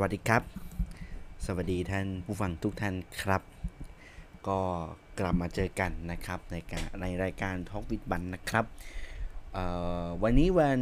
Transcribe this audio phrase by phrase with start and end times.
[0.00, 0.42] วัสดีครับ
[1.46, 3.42] สวัสดีท่านผู้ฟังทุกท่านครับ
[4.48, 4.58] ก็
[5.18, 8.64] กลับมาเจอกันนะครับในการในรายการทอกวิดบันนะครับ
[10.22, 10.80] วันนี้วัน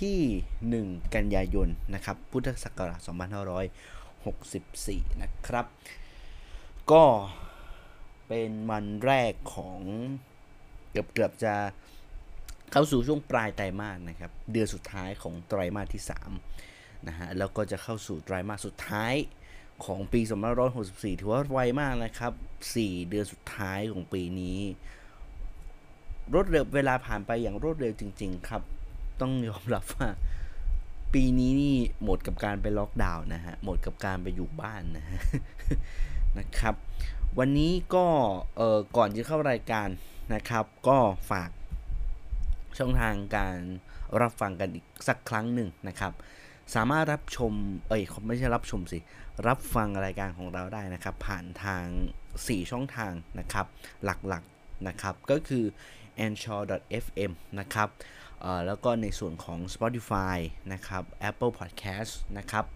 [0.00, 0.18] ที่
[0.98, 3.00] 1 กันยายนนะครับ พุทธศักราช
[5.06, 5.66] 2564 นะครับ
[6.92, 7.04] ก็
[8.28, 9.80] เป็นวันแรกของ
[10.90, 11.54] เกือบเกือบจะ
[12.72, 16.12] เข้าสู่ช่วงปลายไตรมาสนะครับ เดือนสุดท้ายของไตรมาสที่ 3
[17.06, 19.14] นะฮะแล้วก็จะเข้าสู่ไตรมาสสุดท้าย
[19.84, 20.20] ของปี
[20.70, 22.32] 2564 ถือว่าไวมากนะครับ
[22.72, 24.58] 4 เดือนสุดท้ายของปีนี้
[26.32, 28.62] รวดเร็วเวลาผ่านไปอย่างรวดเร็วจริง ๆ ครับ
[29.20, 30.08] ต้องยอมรับว่า
[31.14, 35.20] ปีนี้นี่หมดกับการไปล็อกดาวน์นะฮะ หมดกับการไปอยู่บ้านนะฮะ
[36.38, 36.74] นะครับ
[37.38, 38.06] วันนี้ก็
[38.56, 39.88] เอ่อก่อนจะเข้ารายการ
[40.34, 40.98] นะครับ ก็
[41.30, 41.50] ฝาก
[42.78, 43.56] ช่องทางการ
[44.20, 46.12] รับฟังกันอีกสักครั้งหนึ่งนะครับ
[46.74, 47.52] สามารถรับชม
[47.88, 48.98] เอ้ยไม่ใช่รับชมสิ
[49.46, 51.84] รับฟังรายการของเราได้นะครับ ผ่านทาง
[52.28, 53.66] 4 ช่องทางนะครับ
[54.04, 55.64] หลักๆนะครับ ก็คือ
[56.24, 56.62] a n c h o r
[57.04, 57.88] fm นะครับ
[58.66, 60.38] แล้วก็ในส่วนของ Spotify
[60.72, 62.66] นะครับ Apple Podcast นะครับ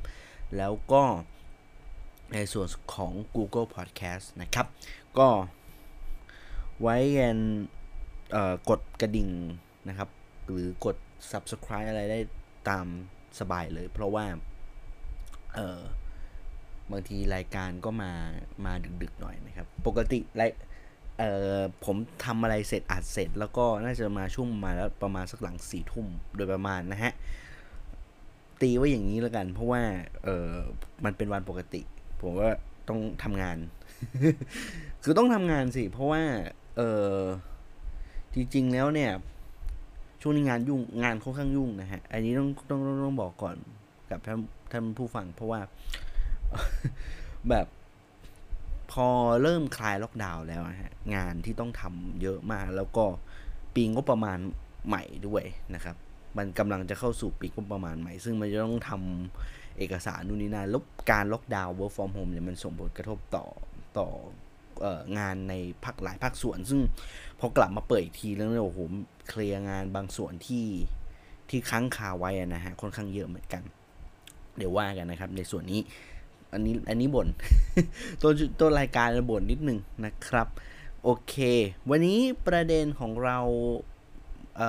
[0.56, 1.02] แล้วก็
[2.34, 4.66] ในส่วนของ Google Podcast นะครับ
[5.18, 5.28] ก็
[6.80, 7.38] ไว้กัน
[8.70, 9.28] กดกระดิ่ง
[9.88, 10.08] นะครับ
[10.50, 10.96] หรือกด
[11.30, 12.18] subscribe อะไรได้
[12.68, 12.86] ตาม
[13.40, 14.24] สบายเลย เพราะว่า
[15.54, 15.80] เออ
[16.90, 18.12] บางทีรายการก็มา
[18.64, 20.50] มาดึกๆหน่อยนะครับ ปกติราย
[21.18, 21.24] เอ
[21.56, 27.12] อผมทำอะไรเสร็จอัดเสร็จ แล้วก็น่าจะมาช่วงมาแล้วประมาณสักหลังสี่ทุ่มโดยประมาณนะฮะ
[28.60, 29.82] ตีไว้อย่างนี้แล้วกัน เพราะว่า
[30.24, 30.50] เออ
[31.04, 31.82] มันเป็นวันปกติ
[32.20, 32.50] ผมว่า
[32.88, 33.58] ต้องทำงาน
[35.04, 36.22] คือต้องทำงานสิ เพราะว่า
[36.76, 36.82] เอ
[37.14, 37.18] อ
[38.34, 39.12] จริงๆแล้วเนี่ย
[40.24, 43.56] ช่วงนี้งานยุ่งงานค่อนข้างยุ่งนะฮะ อันนี้ต้องต้องต้องบอกก่อน
[44.10, 44.38] กับท่าน
[44.72, 45.60] ท่านผู้ฟัง เพราะว่า
[47.48, 47.66] แบบ
[48.92, 49.08] พอ
[49.42, 53.04] เริ่มคลายล็อกดาวน์แล้วฮะงานที่ต้องทำเยอะมาก แล้วก็
[53.74, 54.38] ปีงบประมาณ
[54.86, 55.96] ใหม่ด้วยนะครับ
[56.36, 63.46] มันกำลังจะเข้าสู่ปีงบประมาณใหม่ ซึ่งมันจะต้องทำเอกสารนู่นนี่นั่นแล้วการล็อกดาวน์ work from home เนี่ยมันส่งผลกระทบต่อ
[63.98, 64.08] ต่อ
[65.18, 66.80] งานในภาคหลายภาคส่วน ซึ่ง
[67.40, 68.78] พอกลับมาเปิดอีกทีแล้วเนี่ยโอ้โห
[69.28, 70.66] เคลียร์งานบางส่วนที่
[71.48, 73.62] ที่ค้างคาไว้นะฮะค่อนข้างเยอะเหมือนกัน
[74.56, 75.80] เดี๋ยวว่ากันนะครับ ในส่วนนี้
[76.52, 77.28] อันนี้อันนี้บน่น
[78.22, 80.48] ตัวตัวรายการบ่นนิดนึงนะครับ
[81.02, 81.34] โอเค
[81.90, 83.38] วันนี้ประเด็นของเรา
[84.56, 84.60] เ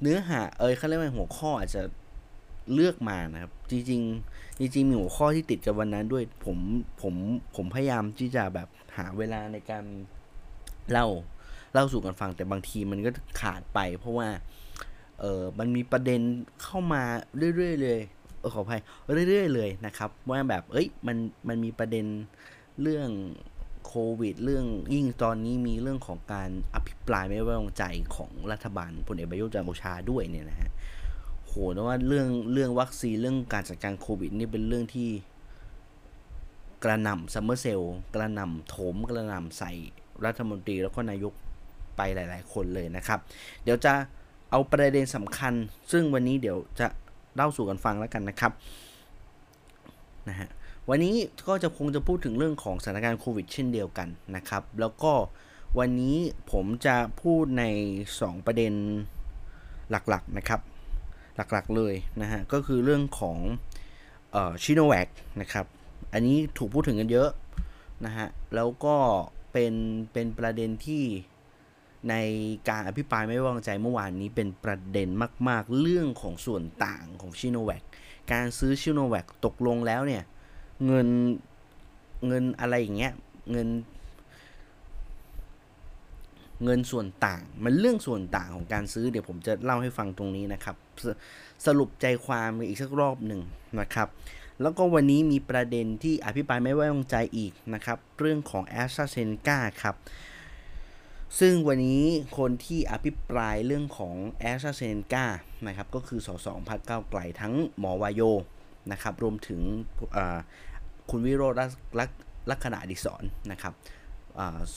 [0.00, 1.82] เนื้อหาเอยเขาเรียกว่าหัวข้ออาจจะ
[2.74, 6.58] เลือกมานะครับ จริงๆจริงๆมีหัวข้อที่ติดกับวันนั้นด้วยผม
[7.02, 7.14] ผม
[7.56, 9.84] ผมพยายามที่จะแบบหาเวลาในการ
[10.90, 11.06] เล่า
[11.72, 13.10] เล่าสู่กันฟังแต่บางทีมันก็
[13.40, 14.28] ขาดไป เพราะว่า
[15.20, 16.20] เออมันมีประเด็น
[16.62, 17.02] เข้ามา
[17.56, 18.00] เรื่อยๆเลย
[18.40, 18.80] เออขออภัย
[19.28, 21.16] เรื่อยๆเลยนะครับ ว่าแบบเอ้ยมัน
[21.48, 22.06] มันมีประเด็น
[22.82, 23.10] เรื่อง
[23.86, 27.84] โควิด เรื่องยิ่งตอนนี้มีเรื่องของการอภิปรายไม่ไว้วางใจ
[28.16, 30.70] ของรัฐบาลพลเอกประยุทธ์จันทร์โอชาด้วยเนี่ยนะฮะ
[31.50, 35.08] โหแต่ว่าเรื่องเรื่องวัคซีนเรื่องการจัดการโควิด นี่เป็นเรื่องที่
[36.84, 37.80] กระหน่ำ summer sale
[38.14, 39.72] กระหน่ำโถมกระหน่ำใส่
[40.24, 41.32] รัฐมนตรีแล้วก็นายก
[41.96, 43.18] ไปหลาย ๆ คนเลยนะครับ
[43.64, 43.92] เดี๋ยวจะ
[44.50, 45.54] เอาประเด็นสำคัญ
[45.92, 46.86] ซึ่งวันนี้เดี๋ยวจะ
[47.34, 48.52] เล่าสู่กันฟังแล้วกันนะครับ
[50.28, 50.48] นะฮะ
[50.88, 51.14] วันนี้
[51.48, 55.12] ก็จะคงจะพูดถึงเรื่องของสถานการณ์โควิด เช่นเดียวกันนะครับ แล้วก็
[55.78, 56.16] วันนี้
[56.52, 57.64] ผมจะพูดใน
[58.06, 58.72] 2 ประเด็น
[59.90, 60.60] หลักๆนะครับ
[61.36, 63.38] หลักๆเลยนะฮะ ก็คือเรื่องของ
[64.62, 65.08] ชิโนแวก
[65.40, 65.66] นะครับ
[66.12, 67.30] อันนี้ถูกพูดถึงกันเยอะ
[68.04, 68.96] นะฮะ แล้วก็
[69.52, 69.74] เป็น
[70.12, 71.04] เป็นประเด็นที่
[72.10, 72.14] ใน
[72.68, 75.08] การอภิปรายไม่ไว้วางใจเมื่อวานนี้เป็นประเด็น
[75.48, 77.82] มาก ๆ เรื่องของส่วนต่างของชิโนแวค
[78.32, 80.22] การซื้อชิโนแวคตกลงแล้วเนี่ย
[80.86, 81.08] เงิน
[82.26, 83.12] เงินอะไรอย่างเงี้ย
[83.52, 83.68] เงิน
[86.64, 90.76] เงินส่วนต่าง มันเรื่องส่วนต่างของการซื้อเดี๋ยวผมจะเล่าให้ฟังตรงนี้นะครับ
[91.66, 93.42] สรุปใจความอีกสักรอบหนึ่ง
[93.80, 94.08] นะครับ
[94.62, 99.96] แล้วก็วันนี้มีประเด็นที่อภิปรายไม่ไว้วางใจอีกนะครับ เรื่องของแอสตราเซนกาครับ
[101.40, 102.04] ซึ่งวันนี้
[102.38, 105.24] คนที่อภิปรายเรื่องของแอสตราเซเนกา
[105.66, 108.22] นะครับ ก็คือสสพักเก้าไกลทั้งหมอวายโย
[108.92, 109.60] นะครับ รวมถึง
[111.10, 111.58] คุณวิโรจน์
[112.50, 113.72] ลักษณะดิศรนะครับ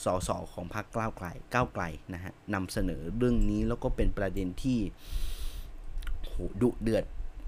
[0.04, 1.84] สสของพรรคก้าวไกลก้าวไกล
[2.14, 4.78] นะฮะนำเสนอเรื่องนี้แล้วก็เป็นประเด็นที่
[6.62, 7.04] ดุเดือด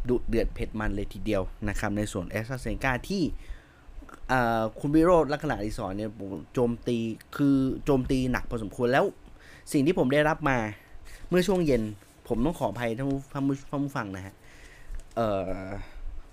[0.08, 3.22] ดุเดือดเผ็ดมันเลยทีเดียวนะครับ ในส่วนแอสตราเซนกาที่
[4.80, 6.10] คุณวิโรธลักษณะดิสอนเนี่ย
[6.54, 6.98] โจมตี
[7.36, 9.04] คือโจมตีหนักพอสมควรแล้ว
[9.72, 10.58] สิ่งที่ผมได้รับมา
[11.28, 11.82] เมื่อช่วงเย็น
[12.28, 13.44] ผมต้องขออภัยท่านผู้ท่าน
[13.84, 14.34] ผู้ฟังนะฮะ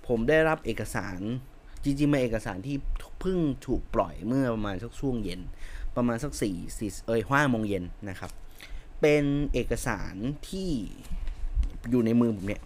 [0.07, 1.19] ผมได้รับเอกสาร
[1.83, 2.75] จริงๆมาเอกสารที่
[3.23, 5.41] เพิ่งถูกปล่อยเมื่อประมาณสักช่วงเย็น
[5.95, 8.31] ประมาณสักสี่สี่เอ้ยห้าโมงเย็นนะครับ
[9.01, 9.23] เป็น
[9.53, 10.15] เอกสาร
[10.49, 10.69] ที่
[11.89, 12.63] อยู่ในมือผมเนี่ย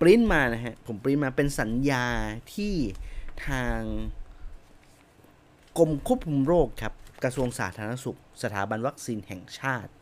[0.00, 2.06] ปริ้นมานะฮะ ผมปริ้นมาเป็นสัญญา
[2.54, 2.74] ที่
[3.46, 3.80] ทาง
[5.78, 6.94] กรมควบคุมโรคครับ
[7.24, 9.92] กระทรวงสาธารณสุข สถาบันวัคซีนแห่งชาติ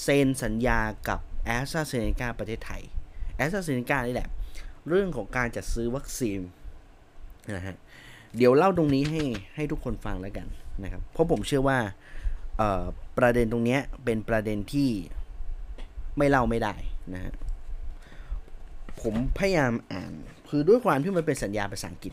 [0.00, 2.82] เซ็นสัญญากับแอสตราเซเนกาประเทศไทย
[3.36, 4.28] แอสตราเซเนกานี่แหละ
[4.88, 6.38] เรื่องของการจัดซื้อวัคซีน
[7.56, 7.76] นะฮะ
[8.36, 9.22] เดี๋ยวเล่าตรงนี้ให้
[9.54, 10.46] ให้ทุกคนฟังแล้วกัน
[10.82, 11.78] นะครับ เพราะผมเชื่อว่า
[13.18, 14.90] ประเด็นตรงนี้เป็นประเด็นที่
[16.18, 16.74] ไม่เล่าไม่ได้
[17.14, 17.32] นะฮะ
[19.02, 20.12] ผมพยายามอ่าน
[20.48, 22.12] คือด้วยความที่มันเป็นสัญญาภาษาอังกฤษ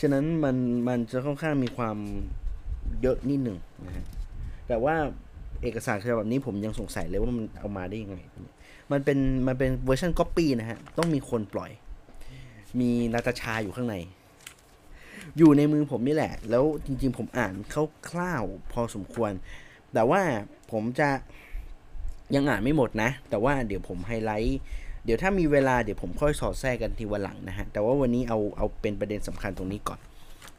[0.00, 0.56] ฉะนั้นมัน
[0.88, 1.96] มันจะค่อนข้างมีความ
[3.00, 4.04] เยอะนิดหนึ่งนะฮะ
[4.68, 4.94] แต่ว่า
[5.62, 8.18] เอกสารฉบับนี้ผมยังสงสัยเลยว่ามันเอามาได้ยังไง
[8.92, 11.70] มันเป็นมันเป็นเวอร์ชันก๊อปปี้นะฮะ ต้องมีคนปล่อย
[12.80, 13.96] มีนาตาชาอยู่ข้างใน
[15.38, 17.54] อยู่ในมือผมนี่แหละ แล้วจริงๆผมอ่าน
[18.08, 19.32] คร่าวๆพอสมควร
[19.94, 20.20] แต่ว่า
[20.72, 21.08] ผมจะ
[22.34, 24.58] ยังอ่านไม่หมดนะ แต่ว่าเดี๋ยวผมไฮไลท์
[25.04, 30.00] เดี๋ยวถ้ามีเวลาเดี๋ยวผมค่อยสอดแทรกกันทีวันหลังนะฮะ แต่ว่าวันนี้เอาเอาเป็นประเด็นสำคัญตรงนี้ก่อน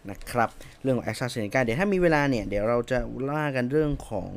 [0.09, 0.49] นะครับ
[0.81, 4.29] เรื่องของแอสตราเซเนกาเดี๋ยวถ้ามีเวลาเนี่ย เดี๋ยวเราจะเล่ากันเรื่องของ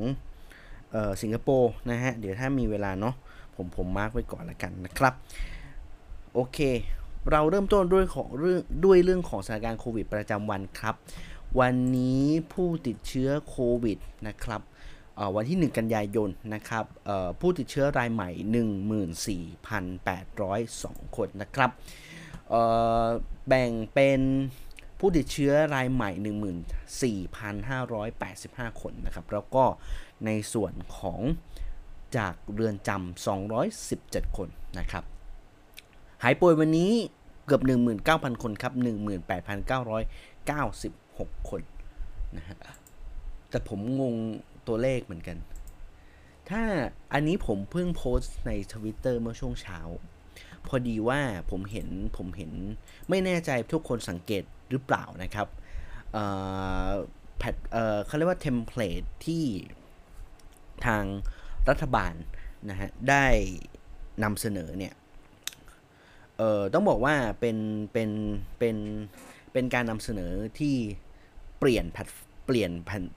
[0.94, 3.14] ออสิงคโปร์นะฮะ เดี๋ยวถ้ามีเวลาเนาะ
[3.56, 5.14] ผมผม mark ไว้ก่อนละกันนะครับ
[6.34, 6.58] โอเค
[7.32, 10.94] เราเริ่มต้นด้วยของเรื่องด้วยเรื่องของสถานการณ์โควิดประจำวันครับ
[11.60, 13.98] วันนี้ผู้ติดเชื้อโควิด
[14.28, 14.60] นะครับ
[15.36, 16.84] วันที่ 1 กันยายนนะครับ
[17.40, 18.30] ผู้ติดเชื้อรายใหม่
[20.06, 21.70] 14,802 คนนะครับ
[23.48, 24.20] แบ่งเป็น
[24.98, 26.10] ผู้ติดเชื้อรายใหม่
[28.70, 29.64] 14,585 คนนะครับ แล้วก็
[30.24, 31.20] ในส่วนของ
[32.16, 33.26] จากเรือนจำ
[33.66, 34.48] 217 คน
[34.78, 35.04] นะครับ
[36.22, 36.92] หายป่วยวันนี้
[37.46, 37.62] เกือบ
[38.02, 38.72] 19,000 คนครับ
[40.10, 41.62] 18,996 คน
[42.36, 42.56] นะฮะ
[43.50, 44.14] แต่ผมงง
[44.68, 45.36] ตัวเลขเหมือนกัน
[46.50, 46.62] ถ้า
[47.12, 49.78] อันนี้ผมเพิ่งโพสต์ในทวิตเตอร์เมื่อช่วงเช้า
[50.66, 51.20] พอดีว่า
[51.50, 52.52] ผมเห็นผมเห็น
[53.08, 55.46] ไม่แน่ใจทุกคนสังเกตหรือเปล่านะครับ
[57.38, 57.54] แพท
[58.06, 59.44] เขาเรียกว่า template ที่
[60.86, 61.04] ทาง
[61.68, 62.14] รัฐบาล
[62.70, 63.26] นะฮะได้
[64.22, 64.94] นำเสนอเนี่ย
[66.38, 67.56] เอ่อต้องบอกว่าเป็น
[67.92, 68.10] เป็น
[68.58, 68.76] เป็น
[69.52, 70.74] เป็นการนำเสนอที่
[71.58, 72.08] เปลี่ยนแพท
[72.46, 72.70] เปลี่ยน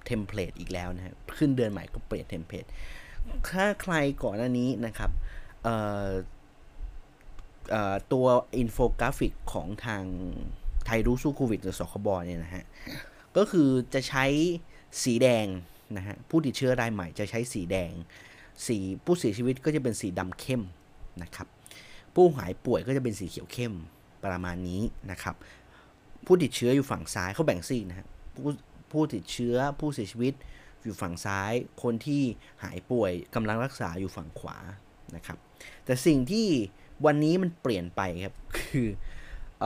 [0.06, 2.66] template อีกแล้วนะฮะขึ้นเดือนใหม่ก็เปลี่ยน template
[3.52, 5.12] ถ้าใครก่อนหน้านี้นะครับ
[5.64, 5.76] เอ่
[6.06, 6.10] อ
[7.72, 8.26] เอ่อตัว
[8.58, 10.04] อินโฟกราฟิกของทาง
[10.86, 12.64] ไทยรู้สู้โควิดหรือศบคเนี่ยนะฮะ
[13.38, 14.26] ก็คือจะใช้
[15.04, 15.48] สีแดง
[15.98, 17.92] นะฮะผู้ติดเชื้อรายใหม่จะใช้สีแดง
[18.68, 20.62] สีผู้เสียชีวิตก็จะเป็นสีดำเข้ม
[21.24, 21.48] นะครับ
[22.16, 23.74] ผู้หายป่วยก็จะเป็นสีเขียวเข้ม
[24.26, 24.82] ประมาณนี้
[25.12, 25.36] นะครับ
[26.26, 28.52] ผู้ติดเชื้ออยู่ฝั่งซ้ายเขาแบ่งซีนะฮะผู้
[28.92, 30.34] ผู้ติดเชื้อผู้เสียชีวิต
[30.84, 31.52] อยู่ฝั่งซ้าย
[31.84, 32.22] คนที่
[32.64, 34.58] หายป่วยกำลังรักษาอยู่ฝั่งขวา
[35.16, 35.38] นะครับ
[35.86, 36.48] แต่สิ่งที่
[37.06, 38.88] วันนี้มันเปลี่ยนไปครับ คือ
[39.64, 39.66] อ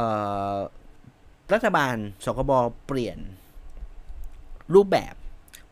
[1.53, 1.95] รัฐบาล
[2.25, 2.51] ศบค
[2.88, 3.18] เปลี่ยน
[4.75, 5.15] รูปแบบ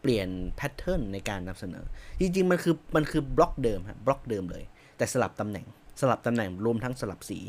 [0.01, 1.85] เปลี่ยน pattern ในการนำเสนอ
[2.19, 4.63] จริงๆ มันคือมันคือบล็อกเดิมครับบล็อกเดิมเลย
[4.97, 5.65] แต่สลับตำแหน่ง
[5.99, 7.39] สลับตำแหน่งรวมทั้งสลับสี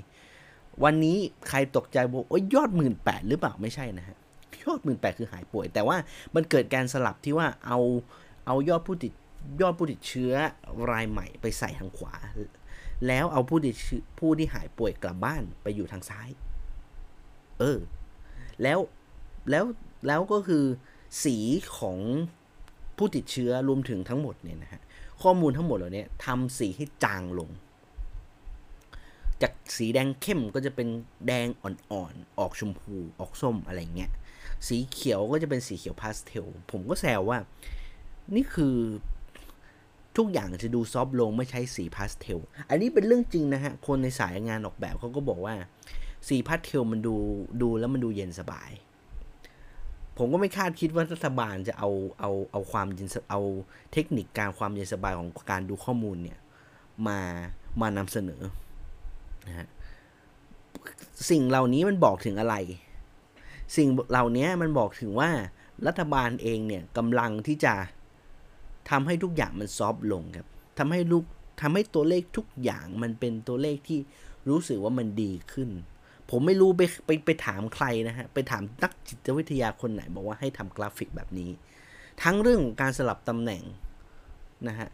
[0.85, 1.17] วันนี้
[1.49, 4.17] ใครตกใจบอกโอ้ยยอดหมื่นแปดหรือเปล่าไม่ใช่นะฮะ
[4.65, 5.97] ยอดหมื่นแปดคือหายป่วย แต่ว่า
[6.35, 7.79] มันเกิดการสลับที่ว่าเอา
[8.47, 9.13] เอายอดผู้ติด
[9.61, 10.33] ยอดผู้ติดเชื้อ
[10.93, 12.15] รายใหม่ไปใส่ทางขวา
[13.07, 13.75] แล้วเอาผู้ติด
[14.19, 16.29] ผู้ที่หายป่วยกลับบ้านไปอยู่ทางซ้าย
[17.61, 17.79] เออ
[18.63, 18.79] แล้ว
[19.51, 19.65] แล้ว
[20.07, 20.65] แล้วก็คือ
[21.25, 21.37] สี
[21.79, 21.99] ของ
[22.97, 24.83] ผู้ติดเชื้อรวมถึงทั้งหมดเนี่ยนะฮะ
[25.23, 27.51] ข้อมูลทั้งหมดเหล่านี้ทำสีให้จางลง
[29.43, 30.88] จากสีแดงเข้มก็จะเป็น
[31.26, 34.11] แดงอ่อนๆออกชมพูออกส้มอะไรเงี้ย
[34.69, 37.38] สีเขียวก็จะเป็นสีเขียวพาสเทลผมก็แซวว่า
[38.35, 38.76] นี่คือ
[40.17, 42.38] ทุกอย่างจะดู soft ลงเมื่อใช้สีพาสเทล
[42.69, 45.55] อันนี้เป็นเรื่องจริงนะฮะ คนในสายงานออกแบบเขาก็บอกว่า
[46.29, 47.14] สีพาสเทลมันดู
[47.62, 48.71] ดูแล้วมันดูเย็นสบาย
[50.19, 53.41] ผมก็ไม่คาดคิดว่ารัฐบาลจะเอาเอาเอาความเย็นเอา
[53.93, 56.38] เทคนิคการความเย็นสบายของการดูข้อมูลเนี่ย
[57.09, 57.19] มา
[57.81, 58.43] มานำเสนอ
[59.49, 59.67] นะฮะ
[61.31, 62.57] สิ่งเหล่านี้มันบอกถึงอะไร
[63.77, 65.31] สิ่งเหล่านี้มันบอกถึงว่า
[65.87, 67.75] รัฐบาลเองเนี่ยกำลังที่จะ
[68.91, 70.47] ทำให้ทุกอย่างมันซอฟลงครับ
[70.79, 71.25] ทำให้ลูก
[71.61, 73.99] ทำให้ตัวเลขทุกอย่างมันเป็นตัวเลขที่
[74.49, 75.71] รู้สึกว่ามันดีขึ้น
[76.31, 81.51] ผมไม่รู้ไปไปไปถามใครนะฮะ ไปถามนักจิตวิทยาคนไหนบอกว่าให้ทำกราฟิกแบบนี้
[82.23, 83.63] ทั้งเรื่องของการสลับตำแหน่ง
[84.69, 84.89] นะฮะ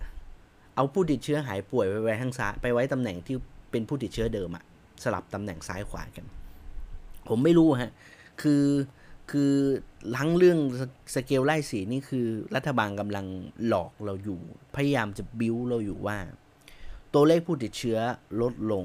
[0.75, 3.37] เอาผู้ติดเชื้อหายป่วยไปไว้ทางซ้ายไปไว้ตำแหน่งที่
[3.71, 4.65] เป็นผู้ติดเชื้อเดิมอะ
[5.03, 6.27] สลับตำแหน่งซ้ายขวากัน
[7.29, 7.93] ผมไม่รู้ฮะ
[8.43, 8.65] คือ
[9.31, 9.53] คือ
[10.17, 10.59] ทั้งเรื่อง
[11.15, 13.27] สเกลไล่สีนี่คือรัฐบาลกำลัง
[13.67, 14.41] หลอกเราอยู่
[14.77, 16.19] พยายามจะบิ้วเราอยู่ว่า
[17.15, 17.99] ตัวเลขผู้ติดเชื้อ
[18.41, 18.85] ลดลง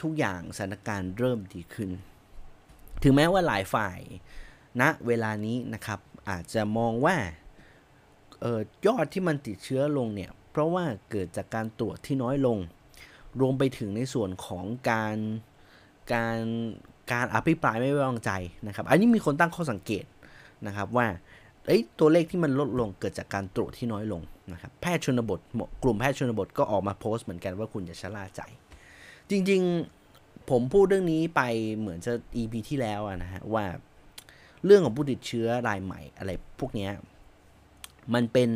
[0.00, 1.90] ทุกอย่างสถานการณ์เริ่มดีขึ้น
[3.02, 3.98] ถึงแม้ว่าหลายฝ่าย
[4.80, 7.16] ณนะเวลานี้นะครับ อาจจะมองว่า
[8.44, 12.58] ออยอดที่มันติดเชื้อลงเนี่ย เพราะว่าเกิดจากการตรวจที่น้อยลง
[13.40, 15.16] รวมไปถึงในส่วนของการ
[16.12, 16.38] การ
[17.12, 18.30] การอภิปรายไม่ไว้วางใจ
[18.66, 20.04] นะครับ อันนี้มีคนตั้งข้อสังเกต
[20.66, 21.06] นะครับว่า
[21.98, 25.40] ตัวเลขที่มันลดลงเกิดจากการตรวจที่น้อยลงนะครับ แพทย์ชนบท
[25.82, 28.40] กลุ่มแพทย์ชนบทก็ออกมาโพสต์เหมือนกันว่าคุณจะชะล่าใจ
[29.30, 31.42] จริงๆผมพูดเรื่องนี้ไป
[31.78, 33.64] เหมือนจะ EP ที่แล้วนะฮะว่า
[34.64, 36.88] เรื่องของผู้ติดเชื้อรายใหม่อะไรพวกนี้
[38.14, 38.50] มันเป็น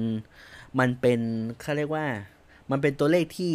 [0.79, 1.21] มันเป็น
[1.61, 2.07] เขาเรียกว่า
[2.71, 3.55] มันเป็นตัวเลขที่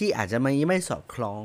[0.00, 1.44] ที่อาจจะไม่ไม่สอดคล้อง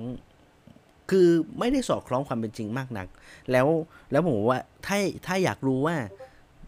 [1.12, 1.28] คือ
[1.60, 3.08] ไม่ได้สอดคล้องความเป็นจริงมากนัก
[3.52, 3.68] แล้ว
[4.12, 5.98] แล้วผมว่าถ้าถ้าอยากรู้ว่า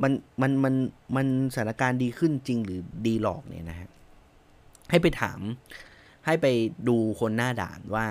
[0.02, 0.74] มันมันมัน
[1.16, 3.90] มันสถานการณ์ดีขึ้นจริงหรือดีหลอกเนี่ยนะฮะ
[4.90, 5.40] ให้ไปถาม
[6.26, 6.46] ให้ไป
[6.88, 8.08] ดูคนหน้าด่านว่า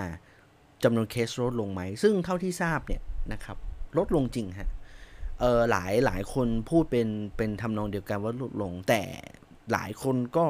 [0.83, 3.01] จำนวนเคสลดลงไหม ซึ่งเท่าที่ทราบเนี่ย
[3.33, 3.57] นะครับ
[3.97, 4.69] ลดลงจริงฮะ
[5.39, 7.07] เออหลายหลายคนพูดเป็น
[7.37, 9.01] เป็นทำนองเดียวกันว่าลดลง แต่
[9.71, 10.45] หลายคนก็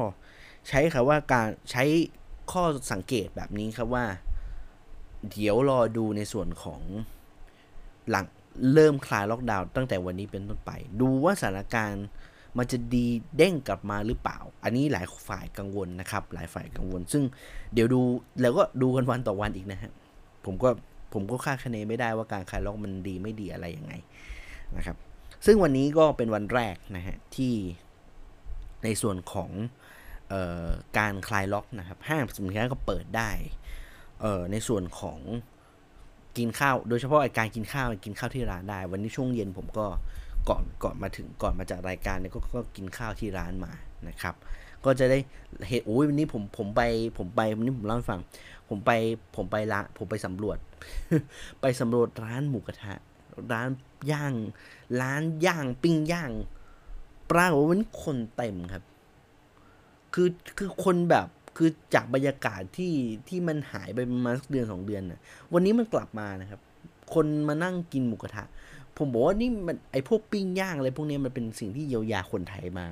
[0.67, 1.83] ใช้คำว่าการใช้
[2.51, 4.05] ข้อสังเกตแบบนี้ครับว่า
[5.31, 6.81] เดี๋ยวรอดูในส่วนของ
[8.09, 8.25] หลัง
[8.73, 12.05] เริ่มคลายล็อกดาวน์ตั้งแต่วันนี้เป็นต้นไป ดูว่าสถานการณ์
[12.57, 17.23] มันจะดีเด้งกลับมาหรือเปล่า อันนี้หลายฝ่ายกังวลนะครับ หลายฝ่ายกังวล ซึ่ง
[17.73, 18.01] เดี๋ยวดู
[18.41, 19.91] แล้วก็ดูกันวันต่อวันอีกนะฮะ
[20.45, 20.69] ผมก็
[21.13, 23.93] ผมก็คาดคะเนไม่ได้ว่าการคลายล็อกมันดีไม่ดีอะไรยังไง
[24.77, 24.97] นะครับ
[25.45, 27.53] ซึ่งวันนี้ก็เป็นวันแรกนะฮะที่
[28.83, 29.49] ในส่วนของ
[30.97, 33.31] การคลายล็อกนะครับห้างสินค้าก็เปิดได้
[34.51, 35.19] ในส่วนของ
[36.37, 39.85] กินข้าว โดยเฉพาะการกินข้าวกินข้าวที่ร้านได้ วันนี้ช่วงเย็นผมก็
[40.49, 43.71] ก่อนก่อนมาถึงก่อนมาจากรายการเนี่ยกก็กินข้าวที่ร้านมา
[44.07, 44.35] นะครับ
[44.85, 45.17] ก็จะได้
[45.67, 46.81] เหตุโอ้ยวันนี้ผมผมไป
[47.17, 48.19] ผมไปวันนี้ผมเล่าให้ฟัง
[48.69, 48.91] ผมไป
[49.35, 50.57] ผมไปละผมไปสำรวจ
[51.61, 52.93] ไปสำรวจร้านหมูกระทะ
[53.53, 53.67] ร้าน
[54.11, 54.33] ย่าง
[55.01, 56.31] ร้านย่างปิ้งย่าง
[57.31, 58.83] ปรากฏว่าวันนี้คนเต็มครับ
[60.19, 62.93] คือคือคนแบบคือจากบรรยากาศที่
[63.27, 65.19] ที่มันหายไปประมาณสักเดือนสองเดือนน่ะ
[65.53, 66.61] วันนี้มันกลับมานะครับ
[67.13, 68.43] คนมานั่งกินหมูกระทะ
[68.97, 72.85] ผมบอกว่านี่มันไอพวกปิ้งย่างอะไรพวกนี้มันเป็นสิ่งที่เยียวยาคนไทยมา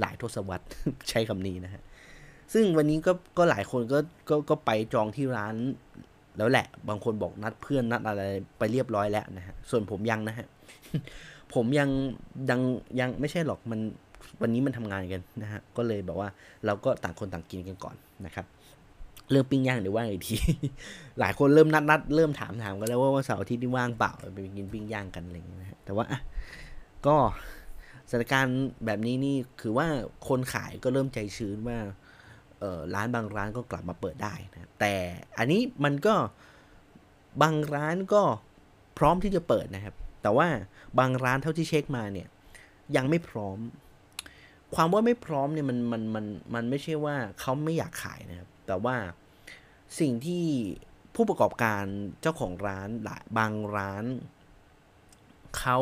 [0.00, 0.66] หลายทศวรรษ
[1.10, 1.82] ใช้คำนี้นะฮะ
[2.52, 5.54] ซึ่งวันนี้ก็ก็หลายคนก็ก็ก็ไปจองที่ร้าน
[6.38, 8.22] แล้วแหละ บางคนบอกนัดเพื่อนนัดอะไร
[8.58, 10.46] ไปเรียบร้อยแล้วนะฮะส่วนผมยังนะฮะ
[11.54, 11.88] ผมยัง
[12.50, 12.60] ยัง
[13.00, 13.80] ยังไม่ใช่หรอกมัน
[14.40, 16.28] วันนี้มันทำงานกันนะฮะก็เลยบอกว่า
[16.66, 18.46] เราก็ต่างคนต่างกินกันก่อนนะครับ
[19.30, 20.36] เรื่องปิ้งย่างเดี๋ยวว่างอีกที
[21.20, 26.04] หลายคนเริ่มนัดนัดเริ่มถามถามกันแล้วว่าวันเสาร์อาทิตย์นี่ว่างเปล่าไปกินปิ้งย่างกันอะไรอย่างเงี้ยนะแต่ว่า
[27.06, 27.16] ก็
[28.10, 29.86] สถานการณ์แบบนี้นี่คือว่า
[30.28, 31.78] คนขายก็เริ่มใจชื้นว่า
[32.60, 34.94] เออร้านบางร้านก็กลับมาเปิดได้นะแต่
[35.38, 36.14] อันนี้มันก็
[37.42, 38.22] บางร้านก็
[38.98, 40.48] พร้อมที่จะเปิดนะครับ แต่ว่า
[40.98, 42.28] บางร้านเท่าที่เช็คมาเนี่ย
[42.96, 43.58] ยังไม่พร้อม
[44.74, 48.96] ความว่าไม่พร้อมเนี่ยมันมันมันมันไม่ใช่ว่าเขาไม่อยากขายนะครับ แต่ว่า
[50.00, 50.44] สิ่งที่
[51.14, 51.84] ผู้ประกอบการ
[52.20, 54.04] เจ้าของร้านหลายบางร้าน
[55.58, 55.78] เขา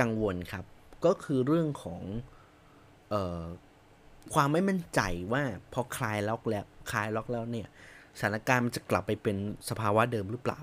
[0.00, 0.64] กังวลครับ
[1.04, 2.02] ก็คือเรื่องของ
[3.10, 3.42] เอ่อ
[4.34, 5.00] ความไม่มั่นใจ
[5.32, 5.42] ว่า
[5.72, 7.68] พอคลายล็อกแล้วคลายล็อกแล้วเนี่ย
[8.18, 9.36] สถานการณ์มันจะกลับไปเป็น
[9.68, 10.60] สภาวะเดิมหรือเปล่า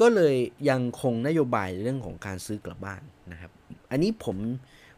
[0.00, 0.36] ก็เลย
[0.70, 3.02] ยังคงนโยบายเรื่องของการซื้อกลับบ้าน
[3.32, 3.52] นะครับ
[3.90, 4.36] อันนี้ผม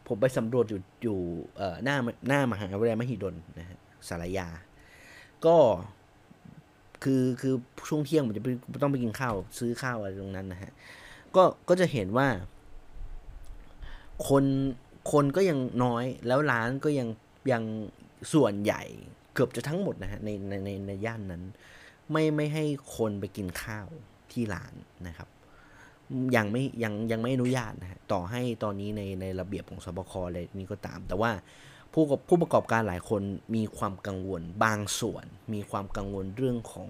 [0.07, 1.19] ผมไปสำรวจอยู่อยู่
[1.83, 3.77] หน้าหน้ามหาวิทยาลัยมหิดลนะฮะ
[4.07, 4.47] สารยา
[5.45, 5.57] ก็
[7.03, 7.53] คือคือ
[7.89, 8.43] ช่วงเที่ยงผมจะ
[8.83, 10.71] ต้องไปกินข้าว ซื้อข้าวอะไรตรงนั้นนะฮะ
[11.35, 12.27] ก็ก็จะเห็นว่า
[14.27, 14.43] คน
[15.11, 17.07] คนก็ยังน้อยแล้วร้านก็ยัง
[17.51, 17.63] ยัง
[18.33, 18.83] ส่วนใหญ่
[19.33, 21.43] เกือบจะทั้งหมดนะฮะในในในในย่านนั้น
[22.11, 22.65] ไม่ไม่ให้
[22.97, 23.87] คนไปกินข้าว
[24.31, 24.73] ที่ร้าน
[25.07, 25.27] นะครับ
[26.35, 31.31] ยังไม่ยังยังไม่อนุญาตนะฮะต่อให้ตอนนี้ในในระเบียบของสบคเลยนี่ก็ตาม แต่ว่า
[31.93, 33.21] ผู้ผู้ประกอบการหลายคน
[33.55, 36.89] มีความกังวลบางส่วน มีความกังวลเรื่องของ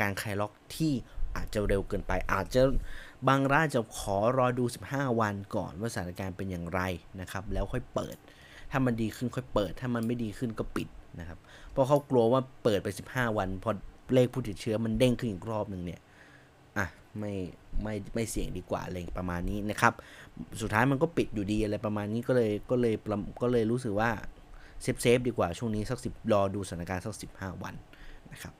[0.00, 0.92] การคลายล็อกที่
[1.36, 2.62] อาจจะเร็วเกินไป อาจจะ
[3.28, 6.80] บางร้านจะขอรอดู 15 วันก่อนว่าสถานการณ์เป็นอย่างไร
[7.20, 8.16] นะครับ แล้วค่อยเปิด
[8.70, 10.88] ถ้ามันดีขึ้นค่อยเปิด ถ้ามันไม่ดีขึ้นก็ปิด
[11.20, 11.38] นะครับ
[11.72, 13.70] เพราะเขากลัวว่าเปิดไป 15 วันพอ
[14.14, 16.00] เลขผู้ติดเชื้อมันเด้งขึ้นอีกรอบหนึ่งเนี่ย
[17.18, 17.32] ไม่
[17.82, 19.92] ไม่ไม่เสี่ยงดีกว่าอะไรประมาณนี้นะครับ
[20.60, 22.94] สุดท้ายมันก็ปิดอยู่ดีอะไรประมาณนี้ก็เลยก็เลย
[23.42, 24.10] ก็เลยรู้สึกว่า
[24.82, 27.74] safe safe ดีกว่าช่วงนี้สักสิบรอดูสถานการณ์สักสิบห้าวัน
[28.32, 28.52] นะครับ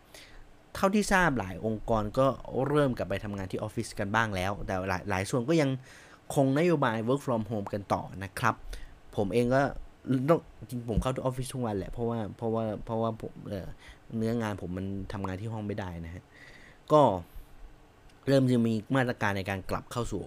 [0.75, 2.27] เท่าที่ทราบหลายองค์กรก็
[2.69, 5.71] เริ่มกลับไปทำงานที่ออฟฟิศกันบ้างแล้ว แต่หลายหลายส่วนก็ยัง
[6.35, 8.55] คงนโยบาย work from home กันต่อนะครับ
[9.17, 9.63] ผมเองก็
[10.69, 13.33] จริงผมเข้าที่ออฟฟิศทุกวันแหละ เพราะว่าเพราะว่าเพราะว่าผม
[14.17, 16.25] เนื้องานผมมันทำงานที่ห้องไม่ได้นะฮะ
[16.93, 17.01] ก็
[18.27, 20.23] เริ่มจะมีมาตรการในการกลับเข้าสู่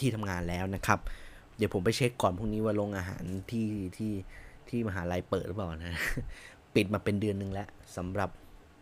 [0.00, 0.98] ที่ทำงานแล้วนะครับ
[1.56, 4.12] เดี๋ยวผมไปเช็คก่อนพรุ่งนี้ว่าโรงอาหารที่ที่
[4.68, 5.94] ที่มหาลัยเปิดหรือเปล่านะ
[6.74, 8.30] ปิดมาเป็นเดือนหนึ่งแล้วสำหรับ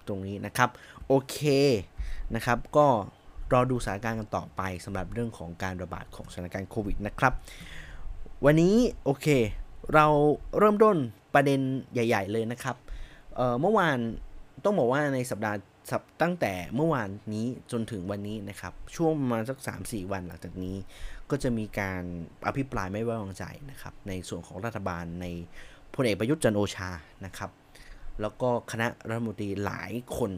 [0.09, 0.69] ตรงนี้นะครับ
[1.07, 1.39] โอเค
[2.35, 2.87] นะครับ ก็
[3.53, 7.33] รอดูสถานการณ์กันต่อไปสำหรับเรื่องของการระบาดของสถานการณ์โควิดนะครับ
[8.45, 8.75] วันนี้
[9.05, 9.27] โอเค
[9.95, 10.07] เรา
[10.59, 10.97] เริ่มต้น
[11.35, 11.61] ประเด็น
[11.93, 12.77] ใหญ่ ๆ เลยนะครับ
[13.35, 13.99] เเมื่อวาน
[14.65, 15.57] ต้องบอกว่าในสัปดาห์
[16.23, 20.77] ตั้งแต่เมื่อวานนี้จนถึงวันนี้นะครับ ช่วงประมาณสัก 3-4 วันหลังจากนี้
[21.31, 22.03] ก็จะมีการ
[22.47, 25.27] อภิปรายไม่ไว้วางใจนะครับ ในส่วนของรัฐบาลใน
[25.95, 26.91] พลเอกประยุทธ์จันโอชา
[27.25, 27.51] นะครับ
[28.21, 30.31] แล้วก็คณะรัฐมนตรีหลายคน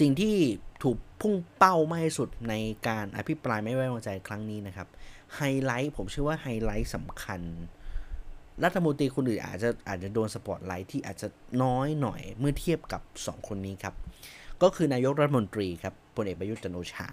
[0.00, 0.36] สิ่งที่
[0.82, 2.54] ถูกพุ่งเป้ามากที่สุดใน
[2.88, 4.88] การอภิปรายไม่ไว้วางใจครั้งนี้นะครับ
[5.36, 7.40] ไฮไลท์ผมเชื่อว่าไฮไลท์สำคัญ
[8.64, 11.28] รัฐมนตรีคนอื่นอาจจะอาจจะโดนสปอตไลท์ที่อาจจะ
[11.62, 13.94] น้อยหน่อยเมื่อเทียบกับ 2 คนนี้ครับ
[14.62, 17.08] ก็คือนายกรัฐมนตรีครับพลเอกประยุทธ์จันโอชา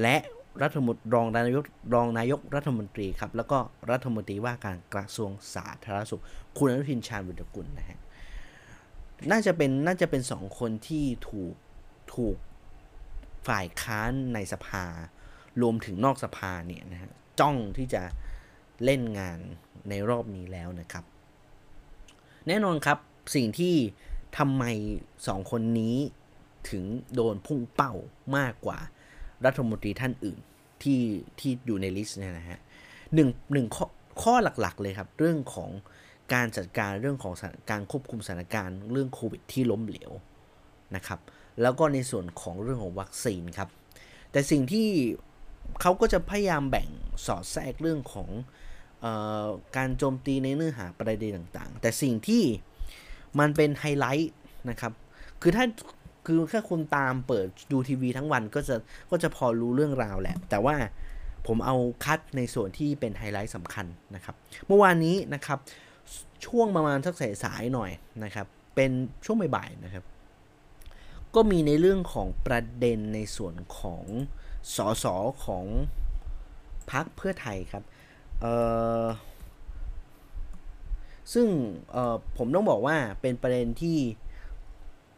[0.00, 0.16] และ
[0.62, 1.64] รัฐมนตรีรองนายก
[1.94, 3.58] รองนายกรัฐมนตรีครับ แล้วก็
[3.90, 6.22] รัฐมนตรีว่าการกระทรวงสาธารณสุข
[6.58, 7.98] คุณอนุทินชาญวีรกูลนะฮะ
[9.30, 11.54] น่าจะเป็นน่าจะเป็นสองคนที่ถูก
[12.14, 12.36] ถูก
[13.48, 14.84] ฝ่ายค้านในสภา
[15.62, 18.02] รวมถึงนอกสภาเนี่ยนะฮะจ้องที่จะ
[18.84, 19.40] เล่นงาน
[19.88, 21.04] ในรอบนี้แล้วนะครับ
[22.48, 22.98] แน่นอนครับ
[23.34, 23.74] สิ่งที่
[24.38, 24.64] ทำไม
[25.26, 25.96] สองคนนี้
[26.70, 27.92] ถึงโดนพุ่งเป้า
[28.36, 28.78] มากกว่า
[29.44, 30.38] รัฐมนตรีท่านอื่น
[30.82, 31.00] ที่
[31.38, 32.60] ที่อยู่ในลิสต์เนี่ยนะฮะ
[33.14, 33.86] หนึ่งหนึ่งข้อ
[34.22, 35.70] ข้อหลักๆเลยครับ เรื่องของ
[36.34, 37.34] การจัดการเรื่องของ
[37.70, 40.10] การควบคุมสถานการณ์เรื่องโควิดที่ล้มเหลว
[40.96, 41.20] นะครับ
[41.62, 43.68] แล้วก็ในส่วนของเรื่องของวัคซีนครับ
[44.30, 44.88] แต่สิ่งที่
[45.80, 46.88] เขาก็จะพยายามแบ่ง
[47.26, 48.28] สอดแทรกเรื่องของ
[49.76, 52.42] การโจมตีในเนื้อหาประเด็นต่างๆ แต่สิ่งที่
[53.38, 54.32] มันเป็นไฮไลท์
[54.70, 54.92] นะครับ
[55.42, 55.64] คือถ้า
[56.26, 58.76] คือแค่คุณตามเปิดดูทีวีทั้งวันก็จะ
[59.10, 60.76] ก็จะพอรู้เรื่องราวแหละ แต่ว่า
[61.46, 64.34] ผมเอาคัดในส่วนที่เป็นไฮไลท์สำคัญนะครับ
[64.66, 65.58] เมื่อวานนี้นะครับ
[66.46, 67.14] ช่วงประมาณสัก
[67.44, 67.90] สายๆหน่อย
[68.24, 68.90] นะครับ เป็น
[69.24, 70.04] ช่วงบ่ายๆนะครับ
[71.34, 74.04] ก็มีในเรื่องของประเด็นในส่วนของ
[74.76, 75.06] สส
[75.44, 75.64] ของ
[76.90, 77.84] พรรคเพื่อไทยครับ
[81.32, 81.46] ซึ่ง
[82.36, 83.98] ผมต้องบอกว่าเป็นประเด็นที่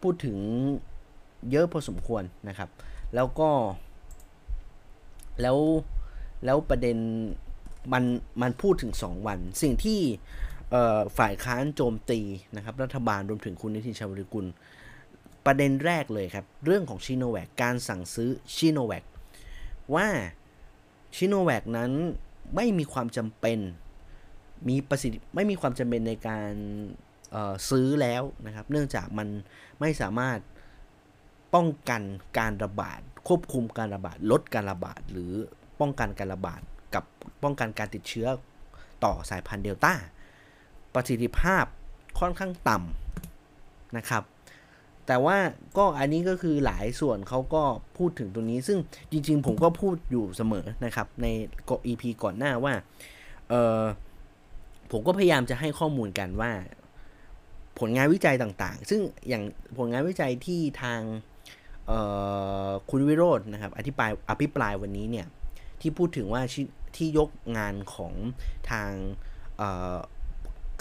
[0.03, 0.39] พูดถึง
[1.51, 2.71] เยอะพอสมควรนะครับ
[3.15, 3.51] แล้วก็
[5.43, 5.59] แล้ว
[6.45, 6.99] แล้วประเด็น
[7.93, 8.05] มัน
[8.43, 10.01] มันพูดถึง 2 วัน สิ่งที่
[11.19, 12.21] ฝ่ายค้านโจมตี
[12.57, 14.47] นะครับ รัฐบาลรวมถึงคุณนิติชาวริกุล
[15.47, 19.05] ประเด็นแรกเลยครับ เรื่องของชิโนแวกการสั่งซื้อชิโนแวก
[19.95, 20.09] ว่า
[21.17, 21.93] ชิโนแวกนั้น
[22.55, 23.59] ไม่มีความจำเป็น
[24.69, 26.51] มีประสิทธิไม่มีความจำเป็นในการ
[27.71, 29.29] ซื้อแล้วนะครับ เนื่องจากมัน
[29.81, 30.39] ไม่สามารถ
[31.55, 32.03] ป้องกัน
[32.39, 35.33] การระบาด ควบคุมการระบาด ลดการระบาด หรือ
[35.81, 36.61] ป้องกันการระบาด
[36.95, 37.05] กับ
[37.43, 38.29] ป้องกันการติดเชื้อ
[39.05, 39.95] ต่อสายพันธุ์เดลต้า
[40.95, 41.65] ประสิทธิภาพ
[42.19, 44.23] ค่อนข้างต่ำนะครับ
[45.07, 45.37] แต่ว่า
[45.79, 47.62] ก็อันนี้ก็คือหลายส่วนเขาก็
[47.99, 48.79] พูดถึงตรงนี้ ซึ่ง
[49.12, 51.27] จริง ๆ ผมก็พูดอยู่เสมอนะครับใน
[51.69, 52.75] ก EP ก่อนหน้าว่า
[53.49, 53.83] เออ
[54.92, 56.53] ผมก็พยายามจะให้ข้อมูลกันว่า
[57.79, 59.42] ผลงานวิจัยต่างๆ ซึ่งอย่าง
[59.79, 61.01] ผลงานวิจัยที่ทาง
[62.90, 65.27] คุณวิโรจน์นะครับอธิบายอภิปรายวันนี้เนี่ย
[65.81, 66.42] ที่พูดถึงว่า
[66.97, 68.12] ที่ยกงานของ
[68.71, 68.90] ทาง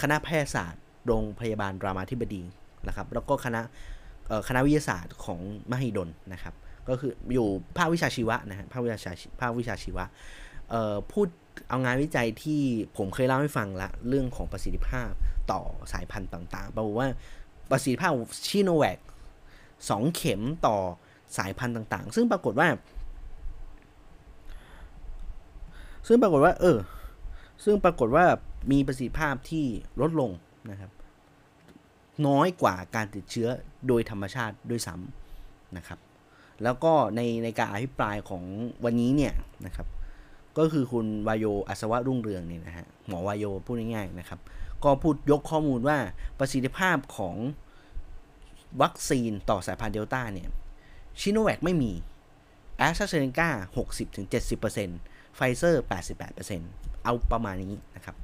[0.02, 2.42] คณะแพทยศาสตร์ โรงพยาบาลรามาธิบดี
[2.86, 3.60] นะครับ แล้วก็คณะ
[4.48, 6.54] คณะวิทยาศาสตร์ของมหิดลนะครับ
[6.88, 8.98] ก็คืออยู่ภาควิชาชีวะนะฮะภาควิชา
[9.40, 10.04] ภาควิชาชีวะ
[11.12, 11.28] พูด
[11.68, 12.62] เอางานวิจัยที่
[12.96, 15.10] ผมเคยเล่าให้ฟังละเรื่องของประสิทธิภาพ
[15.52, 15.60] ต่อ
[15.92, 17.08] สายพันธุ์ต่างๆบอกฏว่า
[17.70, 18.12] ประสิทธิภาพ
[18.48, 18.98] ชิโนแวค
[19.90, 20.76] สองเข็มต่อ
[21.38, 22.68] สายพันธุ์ต่าง ๆ ซึ่งปรากฏว่า
[26.06, 26.78] ซึ่งปรากฏว่า เออ
[27.64, 28.24] ซึ่งปรากฏว่า
[28.72, 29.64] มีประสิทธิภาพที่
[30.00, 30.30] ลดลง
[30.70, 30.90] นะครับ
[32.26, 33.48] น้อยกว่าการติดเชื้อ
[33.88, 35.98] โดยธรรมชาติด้วยซ้ำนะครับ
[36.62, 38.42] แล้วก็ในในการอภิปรายของ
[38.84, 39.32] วันนี้เนี่ย
[39.66, 39.86] นะครับ
[40.58, 44.40] ก็คือคุณวายโยอัศวะรุ่งเรืองเนี่ยนะฮะหมอวายโยพูดง่ายๆนะครับ
[44.84, 45.98] ก็พูดยกข้อมูลว่า
[46.38, 47.36] ประสิทธิภาพของ
[48.82, 50.48] วัคซีนต่อสายพันธุ์เดลต้าเนี่ย
[51.20, 51.92] ซิโนแวคไม่มี
[52.78, 53.48] แอสตราเซเนกา
[54.22, 55.82] 60-70%ไฟเซอร์
[56.42, 58.16] 88%เอาประมาณนี้นะครับ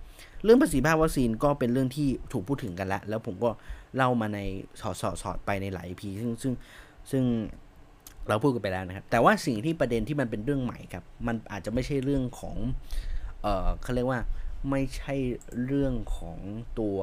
[0.45, 3.51] เรื่องประสิทธิภาพวัคซีนก็เป็นเรื่องที่ถูกพูดถึงกันแล้ว แล้วผมก็
[3.97, 4.41] เล่ามาใน
[4.81, 6.53] สอดสอดสอดไปในหลาย EP ซึ่งซึ่ง
[7.11, 7.25] ซึ่ง
[8.29, 12.57] เราพูดกันไปแล้วนะครับ แต่ว่าสิ่งที่ประเด็นที่มันเป็นเรื่องใหม่ครับ มันอาจจะไม่ใช่เรื่องของ
[13.43, 14.21] เออเขาเรียกว่า
[14.71, 15.15] ไม่ใช่
[15.65, 16.39] เรื่องของ
[16.79, 16.99] ตัว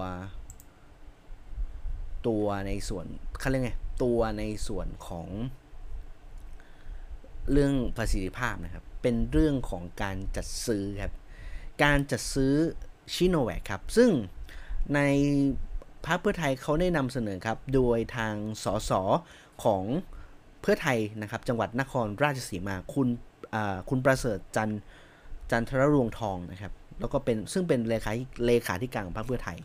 [2.28, 3.06] ตัวในส่วน
[3.40, 3.72] เขาเรียกไง
[4.04, 5.28] ตัวในส่วนของ
[7.52, 11.14] เรื่องประสิทธิภาพนะครับ เป็นเรื่องของการจัดซื้อครับ
[11.84, 12.54] การจัดซื้อ
[13.14, 14.10] ชิโนแวคครับ ซึ่ง
[14.96, 15.00] ใน
[16.08, 18.92] พรรคเพื่อไทยเขาได้นำเสนอครับ โดยทางสส
[19.64, 19.84] ของ
[20.62, 23.08] เพื่อไทยนะครับ จังหวัดนครราชสีมาคุณ
[23.90, 24.70] คุณประเสริฐจัน
[25.52, 28.12] จันทรรวงทองนะครับ แล้วก็เป็นซึ่งเป็นเลขา
[28.46, 29.58] เลขาธิการของพรรคเพื่อไทย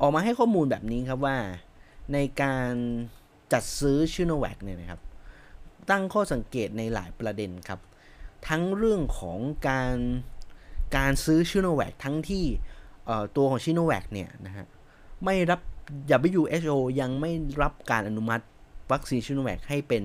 [0.00, 1.36] ออกมาให้ข้อมูลแบบนี้ครับว่า
[2.12, 2.72] ในการ
[3.52, 5.00] จัดซื้อชิโนแวคเนี่ยนะครับ
[5.90, 7.80] ตั้งข้อสังเกตในหลายประเด็นครับ
[8.48, 9.96] ทั้งเรื่องของการ
[10.96, 12.44] การซื้อชิโนแวคทั้งที่
[13.36, 14.66] ตัวของชิโนแวคเนี่ยนะฮะ
[15.24, 15.60] ไม่รับ
[16.32, 17.32] WHO ยังไม่
[17.62, 18.44] รับการอนุมัติ
[18.92, 20.02] วัคซีนชิโนแวคให้เป็น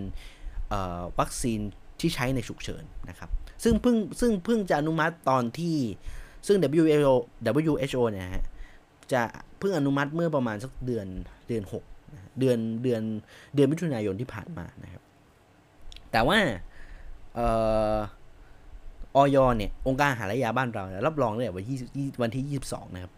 [1.20, 1.60] วัคซีน
[2.00, 3.30] ที่ใช้ในฉุกเฉินนะครับ
[3.64, 5.78] ซึ่งเพิ่งซึ่งเพิ่งจะอนุมัติตอนที่
[6.48, 7.14] ซึ่ง WHO
[7.70, 8.46] WHO เนี่ยฮะ
[9.14, 9.24] จะ
[9.60, 11.08] เพิ่งอนุมัติเมื่อประมาณสักเดือน
[11.48, 11.64] เดือน
[12.02, 13.02] 6เดือนเดือน
[13.56, 15.02] เดือนมิถุนายนที่ผ่านมานะครับ
[16.12, 16.38] แต่ว่า
[19.16, 21.78] ออยเนี่ย องค์การอาหารและยาบ้านเรารับรองเลยวันที่
[22.22, 23.12] วันที่ 22 นะครับ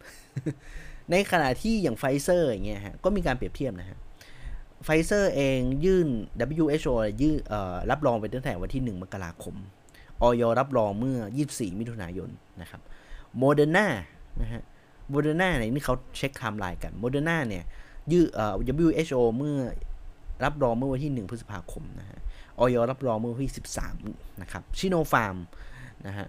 [1.11, 3.97] ในขณะที่อย่างไฟเซอร์อย่างเงี้ยฮะก็มีการเปรียบเทียบนะฮะ
[4.85, 6.07] ไฟเซอร์เองยื่น
[6.63, 7.37] WHO ยื่น
[7.91, 9.55] รับรองไปตั้งแต่วันที่ 1 มกราคม
[10.21, 11.17] อย.รับรองเมื่อ
[11.49, 12.29] 24 มิถุนายน
[12.61, 12.81] นะครับ
[13.37, 13.87] โมเดอร์นา
[14.41, 14.61] นะฮะ
[15.09, 17.63] โมเดอร์นาเนี่ยนี่เขาเช็คไทม์ไลน์กันโมเดอร์นาเนี่ย
[18.11, 18.53] ยื่นเอ่อ
[18.85, 19.57] WHO เมื่อ
[20.43, 22.19] รับรองเมื่อวันที่ 1 พฤษภาคมนะฮะ
[22.59, 23.53] อย.รับรองเมื่อวันที่
[23.97, 25.37] 13 นะครับซิโนฟาร์ม
[26.07, 26.27] นะฮะ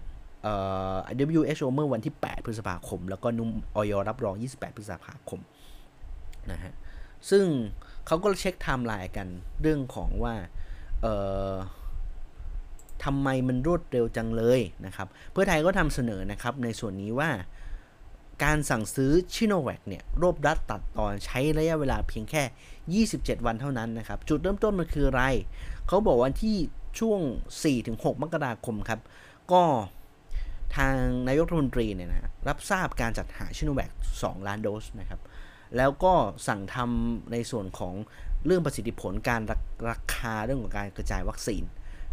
[1.31, 5.39] WHO เมื่อวันที่ 8 พฤษภาคม แล้วก็นุ่มออยรับรอง 28 พฤษภาคม
[6.51, 6.73] นะฮะ
[7.29, 7.45] ซึ่ง
[8.07, 9.27] เขาก็เช็คไทม์ไลน์กัน
[9.61, 10.35] เรื่องของว่า
[11.01, 11.07] เอ
[11.51, 11.53] อ
[13.03, 17.29] ทำไมมันรวดเร็วจังเลยนะครับ เพื่อไทยก็นำเสนอนะครับในส่วนนี้ว่า
[18.43, 25.23] การสั่งซื้อซิโนแวคเนี่ยรวบรัดตัดตอนใช้ระยะเวลาเพียงแค่ 27 วันเท่านั้นนะครับ จุดเริ่มต้นมันคืออะไร
[25.87, 26.55] เขาบอกว่าที่
[26.99, 27.19] ช่วง
[27.71, 28.99] 4-6 มกราคมครับ
[29.51, 29.63] ก็
[30.75, 30.95] ทาง
[31.27, 35.19] นายกรัฐมนตรีเนี่ยนะรับทราบการจัดหาชิโนแวค2ล้านโดสนะครับ
[35.77, 36.13] แล้วก็
[36.47, 37.93] สั่งทำในส่วนของ
[38.45, 39.41] เรื่องประสิทธิผลการ
[39.89, 41.63] ราคาเรื่องของการกระจายวัคซีน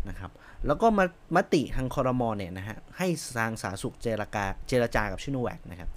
[0.09, 0.31] นะครับ
[0.67, 1.05] แล้วก็มา
[1.37, 5.89] มติทางคอรมอเนี่ยนะฮะให้ทางสาธารณสุขเจรจาเจรจากับชิโนแวคนะครับ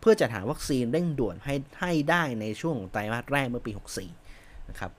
[0.00, 3.72] เพื่อจัดหาวัคซีนเร่งด่วนให้ให้ได้ในช่วงไตรมาสแรกเมื่อปี
[4.20, 4.92] 64 นะครับ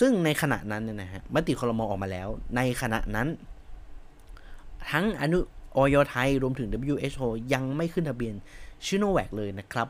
[0.00, 3.28] ซึ่งในขณะนั้นเนี่ยนะฮะมติคอรมอออกมาแล้ว ในขณะนั้น
[4.90, 5.38] ทั้งอนุ
[5.76, 8.34] ออยไทยรวมถึง WHO ยังไม่ขึ้นทะเบียน
[8.84, 9.88] ชิโนแวคเลยนะครับ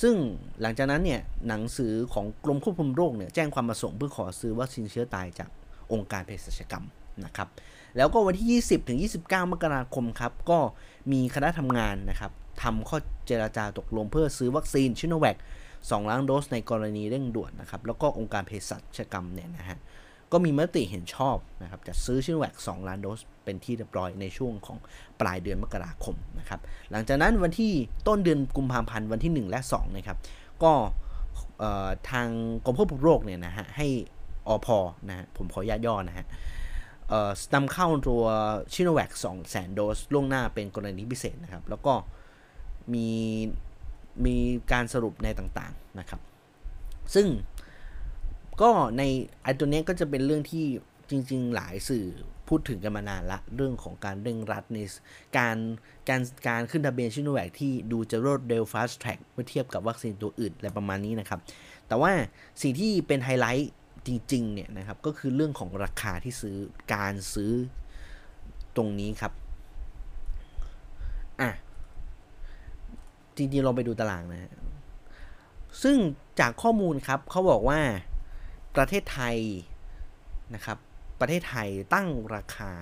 [0.00, 0.14] ซึ่ง
[0.60, 5.50] หลังจากนั้นเนี่ยหนังสือของกรมควบคุมโรคเนี่ยแจ้งความประสงค์เพื่อขอซื้อวัคซีนเชื้อตายจาก
[5.92, 6.84] องค์การเภสัชกรรม
[7.24, 7.48] นะครับ
[7.96, 10.58] แล้วก็วันที่ 20ถึง29 มกราคมครับ ก็
[11.12, 15.36] มีคณะทำงานนะครับทำข้อเจราจาตกลงเพื่อซื้อวัคซีนชิโนแวค
[15.72, 19.78] 2ล้านโดสในกรณีเร่งด่วนนะครับ แล้วก็องค์การเภสัชกรรมเนี่ยนะฮะ
[20.32, 24.78] ก็มีมติเห็นชอบนะครับจะซื้อชิโนแวค2ล้านโดสเป็นที่เรียบร้อยในช่วงของ
[25.20, 27.72] ปลายเดือนมกราคมนะครับหลังจากนั้นวันที่
[28.08, 30.18] ต้นเดือนกุมภาพันธ์วันที่ 1 และ2นะครับ
[30.62, 30.72] ก็
[32.10, 32.28] ทาง
[32.64, 33.86] กรมควบคุมโรคเนี่ยนะฮะให้
[34.48, 34.68] อพ
[35.08, 36.26] นะฮะผมขอญาตย่อนะฮะ
[37.54, 38.22] นำเข้าตัว
[38.72, 41.92] ซิโนแวค2แสนโดสล่วงหน้าเป็นกรณีพิเศษนะครับ แล้วก็
[42.94, 43.08] มี
[44.24, 44.36] มี
[44.72, 46.20] การสรุปในต่างๆนะครับ
[47.14, 47.26] ซึ่ง
[48.62, 49.02] ก็ใน
[49.42, 50.64] ไอ้ตัวนี้ก็จะเป็นเรื่องที่
[51.10, 52.06] จริง ๆ หลายสื่อ
[52.48, 54.78] พูดถึงกันมานานละ เรื่องของการเร่งรัดใน
[55.38, 55.56] การ
[56.08, 61.40] การการขึ้นทะเบียนซิโนแวคที่ดูจะรวดเร็ว fast track เมื่อเทียบกับวัคซีนตัวอื่นอะไรประมาณนี้นะครับ
[61.88, 62.12] แต่ว่า
[62.62, 63.72] สิ่งที่เป็นไฮไลท์
[64.06, 66.56] จริง ๆ เนี่ยนะครับ ก็คือเรื่องของราคาที่ซื้อ
[66.94, 67.52] การซื้อ
[68.76, 69.32] ตรงนี้ครับ
[71.40, 71.50] อะ
[73.36, 74.52] จริง ๆ เราไปดูตารางนะ
[75.82, 75.96] ซึ่ง
[76.40, 77.80] จากข้อมูลครับเขาบอกว่า
[78.76, 79.36] ประเทศไทย
[80.54, 80.78] นะครับ
[81.20, 82.72] ประเทศไทยตั้งราคา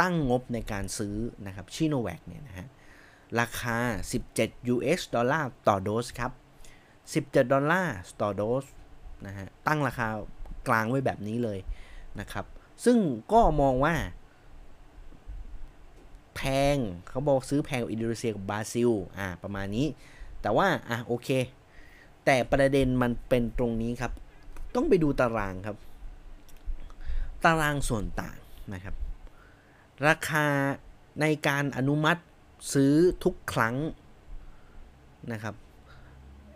[0.00, 2.66] ตั้งงบในการซื้อนะครับชิโนแวคเนี่ยนะฮะ
[3.40, 3.76] ราคา
[4.24, 6.32] 17 US ดอลลาร์ต่อโดสครับ
[7.32, 8.64] 17 ดอลลาร์ต่อโดส
[9.26, 10.08] นะฮะตั้งราคา
[10.68, 11.58] กลางไว้แบบนี้เลย
[12.20, 12.44] นะครับ
[12.84, 12.98] ซึ่ง
[13.32, 13.94] ก็มองว่า
[16.36, 16.40] แพ
[16.74, 16.76] ง
[17.08, 19.86] เขาบอกซื้อแพงกว่าอินโดนีเซียกับบราซิลอ่าประมาณนี้
[20.42, 21.28] แต่ว่าอะโอเค
[22.24, 24.12] แต่ประเด็นมันเป็นตรงนี้ครับ
[24.74, 25.76] ต้องไปดูตารางครับ
[27.44, 28.38] ตารางส่วนต่าง
[28.74, 28.94] นะครับ
[30.08, 30.46] ราคา
[31.20, 32.20] ในการอนุมัติ
[32.72, 33.76] ซื้อทุกครั้ง
[35.32, 35.54] นะครับ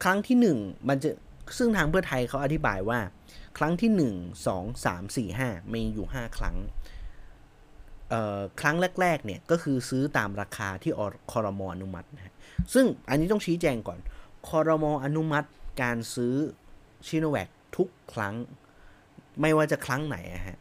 [0.05, 1.11] ครั้งที่ 1 มันจะ
[1.59, 3.01] ซึ่งทางเพื่อไทยเขาอธิบายว่า
[3.59, 6.57] ครั้งที่ 1 2 3 4 5 มีอยู่ 5 ครั้ง
[8.61, 10.92] ครั้งแรกๆเนี่ยก็คือซื้อตามราคาที่
[11.33, 12.35] คอรมออนุมัตินะ
[12.75, 13.98] ซึ่งอันนี้ต้องชี้แจงก่อน
[14.48, 15.48] คอรมออนุมัติ
[15.83, 16.35] การซื้อ
[17.07, 18.35] ชิโนแวค ทุกครั้ง
[19.41, 20.59] ไม่ว่าจะครั้งไหนฮะ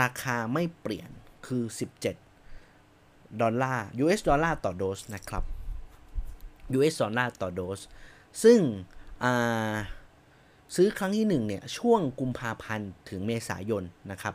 [0.00, 1.10] ราคาไม่เปลี่ยน
[1.46, 1.62] คือ
[2.50, 5.44] 17 ดอลลาร์ US ดอลลาร์ต่อโดสนะครับ
[6.76, 7.80] US ดอลลาร์ต่อโดส
[8.42, 8.58] ซึ่ง
[10.74, 14.34] ซื้อครั้งที่ 1 เนี่ย ช่วงกุมภาพันธ์ถึงเมษายนนะครับ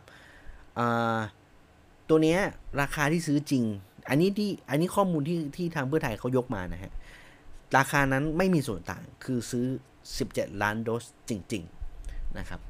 [2.09, 2.37] ตัวนี้
[2.81, 3.63] ราคาที่ซื้อจริง
[4.09, 6.91] อันนี้ที่อันนี้ข้อมูลที่ที่ทางเพื่อไทยเขายกมานะฮะ
[7.77, 9.65] ราคานั้นไม่มีส่วนต่างคือซื้อ
[10.13, 11.76] 17 ล้านโดสจริง ๆ
[12.39, 12.61] นะครับ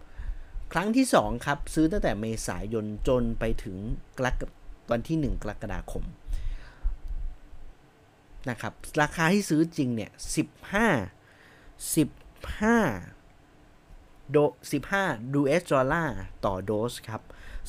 [0.74, 3.78] ครั้งที่ 2 ครับ ซื้อตั้งแต่เมษายนจนไปถึง
[4.20, 4.44] กรก
[4.92, 6.04] วันที่ 1 กรกฎาคม
[8.50, 10.22] นะครับราคาที่ซื้อจริงเนี่ย 15
[12.64, 14.38] 15โด
[14.90, 17.22] 15 US ดอลลาร์ต่อโดสครับ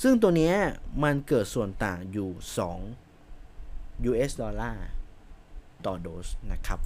[0.03, 0.55] ซึ่งตัวนี้
[1.03, 2.31] มันเกิดส่วนต่างอยู่
[3.19, 4.87] 2 US ดอลลาร์
[5.87, 6.81] ต่อโดสนะครับ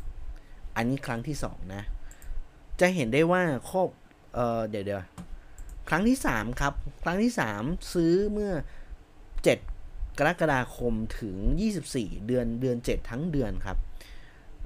[0.76, 1.82] อันนี้ครั้งที่ 2 นะ
[2.80, 3.82] จะเห็นได้ว่าข้อ
[4.34, 5.02] เออเดี๋ยวเดี๋ยว
[5.88, 8.52] ครั้งที่3ครับ ครั้งที่3ซื้อเมื่อ
[9.34, 11.36] 7กรกฎาคมถึง
[11.80, 13.76] 24 เดือนเดือน 7 ทั้งเดือนครับ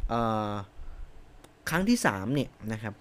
[0.09, 0.15] เอ
[0.51, 0.55] อ
[1.71, 2.95] ครั้งที่3เนี่ยนะครับ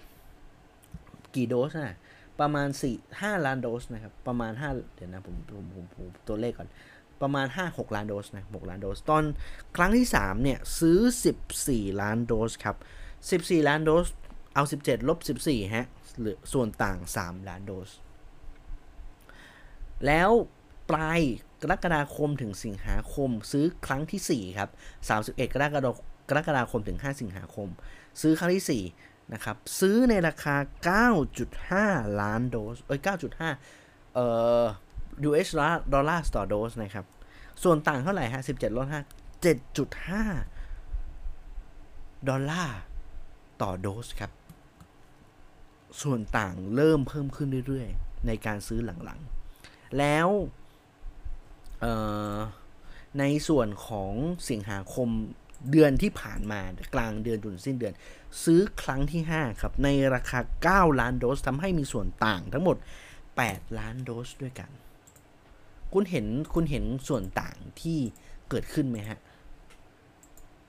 [1.36, 1.98] กี่โดสนะ
[2.40, 6.70] ประมาณ 4 5 ล้านโดสนะครับ ประมาณ 5 เดี๋ยวนะผมผมผมผมตัวเลขก่อน
[7.22, 9.24] ประมาณ 5 6 ล้านโดสนะ6ล้านโดส ตอน
[9.78, 11.00] ครั้งที่3เนี่ยซื้อ
[11.48, 12.76] 14 ล้านโดสครับ
[13.22, 14.08] 14 ล้านโดส
[14.54, 15.88] เอา 17 ลบ 14 ฮะ
[16.22, 17.90] หรือส่วนต่าง 3 ล้านโดส
[20.06, 20.30] แล้ว
[20.90, 21.20] ปลาย
[21.62, 24.70] กรกฎาคมถึงสิงหาคมซื้อครั้งที่ 4 ครับ
[25.12, 25.92] 31 กรกฎา
[26.30, 27.68] กรกฎาคมถึง 5 สิงหาคม
[28.22, 30.56] ซื้อครั้งที่ 4 นะครับ ซื้อในราคา
[31.38, 33.00] 9.5 ล้านโดสเอ้ย
[33.58, 34.26] 9.5เอ่
[34.62, 34.64] อ
[35.30, 35.50] US
[35.94, 37.06] ดอลลาร์ต่อโดสนะครับ
[37.64, 38.96] ส่วนต่างเท่าไหร่ฮะ17ลด5
[39.44, 42.78] 7.5 ดอลลาร์
[43.62, 44.32] ต่อโดสครับ
[46.02, 50.30] ส่วนต่างเริ่มเพิ่มขึ้นเรื่อยๆ ในการซื้อหลังๆ แล้ว
[53.20, 54.14] ในส่วนของ
[54.50, 55.10] สิงหาคม
[55.72, 56.62] เดือนที่ผ่านมา
[56.94, 57.94] กลางเดือนจนสิ้นเดือน
[58.44, 60.40] ซื้อครั้งที่ 5 ครับ ในราคา
[60.90, 62.78] 9 ล้านโดสทำให้มีส่วนต่างทั้งหมด
[63.28, 64.70] 8 ล้านโดสด้วยกัน
[65.94, 68.00] คุณเห็นคุณเห็นส่วนต่างที่
[68.50, 69.20] เกิดขึ้นไหมฮะ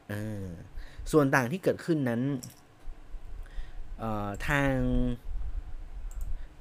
[0.08, 0.46] เออ
[1.12, 2.22] ส่วนต่างที่เกิดขึ้นนั้น
[4.48, 4.72] ทาง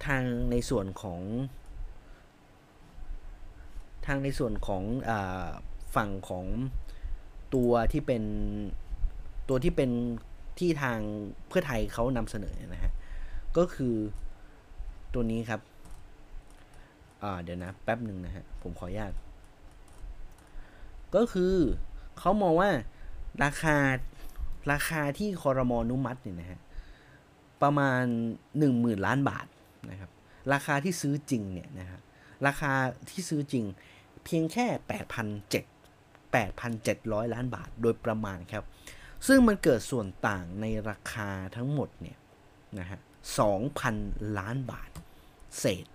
[0.05, 1.21] ทางในส่วนของ
[4.05, 5.11] ทางในส่วนของอ
[5.95, 6.45] ฝั่งของ
[7.55, 8.23] ตัวที่เป็น
[9.49, 9.91] ตัวที่เป็น
[10.59, 10.99] ที่ทาง
[11.47, 12.91] เพื่อไทยเขานำเสนอนะฮะ
[13.57, 13.95] ก็คือ
[15.13, 15.61] ตัวนี้ครับ
[17.43, 19.13] เดี๋ยวนะ แป๊บหนึ่งนะฮะ ผมขออนุญาต
[21.15, 21.53] ก็คือ
[22.19, 22.69] เขามองว่า
[23.43, 23.77] ราคา
[24.71, 26.59] ราคาที่คอรมอนุมัติเนี่ยนะฮะ
[27.61, 28.03] ประมาณ
[28.55, 29.47] 10,000 ล้านบาท
[29.89, 30.11] นะครับ
[30.53, 31.99] ราคาที่ซื้อจริงเนี่ยนะฮะ
[32.47, 32.73] ราคา
[33.09, 33.65] ที่ซื้อจริง
[34.23, 34.67] เพียงแค่
[35.53, 35.73] 8,700
[36.33, 38.63] 8,700 ล้านบาทโดยประมาณครับ
[39.27, 42.17] ซึ่งมันเกิดส่วนต่างในราคาทั้งหมดเนี่ย
[42.79, 42.99] นะฮะ
[43.73, 44.89] 2,000 ล้านบาท
[45.59, 45.85] เศษ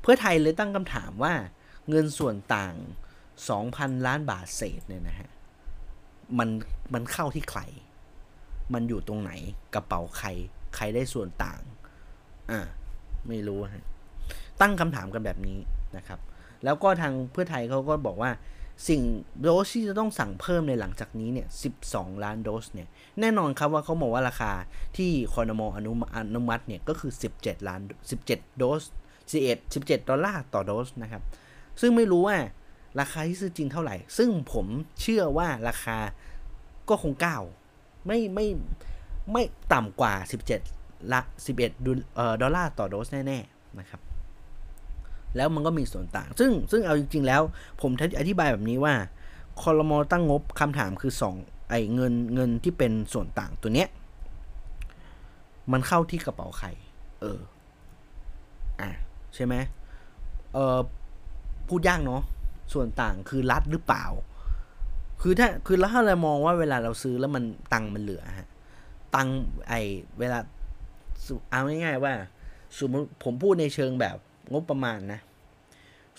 [0.00, 1.34] เพื่อไทยเลยตั้งคำถามว่า
[1.88, 2.74] เงินส่วนต่าง
[3.40, 5.30] 2,000 ล้านบาทเศษเนี่ยนะฮะ
[6.38, 6.48] มัน
[6.94, 7.60] มันเข้าที่ใคร
[8.74, 9.32] มันอยู่ตรงไหน
[9.74, 10.28] กระเป๋าใคร
[10.76, 11.60] ใครได้ส่วนต่าง
[12.50, 12.60] อ่า
[13.28, 13.84] ไม่รู้ฮะ
[14.60, 15.58] ตั้งคำถามกันแบบนี้
[15.96, 16.20] นะครับ
[16.64, 18.30] แล้วก็ทางเพื่อไทยเขาก็บอกว่า
[18.88, 19.02] สิ่ง
[19.42, 21.48] โดสที่จะต้องสั่งเพิ่มในหลังจากนี้เนี่ย
[21.84, 22.88] 12 ล้านโดสเนี่ย
[23.20, 24.52] แน่นอนครับว่าเขาบอกว่าราคา
[24.96, 27.80] ที่คอนมออนุอนุมัติเนี่ยก็คือ 17 ล้าน
[28.20, 28.82] 17 โดส
[29.32, 31.22] 11 17 ดอลลาร์ต่อโดสนะครับ
[31.80, 32.36] ซึ่งไม่รู้ว่า
[33.00, 34.66] ราคาที่ซื้อจริงเท่าไหร่ ซึ่งผม
[35.00, 35.96] เชื่อว่าราคา
[36.88, 37.42] ก็คงก้าว
[38.06, 38.46] ไม่ไม่
[39.32, 40.12] ไม่ต่ำกว่า
[40.62, 41.20] 17 ละ
[41.60, 44.00] 11ดอลลาร์ต่อโดสแน่ๆนะครับ
[45.36, 47.42] แล้วมันก็มีส่วนต่าง ซึ่งซึ่งเอาจริง ๆ แล้ว
[47.80, 48.94] ผมอธิบายแบบนี้ว่า
[49.62, 51.34] คอรมอตั้งงบคำถามคือสอง
[51.70, 53.88] ไอ้เงินเงินที่เป็นส่วนต่างตัวเนี้ย
[55.72, 56.68] มันเข้าที่กระเป๋าใคร
[57.20, 57.40] เออ
[58.80, 58.90] อะ
[59.34, 59.54] ใช่ไหม
[60.54, 60.78] เออ
[61.68, 62.22] พูดยากเนาะ
[62.72, 64.04] ส่วนต่างคือรัดหรือเปล่า
[65.22, 68.48] คือถ้าคือแล้วถ้าเรามองว่าเวลาเราซื้อแล้วมันตังมันเหลือฮะ
[69.14, 69.28] ตัง
[69.68, 69.74] ไอ
[70.18, 70.38] เวลา
[71.50, 72.14] เอาง่ายๆว่า
[72.78, 74.16] สมมติผมพูดในเชิงแบบ
[74.52, 75.20] งบประมาณนะ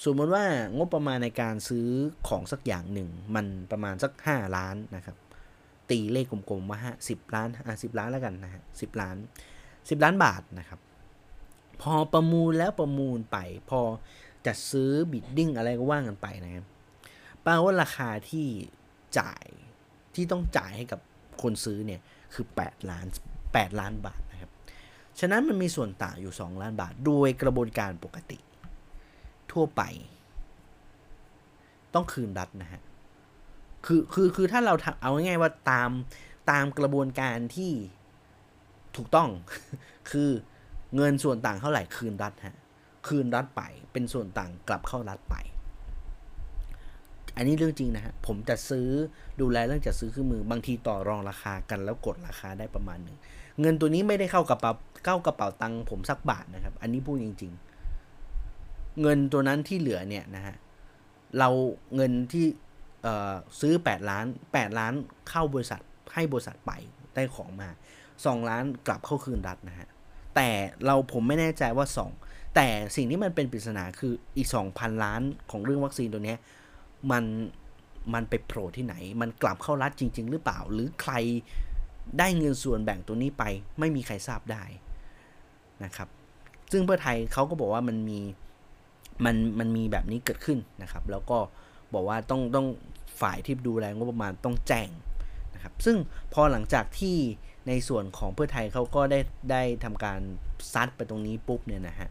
[0.03, 0.45] สมมติว่า
[0.77, 1.87] งบประมาณในการซื้อ
[2.27, 5.15] ของสักอย่างหนึ่ง มันประมาณสักห้าล้านนะครับ
[5.89, 9.15] ตีเลขกลมๆว่าห้าสิบล้านอะสิบล้านแล้วกันนะฮะสิบล้าน
[9.61, 10.79] 10ล้านบาทนะครับ
[11.81, 13.37] พอประมูลแล้วประมูลไป
[13.69, 13.81] พอ
[14.45, 16.65] จัดซื้อบิดดิ้งอะไรก็ว่างกันไปนะครับ
[17.43, 18.47] แปลว่าราคาที่
[19.19, 19.45] จ่าย
[20.15, 20.99] ที่ต้องจ่ายให้กับ
[21.41, 22.01] คนซื้อเนี่ย
[22.33, 23.05] คือ 8 ล้าน
[23.41, 24.51] 8 ล้านบาทนะครับ
[25.19, 28.39] ฉะนั้นมันมีส่วนต่างอยู่ 2 ล้านบาท โดยกระบวนการปกติ
[29.51, 29.81] ทั่วไป
[31.93, 32.81] ต้องคืนรัฐนะฮะ
[33.85, 35.89] คือคือคือถ้าเราเอาง่ายๆว่าตาม
[36.51, 37.71] ตามกระบวนการที่
[38.95, 39.29] ถูกต้อง
[40.11, 40.29] คือ
[40.95, 42.57] เงินส่วนต่างเท่าไหร่คืนรัฐฮะ
[43.07, 45.35] คืนรัฐไป เป็นส่วนต่างกลับเข้ารัฐไป
[47.35, 48.87] อันนี้เรื่องจริงนะฮะ ผมจะซื้อ
[49.41, 53.17] ดูแลเรื่องจัดซื้อเครื่องมือบางทีต่อรองราคากันแล้วกดราคาได้ประมาณหนึ่ง
[53.61, 54.71] เงินตัวนี้ไม่ได้เข้ากระเป๋า
[55.05, 57.53] เข้ากระเป๋าตังค์ผมสักบาทนะครับ อันนี้พูดจริง
[58.25, 60.55] ๆ เงินตัวนั้นที่เหลือเนี่ยนะฮะ
[61.39, 61.49] เรา
[61.95, 62.45] เงินที่
[63.59, 64.93] ซื้อ 8 ล้าน 8 ล้าน
[65.29, 65.81] เข้าบริษัท
[66.13, 66.71] ให้บริษัทไป
[67.15, 67.69] ได้ของมา
[68.09, 69.87] 2 ล้านกลับเข้าคืนรัฐนะฮะ
[70.35, 70.49] แต่
[70.85, 71.85] เราผมไม่แน่ใจว่า
[72.21, 76.35] 2 แต่สิ่งที่มันเป็นปริศนาคืออีก 2,000 ล้านของเรื่องวัคซีนตัวนี้
[77.11, 77.23] มัน
[78.13, 81.13] มันไปโผล่ที่ไหน มันกลับเข้ารัฐจริง ๆ หรือเปล่า หรือใคร
[82.19, 83.43] ได้เงินส่วนแบ่งตัวนี้ไป
[83.79, 84.63] ไม่มีใครทราบได้
[85.83, 86.09] นะครับ
[86.71, 88.19] ซึ่งเพื่อไทยเขาก็บอกว่ามันมี
[89.25, 91.37] มันมันมีแบบนี้เกิดขึ้นนะครับ แล้วก็
[91.93, 92.67] บอกว่าต้องต้อง
[93.21, 94.89] ฝ่ายที่ดูแลงบประมาณต้องแจ้ง
[95.53, 95.97] นะครับ ซึ่ง
[96.33, 97.17] พอหลังจากที่
[97.67, 99.19] ในส่วนของเพื่อไทยเขาก็ได้
[99.51, 100.19] ได้ทำการ
[100.73, 102.09] ซัดไปตรงนี้ปุ๊บเนี่ยนะฮะ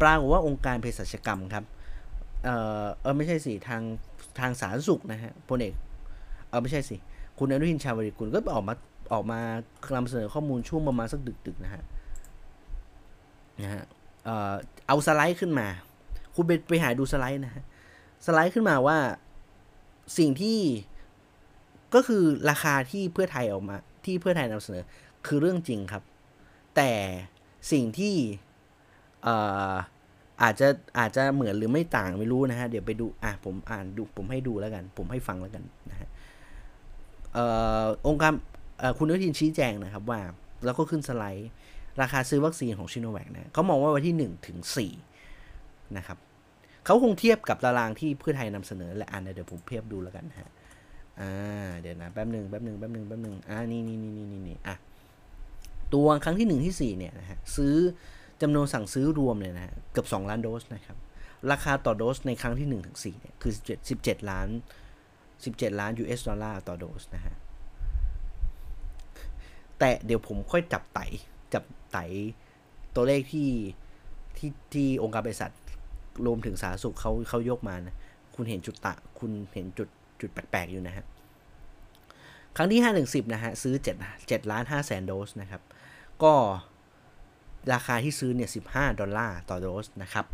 [0.00, 1.64] ปรากฏว่าองค์การเภสัชกรรมครับ
[2.44, 2.48] เอ
[2.82, 3.82] อเออไม่ใช่สิทาง
[4.38, 5.74] ทางสาธารณสุขนะฮะพลเอก
[6.48, 6.96] เออไม่ใช่สิ
[7.38, 8.74] คุณอนุทินชาญวิริกุลก็ออกมา
[9.12, 9.40] ออกมา
[9.96, 11.82] นำเสนอข้อมูลช่วงประมาณสักดึกๆนะฮะ
[13.62, 13.84] นะฮะ
[14.24, 14.54] เออ
[14.86, 15.66] เอาสไลด์ขึ้นมา
[16.34, 17.64] คุณไปไปหาดูสไลด์นะฮะ
[18.26, 18.98] สไลด์ขึ้นมาว่า
[20.18, 20.58] สิ่งที่
[21.94, 24.84] ก็คือราคาที่เพื่อไทยออกมา ที่เพื่อไทยนำเสนอ
[25.26, 26.02] คือเรื่องจริงครับ
[26.76, 26.90] แต่
[27.72, 28.14] สิ่งที่
[30.42, 36.08] อาจจะอาจจะเหมือนหรือไม่ต่างไม่รู้นะฮะ เดี๋ยวไปดู อะผมอ่านดูผมให้ดูแล้วกัน ผมให้ฟังแล้วกันนะฮะ
[38.06, 38.32] องค์การ
[38.98, 40.20] คุณนุทินชี้แจงนะครับว่า
[40.64, 41.50] แล้วก็ขึ้นสไลด์
[42.00, 44.58] ราคาซื้อวัคซีนของชิโนแวคนะเขามองว่าวันที่1ถึง
[45.26, 46.18] 4นะครับ
[46.84, 50.50] เขาคงเทียบกับตารางที่เพื่อไทยนำเสนอและอ่านเดี๋ยวผมเทียบดูแล้วกันฮะ
[51.20, 54.76] อ่าเดี๋ยวนะแป๊บหนึ่งแป๊บหนึ่งแป๊บหนึ่งแป๊บหนึ่งอ่านี่นี่นี่นี่นี่อะ
[55.94, 57.76] ตัวครั้งที่หนึ่งที่สี่เนี่ยนะฮะซื้อ
[58.42, 60.96] จำนวนสั่งซื้อรวมเนี่ยนะฮะเกือบสองล้านโดสนะครับ
[61.50, 63.52] ราคาต่อโดสในครั้งที่หนึ่งถึงสี่เนี่ยคือ
[63.90, 64.48] สิบเจ็ดล้าน
[65.44, 67.34] สิบเจ็ดล้าน US ดอลลาร์ต่อโดสนะฮะ
[69.78, 71.00] แต่เดี๋ยวผมค่อยจับไต
[71.54, 71.98] จับไต
[72.94, 73.48] ตัวเลขที่
[74.36, 75.52] ที่ที่องค์การบริษัท
[76.26, 77.96] รวมถึงสาธารณสุขเขาเขายกมานะ
[78.34, 79.88] คุณเห็นจุดตะ คุณเห็นจุด
[80.20, 81.04] จุดแปลกๆอยู่นะฮะ
[82.56, 83.74] ครั้งที่5ถึง10นะฮะ ซื้อ
[84.04, 85.62] 7 7ล้าน5แสนโดสนะครับ
[86.22, 86.32] ก็
[87.72, 90.24] ราคาที่ซื้อเนี่ย 15 ดอลลาร์ต่อโดสนะครับ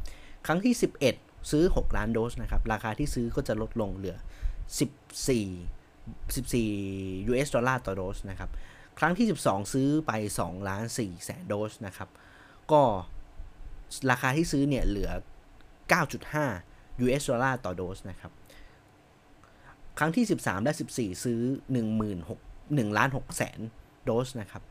[0.46, 0.74] ครั้งที่
[1.12, 4.16] 11 ซื้อ 6 ล้านโดสนะครับ ราคาที่ซื้อก็จะลดลงเหลือ
[4.88, 5.38] 14
[6.46, 8.50] 14 US ดอลลาร์ต่อโดสนะครับ
[8.98, 12.08] ครั้งที่ 12 ซื้อไป 2 ล้าน4แสนโดสนะครับ
[12.72, 12.82] ก็
[14.10, 15.10] ราคาที่ซื้อเนี่ยเหลือ
[15.88, 18.32] 9.5 US ดอลลาร์ต่อโดสนะครับ
[19.98, 21.40] ครั้งที่ 13 และ 14 ซื้อ
[22.16, 23.60] 16 1ล้าน6แสน
[24.04, 24.62] โดสนะครับ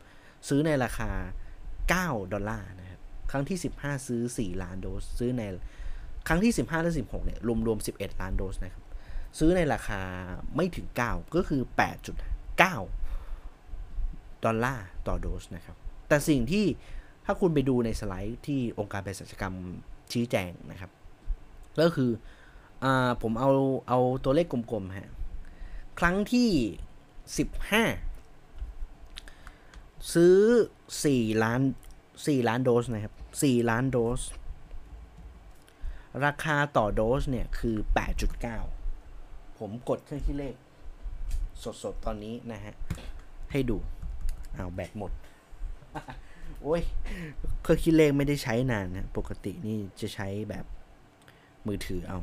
[0.48, 1.10] ซื้อในราคา
[1.92, 5.42] 9 ดอลลาร์นะครับ ครั้งที่ 15 ซื้อ 4 ล้านโดส ซื้อใน
[6.28, 8.84] ครั้งที่ 15 และ 16 เนี่ย รวมรวม 11 ล้านโดสนะครับ
[9.38, 10.00] ซื้อในราคา
[10.56, 15.76] ไม่ถึง 9 ก็คือ 8.9 ดอลลาร์ต่อโดสนะครับ
[16.08, 16.66] แต่สิ่งที่
[17.24, 19.54] ถ้าคุณไปดูในสไลด์ที่องค์การเภสัชกรรม
[20.12, 20.90] ชี้แจงนะครับ
[21.80, 22.10] ก็คือ
[22.84, 22.86] อ
[23.22, 23.50] ผมเอา
[23.88, 25.10] เอาตัวเลขกลมๆฮะ
[25.98, 26.48] ครั้งที่
[27.38, 27.82] สิบห้า
[30.14, 30.36] ซื้อ
[31.04, 31.60] สี่ล้าน
[32.26, 34.20] สี่ล้านโดสนะครับสี่ล้านโดส
[36.24, 38.58] ราคาต่อโดสเนี่ย คือแปดจุดเก้า
[39.58, 40.54] ผมกดเครื่องคิดเลข
[41.82, 42.74] สดๆ ตอนนี้นะฮะ
[43.52, 43.76] ให้ดู
[44.54, 45.12] เอาแบตหมด
[46.62, 46.82] โอ้ย
[47.62, 50.64] เครื่องคิดเลขไม่ได้ใช้นานนะ ปกตินี่จะใช้แบบ
[51.66, 52.18] มือถือเอา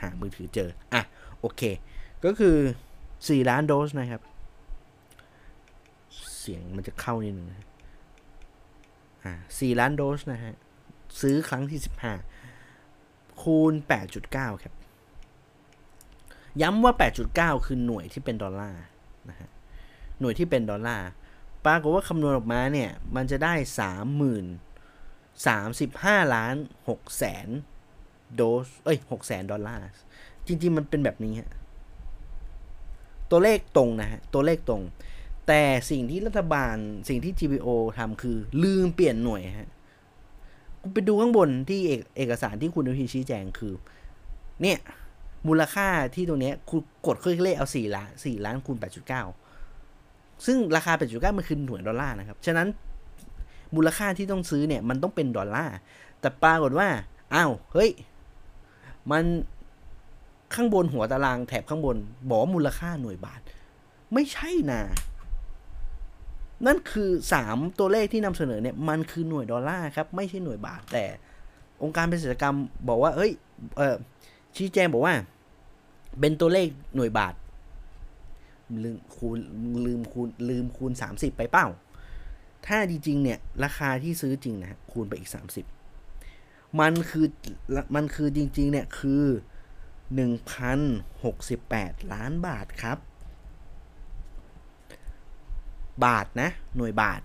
[0.00, 1.02] หามือถือเจอ อะ
[1.40, 1.62] โอเค
[2.24, 2.56] ก็คือ
[3.02, 4.22] 4 ล้านโดสนะครับ
[6.48, 7.58] สียงมันจะเข้านิดนึงนะ
[9.24, 10.54] อ่า4ล้านโดสนะฮะ
[11.20, 11.80] ซื้อครั้งที่
[12.60, 13.72] 15คูณ
[14.18, 14.74] 8.9 ครับ
[16.62, 16.92] ย้ำว่า
[17.30, 18.82] 8.9 คือหน่วยที่เป็นดอลลาร์
[19.28, 19.48] นะฮะ
[20.20, 21.08] หน่วยที่เป็นดอลลาร์
[21.64, 23.54] ปรากฏว่าคำนวณออกมาเนี่ย มันจะได้
[24.68, 26.54] 30,000 35 ล้าน
[26.88, 27.48] 6แสน
[28.34, 29.82] โดส เอ้ยหกแสนดอลลาร์
[30.46, 31.50] จริง ๆ มันเป็นแบบนี้ฮะ
[33.30, 34.82] ตัวเลขตรงนะฮะ ตัวเลขตรง
[35.48, 36.76] แต่สิ่งที่รัฐบาล
[37.08, 37.68] สิ่งที่ GPO
[37.98, 39.70] ทำคือ ลืมเปลี่ยนหน่วยฮะ
[40.82, 43.72] คุณไปดูข้างบนที่เอกเอกสารที่คุณอนุทินชี้แจงคือ
[44.62, 44.78] เนี่ย
[45.48, 49.22] มูลค่าที่ตรงนี้คุณกดเครื่องเลขเอาสี่ล้านสี่ล้านคูณแปดจุดเก้า
[50.46, 52.68] ซึ่งราคาแปดจุดเก้ามันคือหน่วยดอลลาร์นะครับ ฉะนั้น
[53.74, 55.76] มูลค่าที่ต้องซื้อเนี่ย มันต้องเป็นดอลลาร์
[56.20, 56.88] แต่ปรากฏว่า
[57.34, 57.90] อ้าว เฮ้ย
[59.10, 59.24] มัน
[60.54, 61.96] ข้างบนหัวตารางแถบข้างบน
[62.28, 63.40] บอกมูลค่าหน่วยบาท
[64.14, 64.80] ไม่ใช่นะ
[66.66, 71.04] นั่นคือสามตัวเลขที่นำเสนอเนี่ยมันคือหน่วยดอลลาร์ครับ ไม่ใช่หน่วยบาท แต่
[71.82, 72.56] องค์การเภสัชกรรม
[72.88, 73.32] บอกว่าเฮ้ย
[73.76, 73.96] เออ
[74.56, 75.14] ชี้แจงบอกว่า
[76.20, 77.34] เป็นตัวเลขหน่วยบาท
[78.84, 79.38] ลืมคูณ
[79.86, 81.66] ลืมคูณลืมคูณสามสิบไปเป้า
[82.66, 85.64] ถ้าจริงๆเนี่ยราคาที่ซื้อจริงนะคูณไปอีกสามสิบ
[86.80, 87.26] มันคือ
[87.94, 89.24] มันคือจริงๆเนี่ยคือ
[90.14, 90.78] หนึ่งพัน
[91.24, 92.98] หกสิบแปดล้านบาทครับ
[96.04, 97.20] บาทนะ หน่วยบาท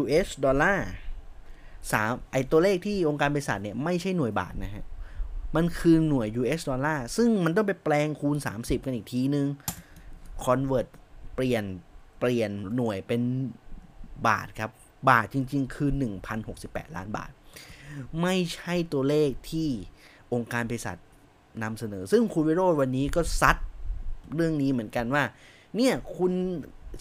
[0.00, 0.88] US ดอลลาร์
[1.92, 4.84] สามไอตัวเลขที่องค์การบริษัทเนี่ย ไม่ใช่หน่วยบาทนะฮะ
[5.56, 9.46] มันคือหน่วย US ดอลลาร์ซึ่งมันต้องไปแปลงคูณ 30 กันอีกทีนึง
[10.44, 10.88] convert
[11.34, 11.64] เปลี่ยน
[12.18, 13.22] เปลี่ยนหน่วยเป็น
[14.28, 14.70] บาทครับ
[15.10, 15.90] บาทจริง ๆ คือ
[16.42, 17.30] 1,068 ล้านบาท
[18.22, 19.68] ไม่ใช่ตัวเลขที่
[20.32, 20.96] องค์การเภสัช
[21.62, 23.56] นำเสนอ ซึ่งคุณวิโรจน์วันนี้ก็ซัด
[24.34, 25.22] เรื่องนี้เหมือนกันว่า
[25.76, 26.32] เนี่ยคุณ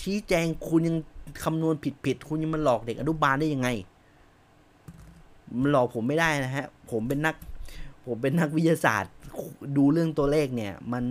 [0.02, 0.98] ชี้แจงคุณยัง
[1.44, 3.70] คำนวณผิดๆคุณยังมาหลอกเด็กอนุบาลได้ยังไง
[5.60, 7.36] มันหลอกผมไม่ได้นะฮะ ผมเป็นนัก
[8.06, 9.14] ผมเป็นนักวิทยาศาสตร์
[9.78, 11.04] ดูเรื่องตัวเลขเนี่ย มัน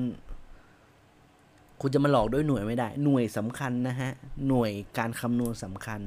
[1.81, 4.11] คุณจะมาหลอกด้วยหน่วยไม่ได้ หน่วยสำคัญนะฮะ
[4.49, 6.01] หน่วยการคำนวณสำคัญ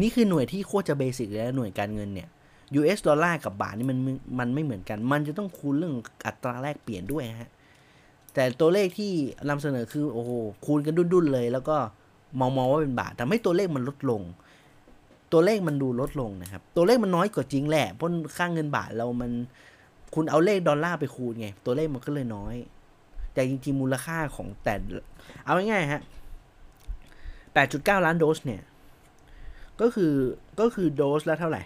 [0.00, 2.28] นี่คือหน่วยที่โคตรจะเบสิกแล้วหน่วยการเงินเนี่ย
[2.78, 3.98] US ดอลลาร์กับบาทนี่มัน
[4.38, 5.94] มันไม่เหมือนกัน มันจะต้องคูณเรื่อง
[6.26, 7.50] อัตราแลกเปลี่ยนด้วยฮะ
[8.36, 9.12] แต่ตัวเลขที่
[9.48, 10.30] นำเสนอคือโอ้โห
[10.64, 11.76] คูณกันดุนๆเลย แล้วก็
[12.40, 14.22] มองมองว่าเป็นบาททำให้ตัวเลขมันลดลง
[15.32, 19.30] ตัวเลขมันดูลดลงนะครับ ตัวเลขมันน้อยกว่าจริงแหละเพราะค่างเงินบาทเรามัน
[20.14, 22.54] คุณเอาเลขดอลลาร์ไปคูณไง ตัวเลขมันก็เลยน้อย
[23.32, 24.74] แต่จริงๆ มูลค่าของแต่
[25.44, 26.02] เอาง่ายๆฮะ
[27.02, 28.62] 8.9 ล้านโดสเนี่ย
[29.80, 30.12] ก็คือ
[30.60, 31.62] ก็คือโดสละเท่าไหร่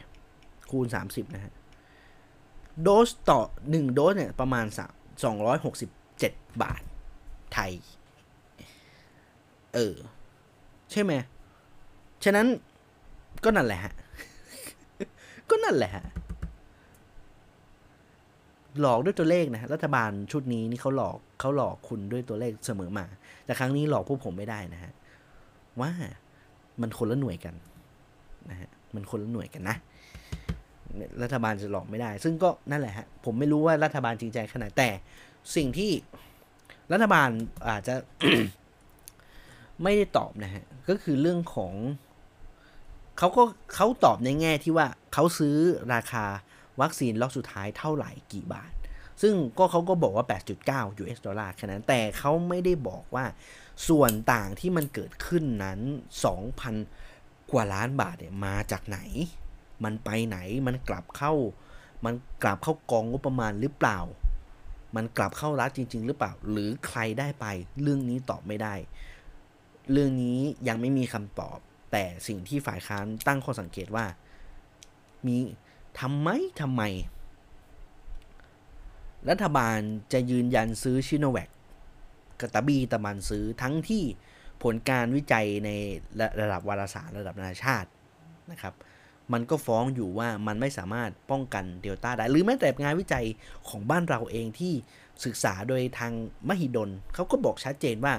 [0.70, 1.52] คูณ 30 นะฮะ
[2.82, 4.66] โดสต่อ 1 โดสเนี่ย ประมาณ
[6.20, 6.82] 267บาท
[7.54, 7.72] ไทย
[9.74, 9.96] เออ
[10.90, 11.12] ใช่ไหม
[12.24, 12.46] ฉะนั้น
[13.44, 13.92] ก็นั่นแหละฮะ
[15.50, 16.04] ก็นั่นแหละฮะ
[18.80, 23.04] หลอกด้วยตัวเลขนะ รัฐบาลชุดนี้นี่เขาหลอกเขาหลอกคุณด้วยตัวเลขเสมอมา
[23.44, 24.92] แต่ครั้งนี้หลอกพวกผมไม่ได้นะฮะ
[25.80, 25.90] ว่า
[26.80, 27.54] มันคนละหน่วยกัน
[28.50, 29.76] นะฮะ มันคนละหน่วยกันนะ
[31.22, 34.88] รัฐบาลจะหลอกไม่ได้ ซึ่งก็นั่นแหละฮะ ผมไม่รู้ว่ารัฐบาลจริงใจขนาดแต่
[35.56, 35.92] สิ่งที่
[36.92, 37.28] รัฐบาล
[37.68, 37.94] อาจจะ
[39.82, 41.74] ไม่ได้ตอบนะฮะ ก็คือเรื่องของ
[43.18, 43.42] เขาก็
[43.74, 45.56] เขาตอบในแง่ที่ว่าเขาซื้อ
[45.94, 46.24] ราคา
[46.80, 48.72] วัคซีนล็อกสุดท้ายเท่าไหร่กี่บาท
[49.22, 50.26] ซึ่งก็เขาก็บอกว่า
[50.62, 53.24] 8.9 US ดอลลาร์แค่นั้น แต่เขาไม่ได้บอกว่า
[53.88, 55.80] ส่วนต่างที่มันเกิดขึ้นนั้น
[56.66, 58.98] 2,000 กว่าล้านบาทเนี่ยมาจากไหน
[59.84, 61.32] มันไปไหน มันกลับเข้า
[62.04, 63.98] มันกลับเข้ากองงบประมาณหรือเปล่า
[64.96, 67.46] มันกลับเข้ารัฐจริง ๆ หรือเปล่า หรือใครได้ไป
[67.82, 68.74] เรื่องนี้ตอบไม่ได้
[69.92, 70.38] เรื่องนี้
[70.68, 71.58] ยังไม่มีคำตอบ
[71.92, 74.06] แต่สิ่งที่ฝ่ายค้านตั้งข้อสังเกตว่า
[75.26, 75.36] มี
[76.00, 76.28] ทำไม
[76.60, 76.82] ทำไม
[79.30, 79.78] รัฐบาล
[80.12, 81.48] จะยืนยันซื้อชิโนแวค
[82.40, 84.04] กตะบีตะมันซื้อทั้งที่
[84.62, 85.70] ผลการวิจัยใน
[86.20, 87.88] ระระดับวารสารระดับนานาชาติ
[88.50, 88.74] นะครับ
[89.32, 93.24] มันก็ฟ้องอยู่ว่ามันไม่สามารถป้องกันเดลต้าได้ หรือแม้แต่งานวิจัย
[93.68, 94.72] ของบ้านเราเองที่
[95.24, 96.12] ศึกษาโดยทาง
[96.48, 98.14] มหิดลเขาก็บอกชัดเจนว่า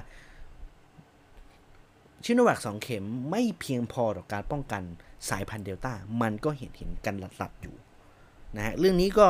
[2.24, 4.84] ชิโนแวคสองเข็มไม่เพียงพอต่อการป้องกัน
[5.30, 7.76] สายพันธุ์เดลต้ามันก็เห็นเห็นกันหลัดๆอยู่
[8.56, 9.28] นะฮะเรื่องนี้ก็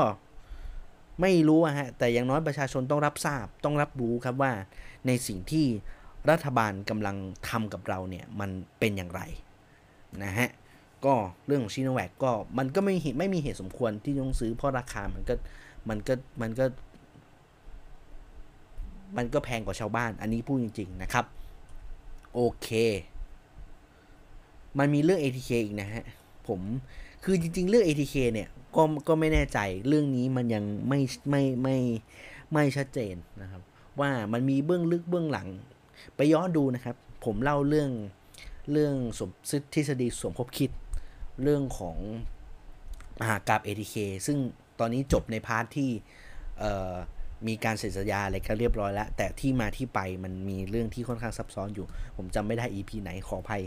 [1.22, 4.52] ไม่รู้ฮะแต่อย่างน้อยประชาชนต้องรับทราบต้องรับรู้ครับว่า
[5.08, 5.66] ในสิ่งที่
[6.30, 7.16] รัฐบาลกำลัง
[7.50, 9.22] ทำกับเราเนี่ย มันเป็นอย่างไร
[10.24, 10.50] นะฮะ
[11.06, 11.16] ก็
[11.48, 15.34] เรื่องของชิโนแวคก็มันก็ไม่ไม่มีเหตุสมควรที่ต้องซื้อเพราะราคามันก็
[15.90, 16.66] มันก็มันก็
[19.18, 21.26] มันก็แพงกว่าชาวบ้าน อันนี้พูดจริง ๆ นะครับ
[22.34, 22.70] โอเค
[24.80, 26.04] มันมีเรื่อง ATK อีกนะฮะ
[26.48, 26.60] ผม
[27.24, 31.00] คือจริง ๆ เรื่อง ATK เนี่ยก็ก็ไม่แน่ใจเรื่องนี้มันยังไม่
[31.30, 31.78] ไม่ไม่
[32.54, 33.62] ไม่ชัดเจนนะครับ
[34.00, 35.48] ว่ามันมีเบื้องลึกเบื้องหลัง
[36.16, 36.96] ไปย้อนดูนะครับ
[37.26, 37.90] ผมเล่าเรื่อง
[38.72, 39.30] เรื่องสม
[39.74, 40.72] ทฤษฎีสมคบคิด
[41.44, 41.98] เรื่องของ
[43.20, 43.96] มหากราบ ATK
[44.28, 44.38] ซึ่ง
[44.80, 45.90] ตอนนี้จบใน part ที่
[47.48, 51.86] มีการเซ็นสัญญาอะไรก็เรียบร้อยแล้ว แต่ที่มาที่ไปมันมีเรื่องที่ค่อนข้างซับซ้อนอยู่
[52.18, 53.64] ผมจำไม่ได้ EP ไหนขออภัย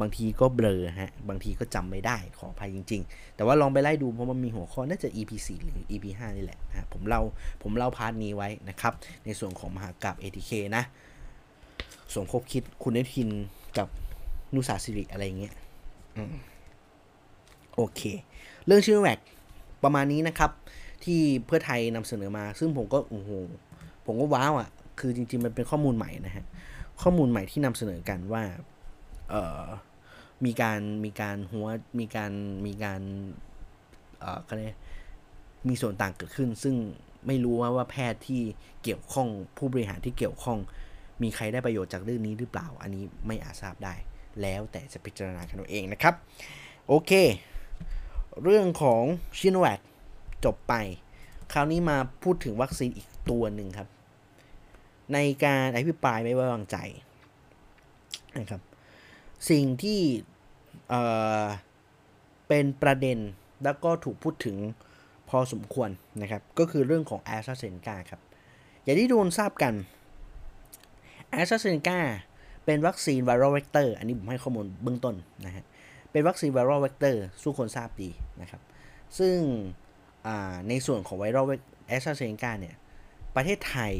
[0.00, 7.22] บางทีก็เบลอฮะ บางทีก็จำไม่ได้ขออภัยจริง ๆ แต่ว่าลองไปไล่ดูเพราะมันมีหัวข้อน่าจะ EP 4หรือ EP 5นี่แหละนะผมเล่า
[7.62, 8.92] ผมเล่า part นี้ไว้นะครับ
[9.24, 10.82] ในส่วนของมหากราบ ATK นะ
[12.14, 13.28] สมคบคิดคุณเนทิน
[13.78, 13.88] กับ
[14.54, 15.54] นุสาสิริอะไรเงี้ย
[17.76, 18.00] โอเค
[18.66, 19.18] เรื่องชื่อแวก
[19.84, 20.50] ประมาณนี้นะครับ
[21.04, 23.30] ที่เพื่อไทยนำเสนอมา ซึ่งผมก็โอ้โห
[24.06, 24.68] ผมก็ว้าวอะ่ะ
[25.00, 26.44] คือจริงๆมันเป็นข้อมูลใหม่นะฮะ
[27.02, 28.42] ข้อมูลใหม่ที่นำเสนอกันว่า
[29.30, 29.64] เอ่อ
[30.44, 31.66] มีการมีการหัว
[31.98, 32.32] มีการ
[32.66, 33.00] มีการ
[34.20, 34.72] เอ่อก็เลย
[35.68, 36.74] มีส่วนต่างเกิดขึ้น ซึ่ง
[37.26, 38.42] ไม่รู้ว่าว่าแพทย์ที่
[38.82, 40.58] เกี่ยวข้องผู้บริหารที่เกี่ยวข้อง
[41.22, 43.94] มีใครได้ประโยชน์จากเรื่องนี้หรือเปล่า อันนี้ไม่อาจทราบได้
[44.42, 46.14] แล้วแต่จะพิจารณากันเองนะครับ
[46.88, 47.12] โอเค
[48.44, 49.02] เรื่องของ
[49.38, 49.80] ชิโนแวค
[50.44, 50.74] จบไป
[51.52, 53.88] คราวนี้มาพูดถึงวัคซีนอีกตัวหนึ่งครับ
[55.12, 56.76] ในการอภิปรายไม่ไว้วางใจ
[58.38, 58.60] นะครับ
[59.50, 60.00] สิ่งที่
[60.88, 63.18] เเป็นประเด็น
[63.64, 64.56] แล้วก็ถูกพูดถึง
[65.28, 65.90] พอสมควร
[66.22, 68.20] นะครับ ก็คือเรื่องของแอสตราเซเนกาครับ
[68.82, 69.74] อย่างที่โดนทราบกัน
[71.30, 71.98] แอสตราเซเนกา
[72.64, 75.14] เป็นวัคซีน viral vector อันนี้ผมให้ข้อมูลเบื้องต้น
[75.46, 75.64] นะฮะ
[76.12, 78.10] เป็นวัคซีน viral vector ทุกคนทราบดี
[78.42, 78.62] นะครับ
[79.18, 79.36] ซึ่ง
[80.68, 81.44] ในส่วนของ viral
[81.88, 82.76] แอสตราเซเนกาเนี่ย
[83.36, 83.92] ประเทศไทย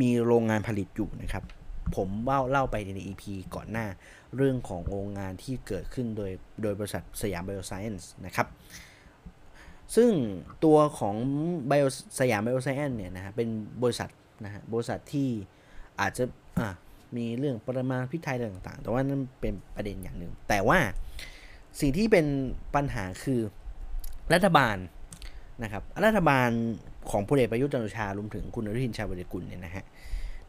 [0.00, 1.44] มีโรงงานผลิตอยู่นะครับ
[1.96, 3.24] ผมเล่าเล่าไปใน EP
[3.54, 3.86] ก่อนหน้า
[4.36, 6.30] เรื่องของโรงงานที่เกิดขึ้นโดย
[6.62, 8.46] โดยบริษัทสยามไบโอไซเอนส์นะครับ
[9.96, 10.10] ซึ่ง
[10.64, 11.16] ตัวของ
[11.66, 11.86] ไบโอ
[12.20, 13.48] สยามไบโอไซเอนส์เนี่ยนะฮะเป็น
[13.82, 14.10] บริษัท
[14.44, 15.28] นะฮะบริษัทที่
[16.00, 16.24] อาจจะ
[16.58, 16.68] อะ
[17.16, 20.78] มีเรื่องปริมาณพิษไทยต่างๆ แต่ว่านั่นเป็นประเด็นอย่างหนึ่ง แต่ว่า
[21.80, 22.26] สิ่งที่เป็น
[22.74, 23.40] ปัญหาคือ
[24.34, 24.76] รัฐบาล
[25.62, 26.48] นะครับรัฐบาล
[27.10, 29.84] ของพลเอกประยุทธ์จันโอชารวมถึงคุณอนุทินชาญวีรกูลเนี่ยนะฮะ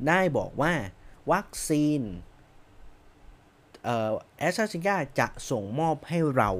[0.07, 0.73] ได้บอกว่า
[1.32, 2.01] วัคซีน
[4.39, 6.51] แอสตราเซเนกาจะส่งมอบให้เรา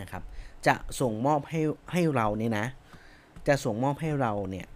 [0.00, 0.22] นะครับ
[0.66, 1.60] จะส่งมอบให้
[1.92, 2.66] ให้เราเนี่ยนะ
[3.48, 4.66] จะส่งมอบให้เราเนี่ย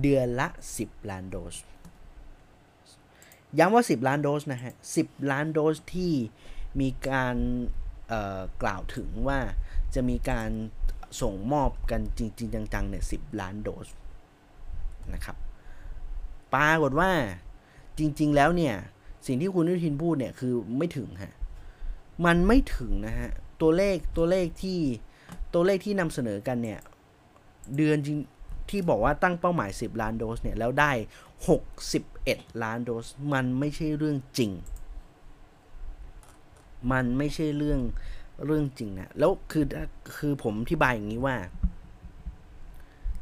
[0.00, 0.48] เดือนละ
[0.78, 1.56] 10 ล้านโดส
[3.58, 6.12] ย้ำว่า 10 ล้านโดสนะฮะ 10 ล้านโดสที่
[6.80, 7.36] มีการ
[8.62, 9.40] กล่าวถึงว่า
[9.94, 10.50] จะมีการ
[11.20, 13.88] ส่งมอบกันจริง ๆ จังๆเนี่ยสิล้านโดส
[15.14, 15.36] นะครับ
[16.54, 17.10] ปรากฏว่า
[17.98, 18.74] จริง ๆ แล้วเนี่ย
[19.26, 21.34] สิ่งที่คุณนุทินพูดเนี่ยคือไม่ถึงฮะ
[22.24, 23.30] มันไม่ถึงนะฮะ
[23.60, 24.78] ตัวเลขตัวเลขที่
[25.54, 26.80] ตัวเลขที่นำเสนอกันเนี่ย
[27.76, 28.18] เดือนจริง
[28.70, 30.92] ที่บอกว่าตั้งเป้าหมาย 10 ล้านโดสเนี่ย แล้วได้
[31.76, 34.52] 61 ล้านโดส มันไม่ใช่เรื่องจริง
[36.92, 37.80] มันไม่ใช่เรื่อง
[38.44, 39.64] เรื่องจริงนะแล้วคือ
[40.16, 41.36] คือผมอธิบายอย่างนี้ว่า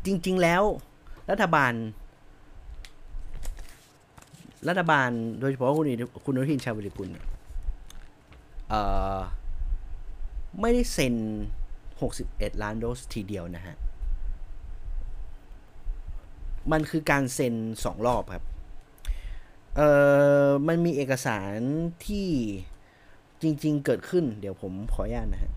[0.05, 0.63] จริง ๆ แล้ว
[1.31, 1.73] รัฐบาล
[4.69, 5.11] รัฐบาล
[5.41, 5.87] โดยเฉพาะคุณ
[6.25, 7.09] คุณอนุทินชาญวิริกุล
[8.69, 8.81] เอ่
[9.17, 9.19] อ
[10.61, 11.15] ไม่ได้เซ็น
[11.89, 13.77] 61 ล้านโดสทีเดียวนะฮะ
[16.73, 17.55] มันคือการเซ็น
[17.85, 18.45] สองรอบครับ
[19.77, 19.91] เอ่
[20.47, 21.59] อ มันมีเอกสาร
[22.07, 22.29] ที่
[23.43, 25.53] จริง ๆ เกิดขึ้น เดี๋ยวผมขออนุญาตนะฮะ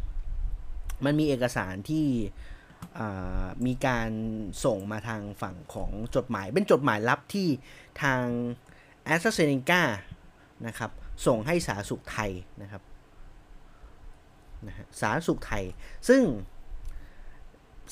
[1.06, 2.06] มันมีเอกสารที่
[3.66, 4.10] มีการ
[4.66, 7.48] ส่งมาทางฝั่งของจดหมาย เป็นจดหมายลับที่
[8.02, 8.22] ทาง
[9.04, 9.82] แอสเซเนกา
[10.68, 10.92] นะครับ
[11.26, 12.84] ส่งให้สาธารณสุขไทยนะครับ
[14.68, 15.64] นะฮะสาธารณสุขไทย
[16.08, 16.22] ซึ่ง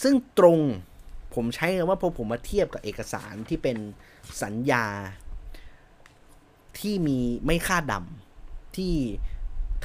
[0.03, 0.59] ซึ่งตรง
[1.35, 3.77] ผมใช้คำว่าพอผมมาเทียบกับเอกสารที่เป็น
[4.43, 4.85] สัญญา
[6.79, 8.93] ที่มีไม่ค่าดำที่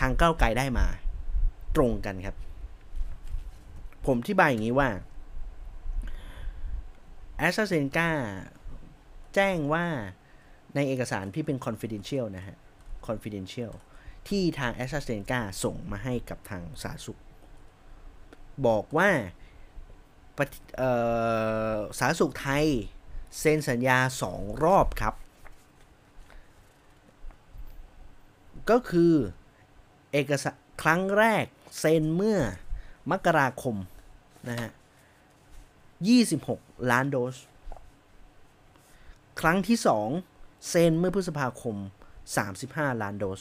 [0.00, 0.86] ทางก้าวไกลได้มา
[1.76, 2.36] ตรงกันครับ
[4.06, 4.88] ผมที่บายอย่างนี้ว่า
[7.46, 8.08] a s t r a z เซ e c a
[9.34, 9.86] แจ้งว่า
[10.74, 12.56] ในเอกสารที่เป็น confidential นะฮะ
[13.06, 13.72] confidential
[14.28, 17.20] ที่ทาง a s t r a z เซ e c a ส่งมาให้กับทางสาธารณสุข
[18.66, 19.10] บอกว่า
[21.98, 22.66] สาธารณสุขไทย
[23.38, 25.14] เซ็นสัญญาสองรอบครับ
[28.70, 29.14] ก็คือ
[30.12, 31.44] เอกสารครั้งแรก
[31.78, 32.38] เซ็นเมื่อ
[33.10, 33.76] มกราคม
[34.48, 34.70] นะฮะ
[36.20, 37.36] 26 ล้านโดส
[39.40, 39.78] ครั้งที่
[40.22, 41.76] 2 เซ็นเมื่อพฤษภาคม
[42.38, 43.40] 35 ล้านโดส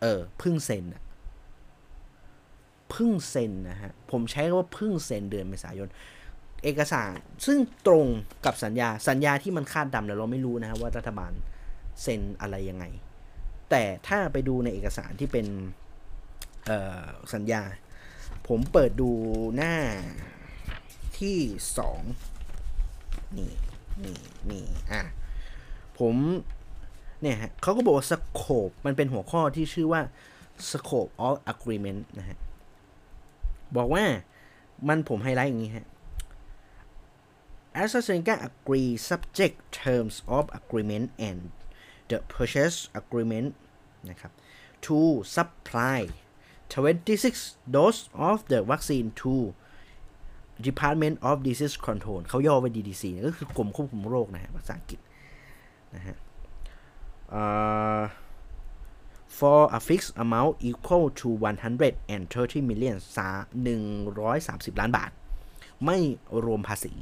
[0.00, 1.02] เออพึ่งเซ็นอะ
[2.94, 5.88] พึ่งเซ็นนะฮะ ผมใช้คำว่าพึ่งเซ็นเดือนเมษายน
[6.62, 7.10] เอกสาร
[7.46, 8.06] ซึ่งตรง
[8.44, 11.32] กับสัญญาสัญญาที่มันคาดดำเราไม่รู้นะฮะว่ารัฐบาล
[12.02, 12.84] เซ็นอะไรยังไง
[13.76, 15.46] แต่ถ้าไปดูในเอกสารที่เป็น
[17.34, 17.62] สัญญา
[18.48, 19.10] ผมเปิดดู
[19.56, 19.76] หน้า
[21.20, 21.38] ที่
[21.78, 22.02] สอง
[23.36, 23.52] นี่
[24.04, 24.18] นี่
[24.50, 25.02] นี่อะ
[25.98, 26.14] ผม
[27.20, 30.02] เนี่ยฮะเขาก็บอกว่า scope มันเป็นหัวข้อที่ชื่อว่า
[30.70, 32.38] scope of agreement นะฮะ
[33.76, 34.04] บอกว่า
[34.88, 35.86] มันผมไฮไลท์อย่างนี้ฮะ
[37.80, 41.40] AstraZeneca agree subject terms of agreement and
[42.10, 43.48] the purchase agreement
[44.10, 44.32] นะครับ
[44.86, 44.98] to
[45.36, 45.98] supply
[46.72, 49.34] 26 dose of the vaccine to
[50.68, 55.00] Department of Disease Control เขาย่อไว้ DDC ก็คือกรมควบคุมโรคนะฮะภาษาอังกฤษ
[55.94, 56.16] นะฮะ
[57.40, 58.04] uh,
[59.38, 61.28] for a fixed amount equal to
[61.98, 65.10] 130 million 130 ล้านบาท
[65.84, 65.98] ไม่
[66.44, 66.92] รวมภาษี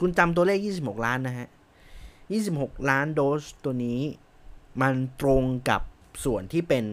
[0.00, 1.48] คุณจำตัวเลข 26 ล้านนะฮะ
[2.18, 4.00] 26 ล้านโดสตัวนี้
[4.80, 5.82] มันตรงกับ
[6.24, 6.84] ส่วนที่เป็น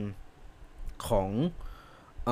[1.08, 1.30] ของ
[2.30, 2.32] อ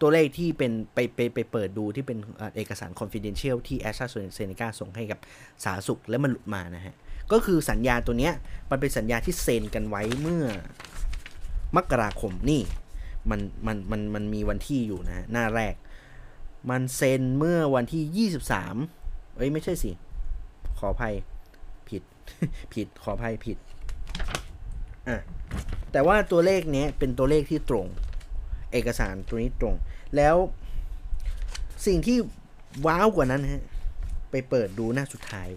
[0.00, 2.18] ตัวเลขที่เป็นไปไปไปเปิดดูที่เป็น
[2.56, 5.18] เอกสาร confidential ที่ a s t r a z e ซ e c a ส่งให้กับ
[5.64, 6.94] สาธารณสุขแล้วมันหลุดมานะฮะ
[7.32, 8.34] ก็คือสัญญาตัวเนี้ย
[8.70, 10.44] มันเป็นสัญญาที่เซ็นกันไว้เมื่อ
[11.76, 12.62] มกราคมนี่
[13.30, 15.74] มันมันมันมันมีวันที่อยู่นะฮะ หน้าแรก
[16.70, 18.28] มันเซ็นเมื่อวันที่
[18.94, 19.90] 23 เอ้ยไม่ใช่สิ
[20.78, 21.14] ขออภัย
[21.88, 22.02] ผิด
[22.74, 23.58] ผิดขออภัยผิด
[25.08, 25.18] อะ
[25.92, 27.86] แต่ว่าตัวเลขนี้เป็นตัวเลขที่ตรง
[28.72, 29.74] เอกสารตัวนี้ตรง
[30.16, 30.36] แล้ว
[31.86, 32.18] สิ่งที่
[32.86, 33.64] ว้าวกว่านั้นฮะ
[34.30, 35.48] ไปเปิดดูหน้าสุดท้าย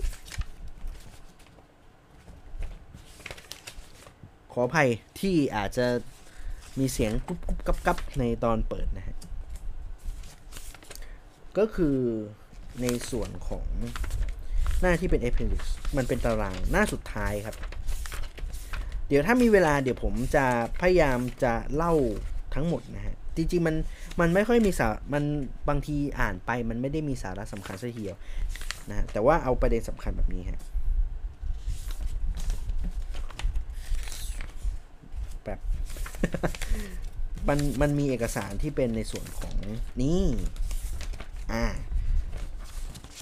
[4.51, 4.89] ขออภัย
[5.19, 5.85] ที่อาจจะ
[6.79, 9.15] มีเสียงกุ๊บกุ๊บกับกับในตอนเปิดนะฮะ
[11.57, 11.97] ก็คือ
[12.81, 13.65] ในส่วนของ
[14.81, 15.61] หน้าที่เป็น appendix
[15.97, 17.55] มันเป็นตารางหน้าสุดท้ายครับ
[19.09, 20.45] เดี๋ยวถ้ามีเวลาเดี๋ยวผมจะ
[20.81, 21.93] พยายามจะเล่า
[22.55, 23.75] ทั้งหมดนะฮะ จริงๆมัน
[24.19, 25.23] มันไม่ค่อยมีสามัน
[25.69, 28.17] บางทีอ่านไปมันไม่ได้มีสาระสำคัญซะทีเดียว
[28.89, 30.61] นะฮะแต่ว่าเอาประเด็นสำคัญแบบนี้ฮะ
[35.45, 35.59] แบบ
[37.47, 39.55] มันมันมีเอกสารที่เป็นในส่วนของ
[40.01, 40.23] นี่
[41.53, 41.65] อ่า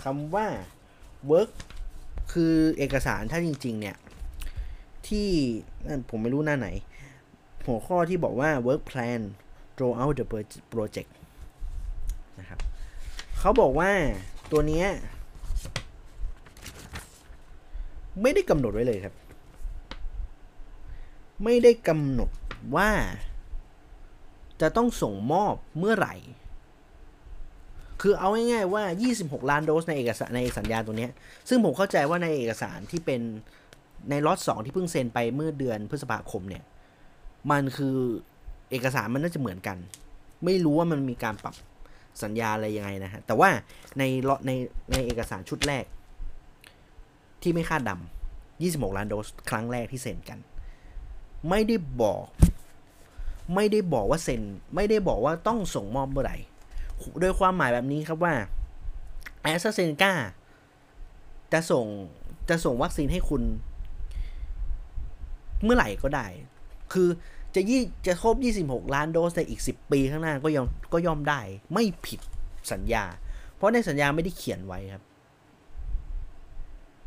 [0.04, 0.48] คำว่า
[1.32, 1.52] work
[2.32, 3.98] คือเอกสารถ้าจริง ๆ เนี่ย
[5.10, 5.30] ที่
[6.10, 6.70] ผมไม่รู้หน้าไหน
[7.66, 9.22] หัวข้อที่บอกว่า work plan
[9.78, 10.26] draw out the
[10.74, 11.12] project
[12.39, 12.60] นะครับ
[13.39, 13.91] เขาบอกว่า
[14.51, 14.88] ตัวเนี้ย
[18.22, 19.16] ไม่ได้กำหนดไว้เลยครับ
[21.43, 22.30] ไม่ได้กำหนด
[22.76, 22.89] ว่า
[24.62, 26.16] จะต้องส่งมอบเมื่อไหร่
[28.01, 28.84] คือเอาง่ายๆว่า
[29.18, 31.08] 26 ล้านโดสในเอกสารในสัญญาตัวนี้
[31.49, 33.22] ซึ่งผมเข้าใจว่าในเอกสารที่เป็น
[34.10, 36.64] ในล็อต2ที่เพิ่งเซ็นไปเมื่อเดือนพฤษภาคมเนี่ย
[37.51, 37.95] มันคือ
[38.72, 39.78] เอกสารมันน่าจะเหมือนกัน
[40.45, 41.55] ไม่รู้ว่ามันมีการปรับ
[42.24, 43.49] สัญญาอะไรยังไงนะฮะ แต่ว่า
[43.99, 44.51] ในล็อตใน
[44.91, 45.86] ในเอกสารชุดแรก
[47.41, 50.39] ที่ไม่คาดดำ26 ล้านโดสครั้งแรกที่เซ็นกัน
[51.49, 52.26] ไม่ได้บอก
[53.55, 54.41] ไม่ได้บอกว่าเซ็น
[54.76, 56.38] ไม่ได้บอกว่าต้องส่งมอบเมื่อไหร่
[57.22, 58.34] โดยความหมายแบบนี้ครับว่า
[59.41, 60.14] แอสเซนกา
[61.53, 61.86] จะส่ง
[62.49, 63.41] จะส่งวัคซีนให้คุณ
[65.64, 66.26] เมื่อไหร่ก็ได้
[66.93, 67.10] คือ
[67.55, 68.36] จะยี่จะครบ
[68.66, 71.41] 26 ล้านโดสในอีก 10 ปีข้างหน้าก็ยอมก็ย่อมได้
[71.74, 72.20] ไม่ผิด
[72.72, 73.03] สัญญา
[73.55, 75.03] เพราะในสัญญาไม่ได้เขียนไว้ครับ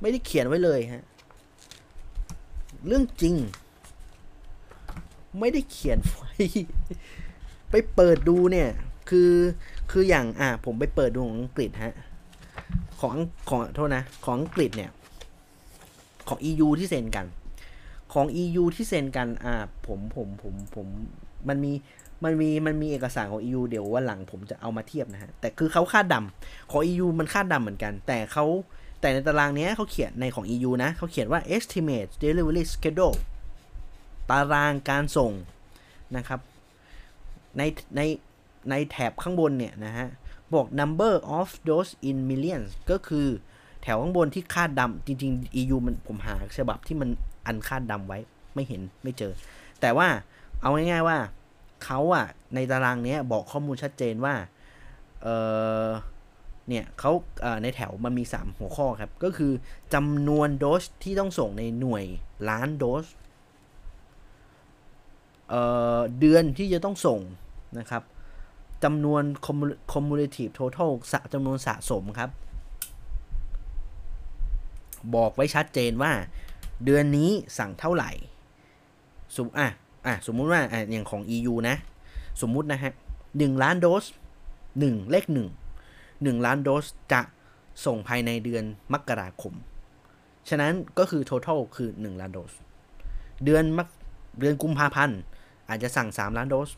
[0.01, 1.05] ไม่ได้เขียนไว้เลยฮะ
[2.86, 3.34] เรื่องจริง
[5.40, 6.32] ไม่ได้เขียนไว้
[7.70, 8.68] ไปเปิดดูเนี่ย
[9.11, 9.32] คือ
[9.90, 11.94] คืออย่างอะผมไปเปิดดูของอังกฤษฮะ
[13.01, 13.14] ของ
[13.48, 14.90] ของโทษนะ ของอังกฤษเนี่ย
[16.28, 17.26] ของ EU ที่เซ็นกัน
[18.12, 19.54] ของ EU ที่เซ็นกันอ่า
[19.86, 20.86] ผมผมผมผม
[21.48, 21.72] มันมี
[22.24, 28.44] มันมีมันมีเอกสารของ EU เดี๋ยววันหลังผมจะเอามาเทียบนะฮะ แต่คือเขาคาดดำของ EU มันคาดดำเหมือนกัน แต่เขา
[29.00, 33.16] แต่ในตารางนี้เขาเขียนในของ EU นะเขาเขียนว่า estimate delivery schedule
[34.30, 35.32] ตารางการส่ง
[36.16, 36.40] นะครับ
[37.58, 37.62] ใน
[37.96, 38.00] ใน
[38.70, 40.06] ในแถบข้างบนเนี่ยนะฮะ
[40.54, 43.26] บอก number of dose in millions ก็คือ
[43.82, 47.11] แถวข้างบนที่คาดดำจริง ๆ EU มันผมหาฉบับที่มัน
[47.51, 48.18] อันคาดดำไว้
[48.55, 49.32] ไม่เห็นไม่เจอ
[49.80, 50.09] แต่ว่า
[50.61, 51.18] เอาง่ายๆว่า
[51.84, 54.34] เขาอะในตารางนี้บอกข้อมูลชัดเจนว่า
[55.22, 55.28] เอ
[55.84, 55.86] อ
[56.68, 57.12] เนี่ยเขา
[57.62, 59.53] ในแถวมันมี 3 หัวข้อครับ ก็คือ
[59.94, 62.05] จำนวนโดสที่ต้องส่งในหน่วย
[62.48, 63.05] ล้านโดส
[65.48, 67.20] เเดือนที่จะต้องส่ง
[67.78, 68.03] นะครับ
[68.84, 69.22] จำนวน
[69.92, 72.30] cumulative total สะจำนวนสะสมครับ
[75.14, 76.12] บอกไว้ชัดเจนว่า
[76.85, 78.11] เดือนนี้สั่งเท่าไหร่
[79.37, 79.68] สมอะ
[80.07, 81.76] อะสมมุติว่าอะอย่างของ EU นะ
[82.43, 82.93] สมมุตินะฮะ
[83.39, 84.05] หนึ่งล้านโดส
[84.78, 85.49] หนึ่งเลขหนึ่ง
[86.01, 87.20] 1ล้านโดสจะ
[87.87, 89.55] ส่งภายในเดือนมกราคม
[90.49, 92.53] ฉะนั้นก็คือ total คือ 1 ล้านโดส
[93.45, 93.89] เดือนมก
[94.41, 95.20] เดือนกุมภาพันธ์
[95.68, 96.70] อาจจะสั่ง 3 ล้านโดส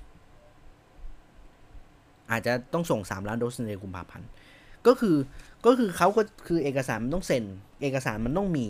[2.31, 4.29] อาจจะต้องส่ง 3 ล้านโดสในเดือนกุมภาพันธ์
[4.87, 5.17] ก็คือ
[5.67, 7.45] ก็คือเขาก็คือเอกสารมันต้องเซ็น
[7.83, 8.67] เอกสารมันต้องมี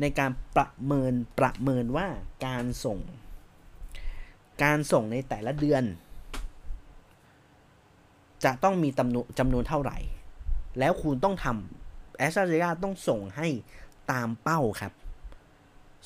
[0.00, 2.06] ในการประเมินประเมินว่า
[2.46, 2.98] การส่ง
[4.62, 5.84] การส่งในแต่ละเดือน
[8.44, 9.98] จะต้องมีจำนวนจำนวนเท่าไหร่
[10.78, 13.48] แล้วคุณต้องทำแอสตราเซเนกาต้องส่งให้
[14.12, 14.92] ตามเป้าครับ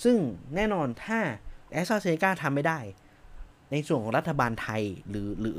[0.04, 0.16] ซึ่ง
[0.54, 1.18] แน่นอนถ้า
[1.72, 2.78] แอสตราเซเนกาทำไม่ได้
[3.70, 5.54] ในส่วนของรัฐบาลไทยหรือหรือ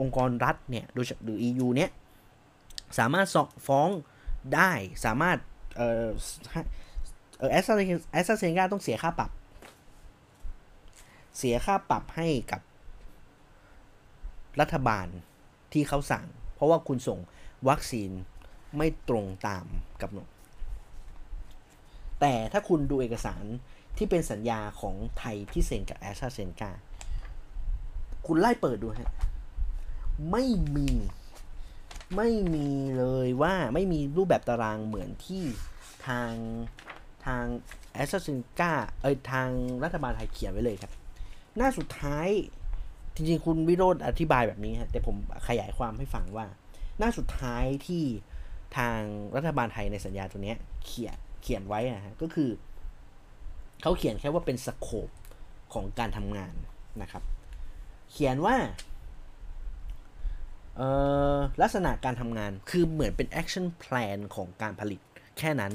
[0.00, 1.90] องค์กรรัฐเนี่ยโดยหรือ EU เนี้ย
[2.98, 3.26] สามารถ
[3.66, 3.88] ฟ้อง
[4.54, 4.72] ได้
[5.04, 5.38] สามารถ
[7.42, 7.74] เออเออแอสตรา
[8.12, 9.30] แอสตราเซนกาต้องเสียค่าปรับ
[11.38, 12.60] เสียค่าปรับให้กับ
[14.60, 15.06] รัฐบาล
[15.72, 17.18] ที่เขาสั่ง เพราะว่าคุณส่ง
[17.68, 18.10] วัคซีน
[18.76, 19.64] ไม่ตรงตาม
[20.02, 20.28] กำหนด
[22.20, 23.44] แต่ถ้าคุณดูเอกสาร
[23.96, 26.70] ที่เป็นสัญญาของไทยที่เซ็นกับแอสตราเซนกา
[28.26, 29.12] คุณไล่เปิดดูฮะ
[30.30, 30.44] ไม่
[30.76, 30.90] มี
[32.16, 32.68] ไม่มี
[32.98, 35.44] เลยว่าไม่มีรูปแบบตารางเหมือนที่
[36.06, 36.32] ทาง
[37.26, 37.44] ทาง
[37.94, 39.48] แอสตราเซเนกาเอ้ยทาง
[39.84, 40.92] รัฐบาลไทยเขียนไว้เลยครับ
[41.56, 42.28] หน้าสุดท้าย
[43.14, 45.16] จริงๆ คุณวิโรธอธิบายแบบนี้ฮะแต่ผม
[45.48, 46.46] ขยายความให้ฟังว่า
[46.98, 48.04] หน้าสุดท้ายที่
[48.76, 48.98] ทาง
[49.36, 50.54] รัฐบาลไทยในสัญญาตัวนี้
[50.84, 52.50] เขียนเขียนไว้อะฮะก็คือ
[53.82, 55.08] เขาเขียนแค่ว่าเป็นสโคป
[55.74, 56.54] ของการทำงาน
[57.02, 57.22] นะครับ
[58.10, 58.56] เขียนว่า
[61.62, 65.00] ลักษณะการทำงานคือเหมือนเป็น action plan ของการผลิต
[65.38, 65.72] แค่นั้น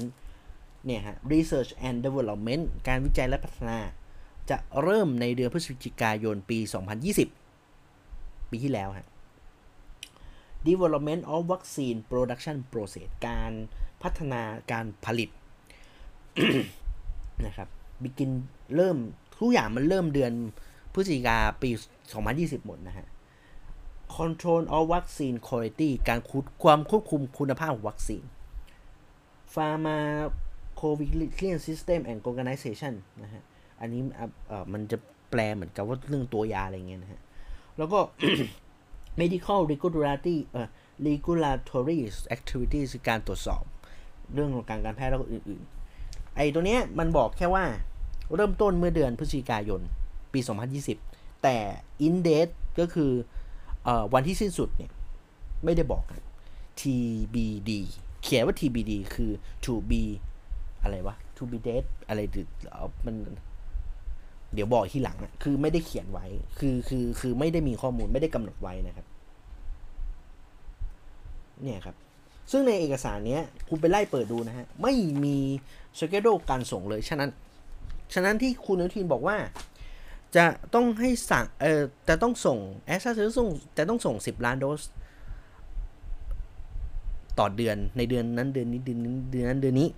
[0.86, 3.78] เนี่ยฮะ research and development การวิจัยและพัฒนา
[4.50, 6.58] จะเริ่มในเดือนพฤศจิกายนปี
[7.54, 9.06] 2020 ปีที่แล้วฮะ
[10.68, 13.52] development of vaccine production process การ
[14.02, 15.30] พัฒนาการผลิต
[17.46, 17.68] นะครับ
[18.02, 18.32] begin
[18.76, 18.96] เริ่ม
[19.38, 20.32] ทุกอย่างมันเริ่มเดือน
[20.92, 21.70] พฤศจิกาปี
[22.18, 23.06] 2020 หมดนะฮะ
[24.16, 28.22] control of vaccine quality การคุดความควบคุมคุณภาพของวัคซีน
[30.80, 33.42] COVID Clean system and organization นะฮะ
[33.80, 34.02] อันนี้
[34.72, 34.98] มันจะ
[35.30, 37.20] แปลเหมือนกับว่าเรื่องตัวยาอะไรเงี้ยนะฮะ
[37.78, 37.98] แล้วก็
[39.20, 40.68] medical regulatory เอ่อ
[41.08, 41.98] regulatory
[42.36, 43.64] activities การตรวจสอบ
[44.34, 47.64] เรื่องของการการแพทย์แล้วก็อื่นๆ ไอ้ตัวเนี้ยมันบอกแค่ว่า
[48.34, 49.80] เริ่มต้นเมื่อเดือนพฤศจิกายน
[50.32, 50.40] ปี
[50.90, 51.56] 2020 แต่
[52.06, 53.12] in date ก็คือ
[53.86, 54.90] อวันที่สิ้นสุดเนี่ย
[55.64, 56.02] ไม่ได้บอก
[56.80, 57.70] TBD
[58.22, 59.30] เขียนว่า TBD คือ
[59.64, 60.02] to be
[60.82, 62.46] อะไรวะ to be dead อะไรหรือ
[63.06, 63.16] มัน
[64.54, 66.26] เดี๋ยวบอกที่หลังอะคือไม่ได้เขียนไว้
[66.58, 69.06] คือคือคือไม่ได้มีข้อมูลไม่ได้กำหนดไว้นะครับ
[71.62, 71.96] เนี่ยครับ
[72.50, 75.36] ซึ่งในเอกสารเนี้ยคุณไปไล่เปิดดูนะฮะ ไม่มี
[75.98, 77.30] สเกดูการส่งเลย ฉะนั้น
[78.14, 79.36] ฉะนั้นที่คุณอนุทินบอกว่า
[80.36, 83.48] จะต้องให้สั่ง เอ่อจะต้องส่งแอสซาซอร์ส่ง
[83.78, 84.82] จะต้องส่ง 10 ล้านโดส
[87.38, 89.88] ต่อเดือนในเดือนนั้นเดือนนี้เดือนนี้เดือนนั้นเดือนนี้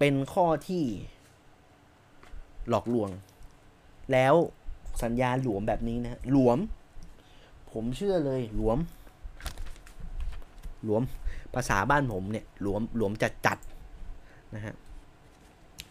[0.00, 0.84] เป็นข้อที่
[2.68, 3.10] หลอกลวง
[4.12, 4.34] แล้ว
[5.02, 6.58] สัญญาหลวมแบบนี้นะหลวม
[7.72, 8.78] ผมเชื่อเลยหลวม
[10.84, 11.02] หลวม
[11.54, 13.58] ภาษาบ้านผมเนี่ยหลวมหลวมจัดจัด
[14.54, 14.74] นะฮะ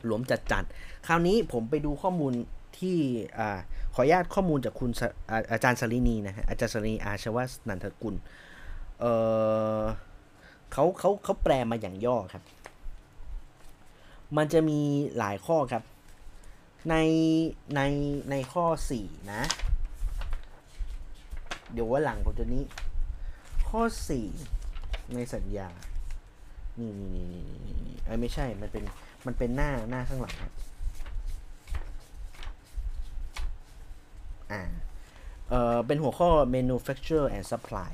[0.05, 0.63] หลวมจัดจัด
[1.07, 2.33] คราวนี้ผมไปดูข้อมูล
[2.79, 2.97] ที่
[3.39, 3.41] อ
[3.93, 4.91] ขออนุญาตข้อมูลจากคุณ
[5.31, 8.15] อาอาจารย์สรินีนะฮะอาจารย์สรินีอาชวสนันทกุล
[8.99, 12.43] เเขาเขาเขาแปลมาอย่างย่อครับ
[14.37, 14.79] มันจะมี
[15.17, 15.83] หลายข้อครับ
[16.89, 16.95] ใน
[17.75, 17.81] ใน
[18.29, 18.65] ในข้อ
[18.99, 19.41] 4 นะ
[21.73, 22.63] เดี๋ยวว่าหลังผมจะนี้
[23.69, 23.81] ข้อ
[24.47, 25.69] 4 ในสัญญา
[26.79, 28.83] นี่นี่นี่นี่นี่ไอ้ไม่ใช่ มันเป็น
[29.25, 30.53] มันเป็นหน้าหน้าข้างหลังครับ
[34.51, 34.61] อ่า
[35.49, 37.93] เอ่อ เป็นหัวข้อ manufacture and supply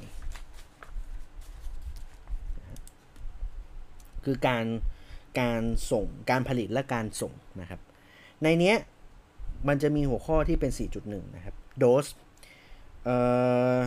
[4.24, 4.66] คือการ
[5.40, 5.62] การ
[5.92, 7.80] ส่งการผลิตและการส่งนะครับ
[8.44, 8.78] ในเนี้ย
[9.68, 10.72] มันจะมีหัวข้อที่เป็น
[11.04, 12.06] 4.1 นะครับ โดส
[13.04, 13.18] เอ่
[13.76, 13.78] อ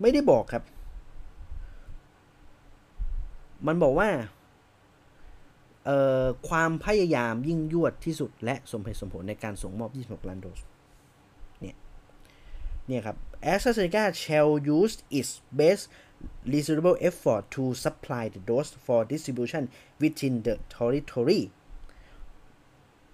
[0.00, 0.64] ไม่ได้บอกครับ
[3.66, 4.08] มันบอกว่า
[6.48, 10.60] ความพยายามยิ่งยวดที่สุด และสมเหตุสมผลในการส่งมอบ 26 ล้านโดส
[11.60, 11.76] เนี่ย
[12.86, 13.16] เนี่ยครับ
[13.52, 15.82] AstraZeneca shall use its best
[16.52, 19.62] reasonable effort to supply the dose for distribution
[20.02, 21.42] within the territory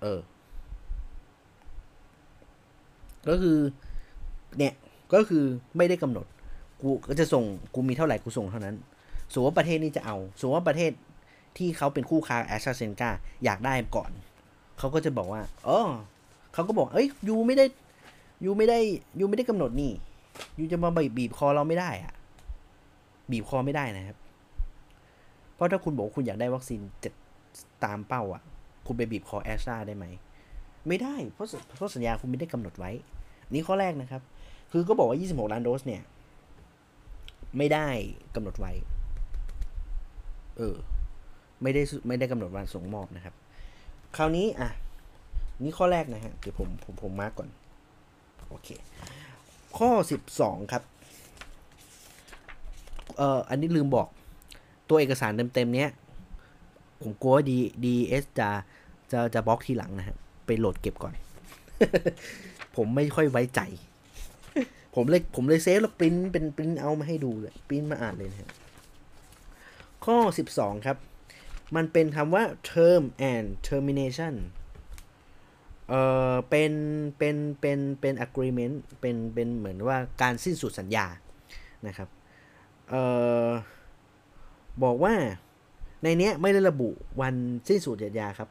[0.03, 0.21] เออ
[3.29, 3.59] ก็คือ
[4.59, 4.75] เนี่ย
[5.15, 5.45] ก็คือ
[5.77, 6.27] ไม่ได้กำหนด
[6.81, 7.45] กูก็จะส่ง
[7.75, 8.77] กูมีเท่าไหร่ กูส่งเท่านั้น
[9.33, 10.93] สมมติว่าประเทศนี้จะเอา สมมติว่าประเทศ
[11.59, 13.11] ที่เขาเป็นคู่ค้าแอสตราเซนกา
[13.45, 14.11] อยากได้ก่อน
[14.79, 15.89] เขาก็จะบอกว่าเออ
[16.53, 17.67] เขาก็บอก เอ้ย ยูไม่ได้
[18.45, 18.79] ยูไม่ได้
[19.21, 19.93] ยูไม่ได้กำหนดนี่
[20.59, 22.13] ยูจะมาบีบคอเราไม่ได้อะ
[23.31, 24.17] บีบคอไม่ได้นะครับ
[25.55, 27.11] เพราะถ้าคุณบอกคุณอยากได้วัคซีนจะ
[27.85, 28.43] ตามเป้าอะ
[28.87, 30.07] คุณไปบีบคอแอสตราได้ไหม
[30.89, 32.91] ไม่ได้ เพราะเพราะสัญญาคุณไม่ได้กำหนดไว้
[33.53, 34.23] นี่ข้อแรกนะครับ
[34.73, 36.03] คือก็บอกว่า 26 ล้านโดสเนี่ย
[37.57, 37.87] ไม่ได้
[38.35, 38.73] กำหนดไว้
[40.57, 40.77] เออ
[41.63, 43.35] ไม่ได้ไม่ได้กำหนดวันส่งมอบนะครับ
[44.17, 44.71] คราวนี้อะ
[45.63, 47.49] นี่ข้อแรกนะฮะ เดี๋ยวผมผมผม mark ก่อน
[48.49, 48.69] โอเค
[49.79, 49.91] ข้อ
[50.31, 50.83] 12 ครับ
[53.19, 54.09] เอออันนี้ลืมบอก
[54.89, 55.91] ตัวเอกสารเต็มๆเนี้ย
[57.03, 58.49] ผมกลัวว่าดีอีเอสจะ
[59.13, 60.17] จะจะบล็อกทีหลังนะฮะ
[60.47, 61.15] ไปโหลดเก็บก่อน
[62.77, 63.61] ผมไม่ค่อยไว้ใจ
[64.95, 68.51] ผมเลยผมเลย save แล้วปริ้นเป็นปริ้นเอามาให้ดูเลยปริ้นมาอ่านเลยนะฮะ
[70.05, 70.17] ข้อ
[70.53, 70.97] 12 ครับ
[71.77, 73.03] มันเป็นคำว่า term
[73.33, 74.35] and termination
[75.89, 76.03] เอ่
[76.33, 76.73] อเป็น
[77.19, 81.07] เป็นเป็นเป็น agreement เป็นเป็นเหมือนว่าการสิ้นสุดสัญญา
[81.87, 82.09] นะครับ
[82.91, 82.95] เอ
[83.49, 83.51] อ
[84.83, 85.15] บอกว่า
[86.03, 86.89] ในเนี้ยไม่ได้ระบุ
[87.21, 87.35] วัน
[87.69, 88.49] สิ้นสุดสัญญาครับ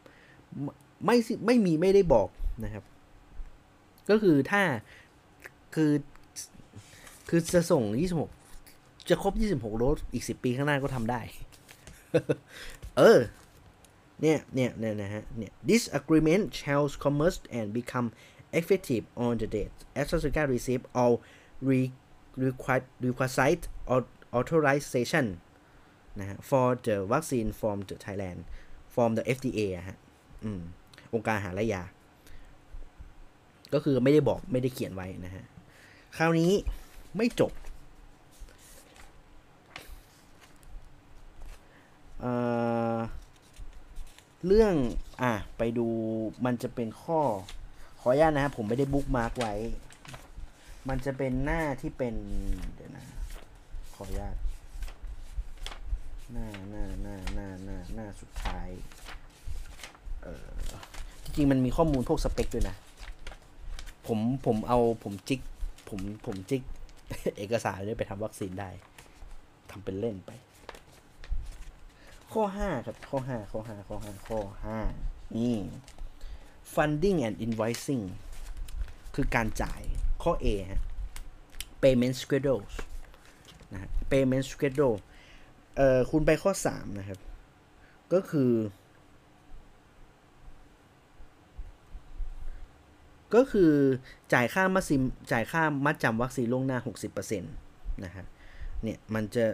[1.06, 1.16] ไม่
[1.46, 2.30] ไม่มีไม่ได้บอก
[2.64, 2.84] นะครับ
[4.10, 4.62] ก็คือถ้า
[5.76, 5.92] คือ
[7.30, 7.84] คือจะส่ง
[8.46, 11.22] 26 จะครบ 26โดสอีก 10 ปีข้างหน้าก็ทำได้
[12.98, 13.20] เออ
[14.22, 18.08] เนี่ย เนี่ยเนี่ยนะฮะ เนี่ย this agreement shall commence and become
[18.60, 21.16] effective on the date AstraZeneca receive all
[21.70, 21.80] re
[22.46, 23.64] required requisite
[24.38, 25.26] authorization
[26.20, 28.40] นะฮะ for the vaccine from the Thailand
[28.94, 29.98] from the FDA อะฮะ
[30.44, 30.62] อืม
[31.14, 31.84] องค์การหารและยา
[33.74, 35.44] ก็คือไม่ได้บอกไม่ได้เขียนไว้นะฮะ
[36.18, 36.52] คราวนี้
[37.18, 37.52] ไม่จบ
[42.22, 44.74] เเรื่อง
[45.22, 45.88] อะ ไปดู
[46.46, 47.22] มันจะเป็นข้อ
[48.02, 49.54] ขออนุญาตนะครับผมไม่ได้บุ๊กมาร์กไว้
[50.90, 52.16] มันจะเป็นหน้าที่เป็น
[52.76, 53.06] เดี๋ยวนะ
[53.98, 54.36] ขออนุญาต
[56.32, 58.70] หน้าหน้าหน้าหน้าหน้าหน้าสุดท้าย
[60.24, 60.50] เออ
[61.24, 62.76] จริงๆมันมีข้อมูลพวกสเปคด้วยนะ
[64.08, 65.42] ผมผมเอาผมจิก
[65.90, 66.62] ผมผมจิก
[67.38, 68.70] เอกสารเลยไปทำวัคซีนได้
[69.72, 70.32] ทำเป็นเล่นไป
[72.34, 74.40] ข้อ5ครับ ข้อ5ข้อ5ข้อ5ข้อ
[74.90, 75.56] 5นี่
[76.74, 78.04] funding and invoicing
[79.16, 79.82] คือการจ่าย
[80.24, 80.82] ข้อ A ฮะ
[81.82, 82.74] payment schedules
[83.74, 84.98] นะฮะ payment schedule
[85.78, 87.20] เอ่อคุณไปข้อ 3 นะครับ
[88.14, 88.52] ก็คือ
[93.36, 93.72] ก็คือ
[94.34, 95.02] จ่ายค่ามัดซิม
[95.32, 96.80] จ่ายค่ามัดจำวัคซีนล่วงหน้า
[97.26, 98.26] 60%นะฮะ
[98.84, 99.46] เนี่ยมันจะ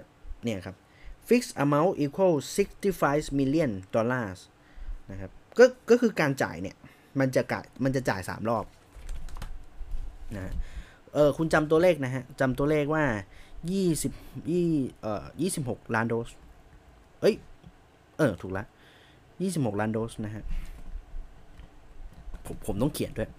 [0.43, 0.75] เนี่ยครับ
[1.29, 2.33] fixed amount equal
[2.87, 4.39] 65 million dollars
[5.11, 6.75] นะครับก็ก็คือการจ่ายเนี่ย
[7.19, 8.65] มันจะกะมันจะจ่าย 3 รอบ
[10.35, 10.53] นะฮะ
[11.13, 13.03] เออคุณจำตัวเลขนะฮะจำตัวเลขว่า
[13.69, 13.71] 20
[14.49, 15.23] 20เอ่อ
[15.59, 16.29] 26ล้านโดส
[17.21, 17.35] เอ้ย
[18.17, 18.65] เออ ถูกละ
[19.21, 20.43] 26ล้านโดสนะฮะ
[22.45, 23.29] ผมผมต้องเขียนด้วย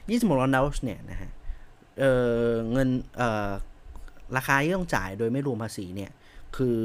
[0.00, 1.30] 26ล้านโดสเนี่ยนะฮะ
[1.98, 2.04] เอ
[2.48, 3.50] อเงิน เอ่อ
[4.36, 6.10] ราคาที่ต้องจ่ายโดยไม่รวมภาษีเนี่ย
[6.56, 6.78] คือ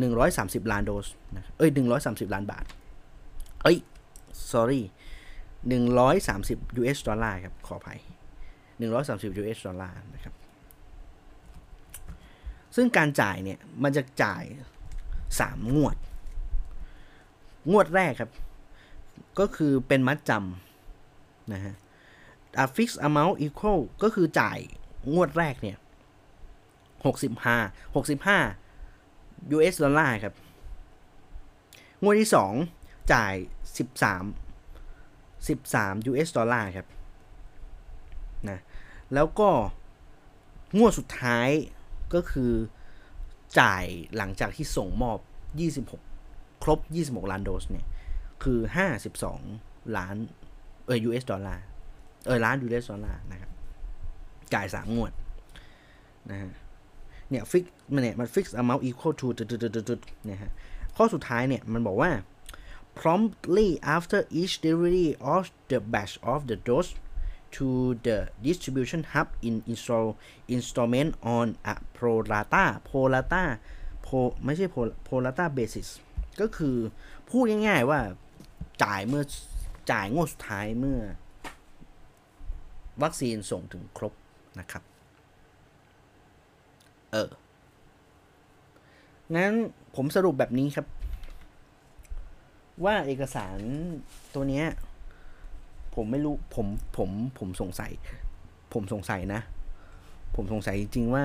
[0.00, 1.70] 130ล้านโดสนะ เอ้ย
[2.02, 2.64] 130ล้านบาท
[3.62, 3.78] เอ้ย
[4.52, 4.80] sorry
[5.86, 7.98] 130 US ดอลลาร์ครับ ขออภัย
[8.70, 10.34] 130 US ดอลลาร์นะครับ
[12.76, 14.42] ซึ่งการจ่ายเนี่ยมันจะจ่าย
[15.08, 15.96] 3 งวด
[17.70, 18.30] งวดแรกครับ
[19.38, 21.74] ก็คือเป็นมัดจำนะฮะ
[22.64, 24.58] a fixed amount equal ก็คือจ่าย
[25.14, 25.78] งวดแรกเนี่ย
[27.04, 30.34] 65 65 US ดอลลาร์ครับ
[32.02, 32.30] งวดที่
[32.70, 33.34] 2 จ่าย
[33.76, 36.86] 13 13 US ดอลลาร์ครับ
[38.48, 38.58] นะ
[39.14, 39.50] แล้วก็
[40.78, 41.48] งวดสุดท้าย
[42.14, 42.52] ก็คือ
[43.60, 43.84] จ่าย
[44.16, 45.18] หลังจากที่ส่งมอบ
[45.90, 47.86] 26 ครบ 26 ล้านโดสเนี่ย
[48.42, 48.58] คือ
[49.26, 50.16] 52 ล้าน
[50.86, 51.64] เออ US ดอลลาร์
[52.26, 53.50] เออล้าน US ดอลลาร์นะครับ
[54.54, 55.12] จ่าย3งวด
[56.30, 56.50] นะฮะ
[57.30, 60.52] เนี่ย fix มันเนี่ยมัน fix amount equal to จุดๆๆๆเนี่ยฮะ
[60.96, 62.10] ข้อสุดท้ายเนี่ย มันบอกว่า
[63.00, 66.90] promptly after each delivery of the batch of the dose
[67.54, 67.66] to
[68.06, 70.08] the distribution hub in install
[70.54, 73.44] installment on a pro rata pro rata
[74.06, 75.88] pro ไม่ใช่ pro pro rata basis
[76.40, 76.76] ก็คือ
[77.28, 78.00] พูดง่ายๆว่า
[78.84, 79.24] จ่ายเมื่อ
[79.90, 81.00] จ่ายงวดสุดท้ายเมื่อ
[83.02, 84.12] วัคซีนส่งถึงครบ
[84.58, 84.82] นะครับ
[87.12, 87.30] เออ
[89.34, 89.52] งั้น
[89.96, 90.86] ผมสรุปแบบนี้ครับ
[92.84, 93.58] ว่าเอกสาร
[94.34, 94.66] ตัวเนี้ย
[95.96, 96.66] ผมไม่รู้ผม
[96.96, 97.92] ผมผมสงสัย
[98.72, 99.40] ผมสงสัยนะ
[100.34, 101.24] ผมสงสัยจริงๆว่า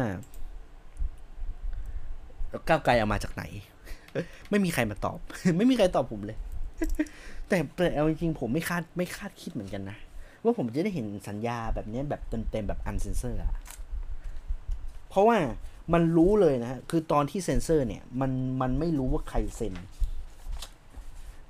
[2.68, 3.44] ก้าวไกลเอามาจากไหน
[4.50, 5.20] ไม่มีใครมาตอบ
[5.58, 6.38] ไม่มีใครตอบผมเลย
[7.48, 9.98] แต่แต่เอาจริงๆผมไม่คาดไม่คาดคิดเหมือนกันนะ
[10.44, 13.54] ว่าผมจะได้เห็นสัญญาแบบนี้แบบเต็มๆแบบอันเซนเซอร์อะ
[15.10, 15.38] เพราะว่า
[15.94, 19.74] มันรู้เลยนะ คือตอนที่เซ็นเซอร์เนี่ย มันมันไม่รู้ว่าใครเซ็น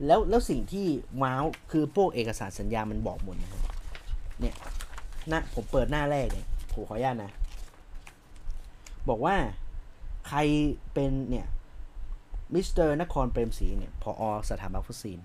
[0.05, 0.87] แล้วแล้วสิ่งที่
[1.21, 3.61] wow คือพวกเอกสารสัญญามันบอกหมดนะครับ
[4.39, 4.55] เนี่ย
[5.29, 7.31] หน้าผมเปิดหน้าแรกเนี่ยผมขออนุญาตนะ
[9.09, 9.35] บอกว่า
[10.27, 10.39] ใคร
[10.93, 11.47] เป็นเนี่ย
[12.53, 15.19] มิสเตอร์นครเปรมศรีเนี่ยผอ.สถาบันวัคซีน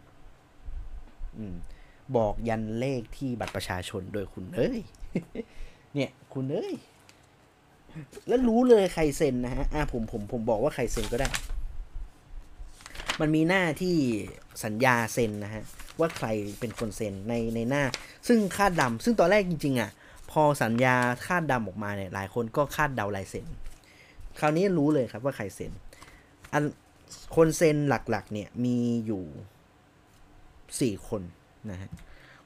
[1.38, 1.54] อืม
[2.16, 4.80] บอกยันเลขที่บัตรประชาชนโดยคุณเอ้ย
[5.94, 6.74] เนี่ยคุณเอ้ย
[8.28, 11.28] แล้วรู้เลยใครเซ็นนะฮะอ่าผมผมผมบอกว่าใครเซ็นก็ได้
[13.20, 13.96] มันมีหน้าที่
[14.64, 15.64] สัญญาเซ็นนะฮะ
[16.00, 16.26] ว่าใคร
[16.60, 17.84] เป็นคนเซ็นในในหน้า
[18.28, 19.90] ซึ่งคาดดำซึ่งตอนแรกจริงๆอะ
[20.30, 20.96] พอสัญญา
[21.26, 23.46] คาดดำออกมาเนี่ยหลายคนก็คาดเดาลายเซ็น
[24.38, 25.72] คราวนี้รู้เลยครับว่าใครเซ็น
[26.52, 26.64] อัน
[27.36, 29.24] คนเซ็นหลักๆเนี่ยมีอยู่
[30.80, 31.22] สี่คน
[31.70, 31.90] นะฮะ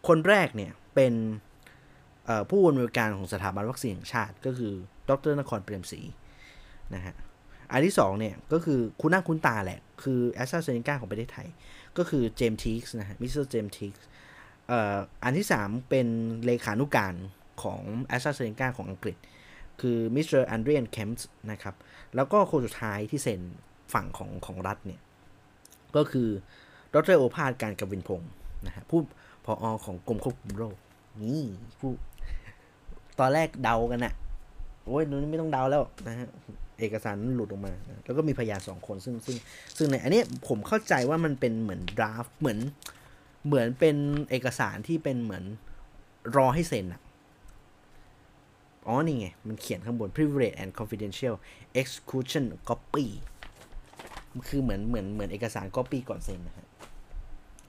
[0.08, 1.14] คนแรกเนี่ยเป็น
[2.50, 4.72] ผู้อำนวยการของสถาบันวัคซีนแห่งชาติก็คือ
[5.08, 6.00] ดรนครเปรมศรี
[6.94, 7.14] นะฮะ
[7.72, 11.48] อันที่สองเนี่ยก็คือคุ้นหน้าคุ้นตาแหละ คือแอสตราเซเนกาของประเทศไทย
[11.98, 14.04] ก็คือเจมส์ทิกส์นะฮะมิสเตอร์เจมส์ทิกส์
[15.24, 16.06] อันที่สามเป็น
[16.44, 17.14] เลขานุการ
[17.62, 19.16] ของแอสตราเซเนกาของอังกฤษ
[19.80, 21.74] คือมิสเตอร์เอเดรียนเคมป์นะครับ
[22.14, 23.40] แล้วก็คนสุดท้ายที่เซ็น
[23.92, 25.00] ฝั่งของของรัฐเนี่ย
[25.96, 26.28] ก็คือ
[26.94, 28.30] ดรโอภาสการกวินพงศ์
[28.66, 29.00] นะฮะผู้
[29.44, 30.76] พออของกรมควบคุมโรค
[31.22, 31.42] นี่
[31.78, 31.90] ผู้
[33.18, 34.14] ตอนแรกเดากันอะ
[34.86, 36.28] โอ้ยนี้ไม่ต้องเดาแล้วนะฮะ
[36.80, 37.72] เอกสารหลุดออกมา
[38.04, 39.36] แล้วก็มีพยานสองคนซึ่งซึ่ง
[39.76, 42.58] ซึ่งในอันนี้ผมเข้าใจว่ามันเป็นเหมือนดราฟเหมือน
[43.46, 43.96] เหมือนเป็น
[44.30, 45.44] เอกสารที่เป็นเหมือน
[46.36, 47.00] รอให้เซ็นอะ
[48.86, 51.34] อ๋อ นี่ไง มันเขียนข้างบน privilege and confidential
[51.80, 53.06] execution copy
[54.48, 56.66] คือเหมือนเหมือนเหมือนเอกสาร copy ก่อนเซ็นนะฮะ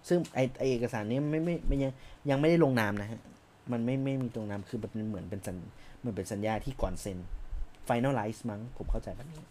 [0.08, 1.92] ซึ่งไอไอเอกสารนี้ไม่ไม่ไม่ยัง
[2.30, 3.20] ยังไม่ได้ลงนามนะฮะ
[3.72, 5.56] มันไม่ไม่มีตรงนามคือแบบเหมือนเป็นสัญ
[6.00, 7.18] เหมือนเป็นสัญญาที่ก่อนเซ็น
[7.92, 9.44] finalize มั้งผมเข้าใจแบบนี้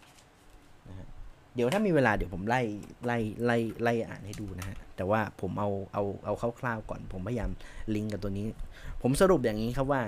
[0.89, 1.07] นะฮะ
[1.55, 2.63] เดี๋ยวถ้ามีเวลาเดี๋ยวผมไล่
[3.07, 7.51] ไล่ไล่ไล่อ่านให้ดูนะฮะ แต่ว่าผมเอาเอาเอาคร่าวๆก่อน ผมพยายาม
[7.95, 8.47] ลิงก์กับตัวนี้
[9.03, 10.03] ผมสรุปอย่างนี้ครับว่า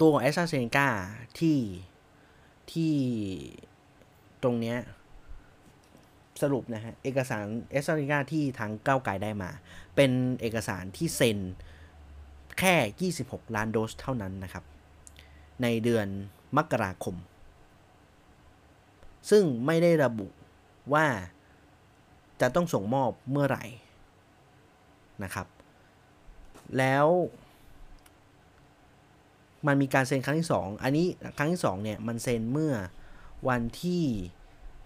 [0.00, 0.88] ตัวของแอสตราเซนกา
[1.38, 1.58] ที่
[2.72, 2.94] ที่
[4.42, 4.78] ตรงเนี้ย
[6.42, 9.50] สรุปนะฮะ เอกสารเอสตราเซนกาที่ทางก้าวไกลได้มา
[9.96, 11.38] เป็นเอกสารที่เซ็น
[12.58, 14.64] แค่ 26 ล้านโดสเท่านั้นนะครับ
[15.62, 16.06] ในเดือน
[16.56, 17.16] มกราคม
[19.30, 20.26] ซึ่งไม่ได้ระบุ
[20.92, 21.06] ว่า
[22.40, 23.64] จะต้องส่งมอบเมื่อไหร่
[25.24, 25.46] นะครับ
[26.78, 27.06] แล้ว
[29.66, 31.06] มันมีการเซ็นครั้งที่ 2 อันนี้
[31.38, 32.74] ครั้งที่2เนี่ยมันเซ็นเมื่อ
[33.48, 34.02] วันที่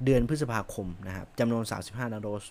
[0.05, 2.45] เดือนพฤษภาคมนะครับจำนวน 35ล้านโดส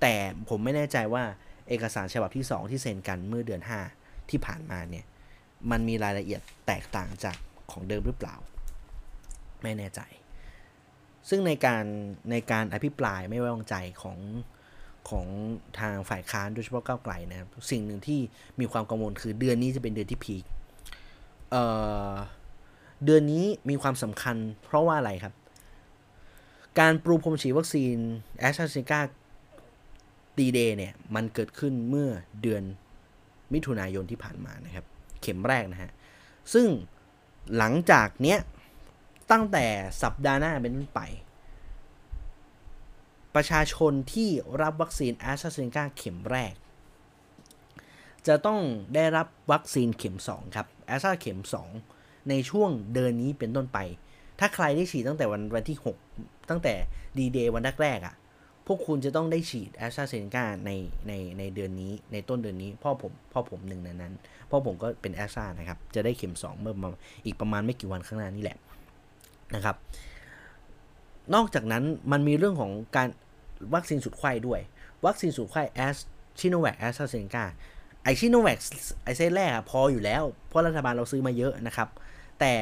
[0.00, 0.14] แต่
[0.48, 1.24] ผมไม่แน่ใจว่า
[1.68, 3.62] เอกสารฉบับที่ 2 ที่เซ็นกันเมื่อเดือน
[3.96, 5.04] 5 ที่ผ่านมาเนี่ย
[5.70, 7.36] มันมีรายละเอียดแตกต่างจาก
[7.72, 8.36] ของเดิมหรือเปล่า
[9.62, 10.00] ไม่แน่ใจ
[11.28, 11.84] ซึ่งในการ
[12.30, 14.18] ในการอภิปรายไม่ไว้วางใจของ
[15.08, 15.26] ของ
[15.80, 18.20] ทางฝ่ายค้านโดยเฉพาะก้าวไกลนะครับสิ่งหนึ่งที่
[18.60, 21.54] มีความกังวลคือเดือนนี้จะเป็นเดือนที่ peak
[23.04, 25.34] เดือนนี้มีความสำคัญเพราะว่าอะไรครับ
[26.78, 27.96] การปรูพรมฉีดวัคซีน
[28.38, 29.00] แอสตราเซเนกา
[30.38, 32.08] ดีเดย์เนี่ย มันเกิดขึ้นเมื่อ
[32.42, 32.62] เดือน
[33.52, 34.84] มิถุนายนที่ผ่านมานะครับ
[35.22, 35.90] เข็มแรกนะฮะ
[36.54, 36.66] ซึ่ง
[37.56, 38.38] หลังจากเนี้ย
[39.30, 39.66] ตั้งแต่
[40.02, 41.00] สัปดาห์หน้าเป็นต้นไป
[43.34, 44.28] ประชาชนที่
[44.62, 46.54] รับวัคซีนแอสตราเซเนกาเข็มแรก
[48.26, 48.60] จะต้อง
[48.94, 51.40] ได้รับวัคซีนเข็ม 2 ครับแอสตราเข็ม
[51.84, 53.78] 2 ในช่วงเดือนนี้เป็นต้นไป
[54.38, 55.78] ถ้าใครได้ฉีดตั้งแต่วันวันที่
[56.12, 56.74] 6 ตั้งแต่
[57.18, 58.14] ดีเดย์วันแรกๆอะ่ะ
[58.66, 60.70] พวกคุณจะต้องได้ฉีดแอสตราเซเนกาใน
[61.08, 64.12] ในในเดือนนี้ในต้นเดือนนี้พ่อผมพ่อผมหนึ่งในนั้น
[64.50, 66.90] พ่อผมก็เป็นแอสตรานะครับ จะได้เข็ม 2 เมื่อมา
[67.24, 68.56] อีกประมาณไม่กี่วันข้างหน้านี่แหละ
[69.54, 69.76] นะครับ
[71.34, 73.08] นอกจากนั้นมันมีเรื่องของการ
[73.74, 74.60] วัคซีนสูตรไขว้ด้วย
[75.06, 75.96] วัคซีนสูตรไขว้แอส
[76.38, 77.44] ซิโนแวคแอสตราเซเนกา
[78.02, 78.58] ไอ้ซิโนแวค
[79.04, 81.88] ไอ้เซตแรกพออยู่แล้ว เพราะรัฐบาลเราซื้อมาเยอะนะครับ
[82.40, 82.52] แต่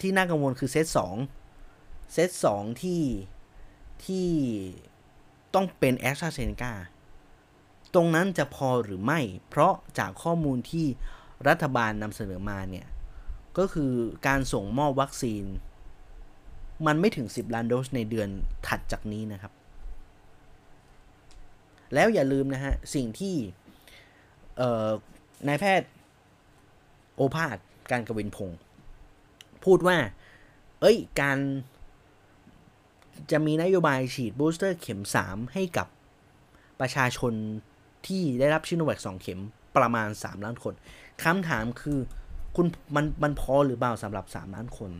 [0.00, 1.16] ที่น่ากังวลคือเซตสอง
[2.12, 3.02] เซตสองที่
[4.04, 4.28] ที่
[5.54, 6.72] ต้องเป็นแอสตราเซเนกา
[7.94, 10.86] ตรงนั้นจะพอหรือไม่ เพราะจากข้อมูลที่
[11.48, 12.86] รัฐบาลนำเสนอมาเนี่ย
[13.58, 13.92] ก็คือ
[14.26, 15.44] การส่งมอบวัคซีน
[16.86, 18.28] มันไม่ถึง 10 ล้านโดสในเดือน
[18.66, 19.52] ถัดจากนี้นะครับ
[21.94, 23.34] แล้วอย่าลืมนะฮะ สิ่งที่
[25.46, 25.88] นายแพทย์
[27.14, 27.56] โอภาส
[27.90, 28.58] การกวินพงศ์
[29.64, 29.96] พูดว่า
[30.80, 31.38] เอ้ย การ
[33.30, 35.86] จะมีนโยบายฉีด booster เข็ม 3 ให้กับ
[36.80, 37.32] ประชาชน
[38.06, 39.40] ที่ได้รับซิโนแวค2เข็ม
[39.76, 40.74] ประมาณ 3 ล้านคน
[41.22, 41.98] คำถามคือ
[42.56, 44.90] คุณมันมันพอหรือเปล่าสำหรับ 3 ล้านคน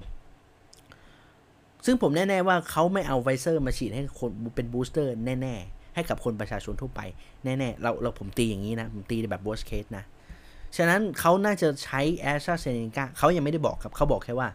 [1.85, 5.13] ซึ่งผมแน่ ๆ ว่าเขาไม่เอาไฟเซอร์มาฉีดให้คนเป็น booster
[5.43, 7.01] แน่ ๆ ให้กับคนประชาชนทั่วไป
[7.45, 10.05] แน่ ๆ เราเราผมตีอย่างนี้นะ ผมตีแบบ worst case นะ
[10.77, 14.49] ฉะนั้นเขาน่าจะใช้แอสตราเซเนกาเขายังไม่ได้บอกครับ เขาบอกแค่ว่า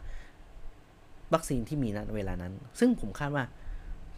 [1.34, 3.46] วัคซีนที่มีณเวลานั้น ซึ่งผมคาดว่า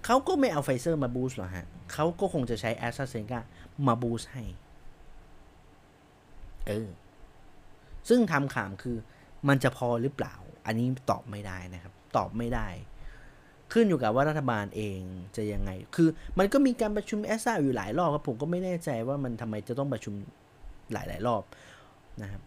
[0.06, 3.40] เขาก็ไม่เอาไฟเซอร์มา boost หรอกฮะเขาก็คงจะใช้แอสตราเซเนกา
[3.88, 4.44] มา boost ให้
[6.68, 6.88] เออ
[8.10, 8.98] ซึ่งคำถามคือ
[9.48, 10.36] มันจะพอหรือเปล่า
[10.66, 12.68] อันนี้ตอบไม่ได้นะครับ ตอบไม่ได้
[13.74, 15.00] ขึ้นอยู่กับว่ารัฐบาลเอง
[15.36, 16.10] จะยังไง คือ
[16.40, 20.14] มันก็มีการประชุมแอสตราอยู่หลายรอบครับผมก็ไม่แน่ใจว่ามันทำไมจะต้องประชุม
[20.94, 21.44] หลายหลายรอบ
[22.22, 22.42] นะครับ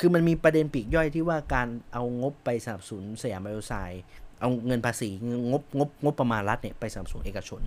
[0.00, 4.02] คือมันมีประเด็นปลีกย่อยที่ว่าการเอางบไปสนับสนุนสยามไบโอไซเอนซ์
[4.40, 5.08] เอาเงินภาษี
[5.50, 7.60] งบงบงบประมาณรัฐเนี่ยไปสนับสนุนเอกชน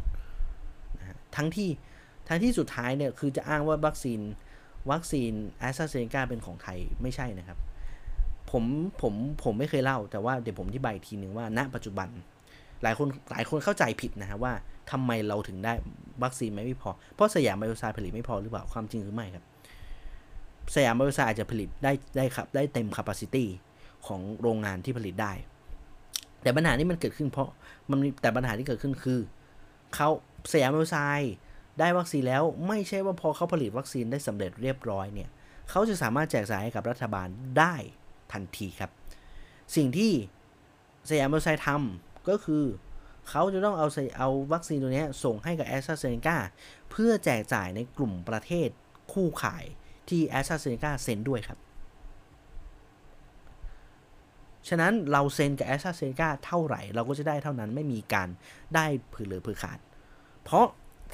[1.00, 1.70] นะฮะทั้งที่
[2.28, 4.20] ทั้งที่สุดท้ายเนี่ยคือจะอ้างว่าวัคซีน
[4.92, 7.58] วัคซีนแอสตราเซเนกาเป็นของไทยไม่ใช่นะครับ
[8.52, 8.64] ผม
[9.02, 9.14] ผม
[9.44, 12.10] ผมไม่เคยเล่า แต่ว่าเดี๋ยวผมอธิบายทีหนึ่งว่าณปัจจุบัน
[12.84, 14.54] หลายคนหลายคนเข้าใจผิดนะฮะว่า
[14.92, 15.74] ทำไมเราถึงได้
[16.24, 19.44] วัคซีนไม่พอ เพราะสยามไบโอไซเอนซ์ผลิตไม่พอหรือเปล่าความจริงหรือไม่ครับ
[20.74, 23.48] สยามไบโอไซเอนซ์อาจจะผลิตได้ได้ครับได้เต็ม capacity
[24.08, 25.34] ของโรงงานที่ผลิตได้
[26.42, 27.50] แต่ปัญหานี้มันเกิดขึ้นเพราะ
[27.90, 29.20] มันแต่ปัญหาที่เกิดขึ้นคือ
[29.96, 30.10] เขา
[30.52, 31.34] สยามไบโอไซเอนซ์
[31.80, 35.30] ได้วัคซีนแล้วไม่ใช่ว่าพอเขาผลิตวัคซีนได้สำเร็จเรียบร้อยเนี่ย
[35.70, 37.76] เขาจะสามารถแจกจ่ายให้กับรัฐบาลได้
[38.34, 38.92] ทันทีครับ
[39.76, 40.12] สิ่งที่
[41.10, 42.64] สยามไบโอไซเอนซ์ทำก็คือ
[43.30, 43.88] เขาจะต้องเอา
[44.18, 46.38] เอาวัคซีนตัวนี้ส่งให้กับแอสตราเซเนกา
[46.92, 48.70] เพื่อแจกจ่ายในกลุ่มประเทศ
[49.14, 49.66] คู่ขาย
[50.10, 51.60] ที่แอสตราเซเนกาเซ็นด้วยครับ
[54.68, 58.30] ฉะนั้นเราเซ็นกับแอสตราเซเนกาเท่าไหร่ เราก็จะได้เท่านั้นไม่มีการ
[58.76, 59.80] ได้ผือเหลือผือขาด
[60.44, 60.68] เพราะ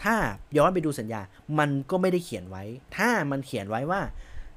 [0.03, 0.15] ถ้า
[0.57, 1.21] ย้อนไปดูสัญญา
[1.59, 2.63] มันก็ไม่ได้เขียนไว้
[2.97, 4.01] ถ้ามันเขียนไว้ว่า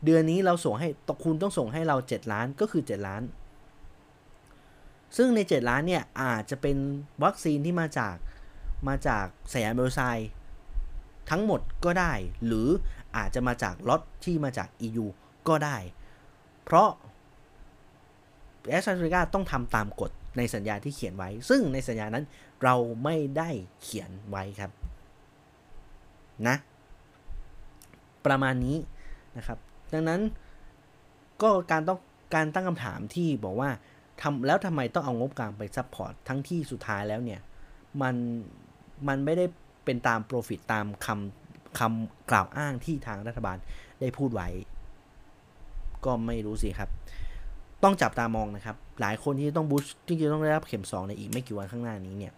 [0.04, 3.22] เดือนนี้เราส่งให้ตคุณต้องส่งให้เรา 7 ล้านก็คือ 7 ล้าน
[5.16, 6.76] ซึ่งใน 7 ล้านเนี่ยอาจจะเป็น
[7.24, 8.16] วัคซีนที่มาจาก
[8.88, 10.00] มาจากสยามเบลไซ
[11.30, 12.12] ทั้งหมดก็ได้
[12.46, 12.68] หรือ
[13.16, 15.06] อาจจะมาจากล็อตที่มาจาก EU
[15.48, 15.76] ก็ได้
[16.64, 16.88] เพราะ
[18.68, 22.24] แอสตราเซเนกาต้องทำตามกฎในสัญญาที่เขียนไว้ ซึ่งในสัญญานั้น
[22.62, 23.50] เราไม่ได้
[23.82, 24.70] เขียนไว้ครับ
[26.48, 26.56] นะ
[28.26, 28.76] ประมาณนี้
[29.36, 29.58] นะครับ
[29.92, 30.20] ดังนั้น
[31.42, 31.98] ก็การต้อง
[32.34, 33.70] การตั้งคำถามที่บอกว่า
[34.20, 37.40] ทำแล้วทำไมต้องเอางบกลางไป support ทั้งที่สุดท้ายแล้วเนี่ย
[38.02, 38.14] มัน
[39.08, 39.46] มันไม่ได้
[39.84, 41.43] เป็นตาม profit ตามคำ
[41.78, 43.56] คำกล่าวอ้างที่ทางรัฐบาล
[44.00, 44.48] ได้พูดไว้
[46.04, 46.90] ก็ไม่รู้สิครับ
[47.82, 52.32] ต้องจับตามองนะครับ หลายคนที่ต้อง boost ที่จะต้องได้รับเข็มสองในอีกไม่กี่วันข้างหน้านี้เนี่ย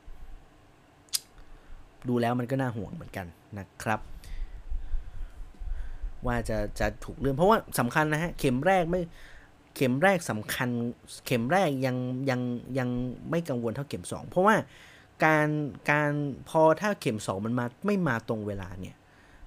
[2.08, 3.26] ดูแล้วมันก็น่าห่วงเหมือนกัน
[3.58, 4.00] นะครับ
[6.26, 9.00] ว่าจะจะถูกเรื่องเพราะว่าสำคัญนะฮะเข็มแรกไม่
[9.76, 10.68] เข็มแรกสำคัญ
[11.26, 11.96] เข็มแรกยัง
[12.30, 12.40] ยัง
[12.78, 12.88] ยัง
[13.30, 14.56] ไม่กังวลเท่าเข็มสองเพราะว่า
[15.24, 15.48] การ
[15.90, 16.10] การ
[16.48, 18.96] พอถ้าเข็มสองมันมาไม่มาตรงเวลาเนี่ย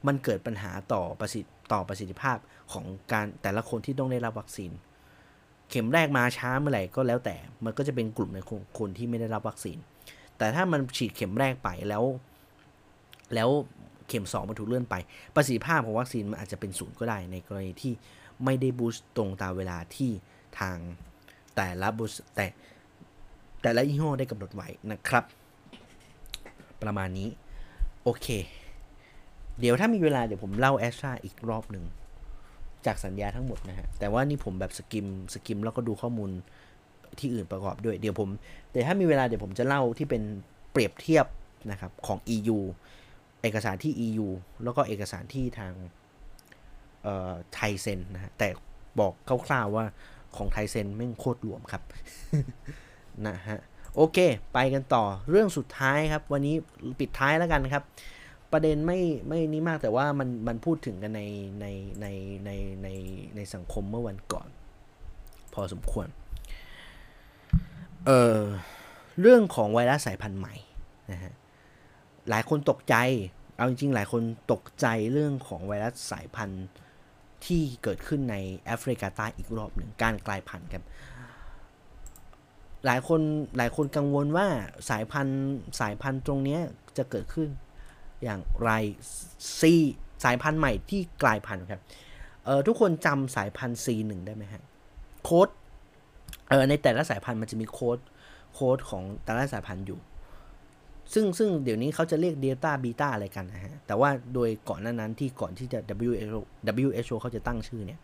[0.08, 2.38] มันเกิดปัญหาต่อประสิทธิต่อประสิทธิภาพ
[2.72, 4.72] ของการแต่ละคนที่ต้องได้รับวัคซีน
[5.70, 7.36] เข็มแรกมาช้าเมื่อไหร่ก็แล้วแต่
[7.66, 8.40] มันก็จะเป็นกลุ่มใน
[8.80, 9.78] คนที่ไม่ได้รับวัคซีน
[10.38, 12.04] แต่ถ้ามันฉีดเข็มแรกไปแล้ว
[13.36, 13.50] แล้ว
[14.08, 14.96] เข็ม 2 มันถูกเลื่อนไป
[15.36, 17.94] ประสิทธิภาพของวัคซีนมันอาจจะเป็นศูนย์ก็ได้ในกรณีที่
[18.46, 20.12] ไม่ได้บูสต์ตรงตามเวลาที่
[20.60, 20.78] ทาง
[21.56, 22.46] แต่ละบูสแต่
[23.62, 25.24] แต่ละยี่ห้อได้กำหนดไว้นะครับ
[26.82, 27.30] ประมาณนี้
[28.04, 28.28] โอเค
[29.60, 31.86] เดี๋ยวถ้ามีเวลาเดี๋ยวผมเล่าแอสตราอีกรอบหนึ่ง
[32.86, 36.30] จากสัญญาทั้งหมดนะฮะ แต่ว่านี่ผมแบบสกิมสกิมแล้วก็ดูข้อมูล
[37.20, 38.30] ที่อื่นประกอบด้วย เดี๋ยวผม
[38.72, 40.24] แต่ถ้ามีเวลาเดี๋ยวผมจะเล่าที่เป็น
[40.72, 41.26] เปรียบเทียบ
[41.72, 42.58] นะครับของ EU
[43.42, 44.28] เอกสารที่ EU
[44.64, 45.74] แล้วก็เอกสารที่ทาง
[47.54, 48.48] ไทยเซนนะฮะ แต่
[49.00, 49.14] บอก
[49.48, 49.86] คร่าวๆว่า
[50.36, 51.84] ของไทยเซนไม่โคตรรวมครับ
[53.28, 53.60] นะฮะ
[53.96, 54.18] โอเค
[54.54, 56.56] ไปกันต่อเรื่องสุดท้ายครับ วันนี้
[57.00, 57.84] ปิดท้ายแล้วกันครับ
[58.52, 61.24] ประเด็นไม่ไม่นี้มากแต่ว่ามันมันพูดถึงกันใน
[61.62, 61.66] ใน
[62.02, 62.08] ใน
[62.46, 62.52] ใน
[62.84, 62.88] ใน
[63.36, 64.48] ในสังคมเมื่อวันก่อน
[65.54, 66.08] พอสมควร
[68.08, 68.40] เออ
[69.22, 70.56] เรื่องของไวรัสสายพันธุ์ใหม่
[71.12, 71.34] นะฮะ
[72.30, 72.96] หลายคนตกใจ
[73.58, 74.22] เอาจริงๆ หลายคน
[74.52, 76.66] ตกใจเรื่องของไวรัสสายพันธุ์
[77.46, 78.36] ที่เกิดขึ้นใน
[78.66, 80.84] แอฟริกาใต้อีกรอบหนึ่งการกลายพันธุ์ครับ
[82.86, 83.22] หลายคน
[83.58, 84.48] หลายคนกังวลว่า
[84.90, 85.42] สายพันธุ์
[85.80, 86.60] สายพันธุ์ตรงนี้
[86.98, 87.50] จะเกิดขึ้น
[88.24, 88.72] อย่างไร
[89.60, 89.74] ซี
[90.24, 91.82] สายพันธุ์ใหม่ที่กลายพันธุ์ครับ
[92.46, 94.62] เออทุกคนจำสายพันธุ์ C1 ได้ไหมฮะ
[95.24, 95.50] โค้ด
[96.50, 98.00] เออในแต่ละสายพันธุ์มันจะมีโค้ด
[98.54, 100.00] โค้ดของแต่ละสายพันธุ์อยู่
[101.14, 106.40] ซึ่งซึ่งเดี๋ยวนี้เขาจะเรียกเดลต้าบีต้าอะไรกันนะฮะ แต่ว่าโดยก่อนหน้านั้นที่ก่อนที่จะ WHO
[106.86, 108.00] WHO เขาจะตั้งชื่อเนี่ย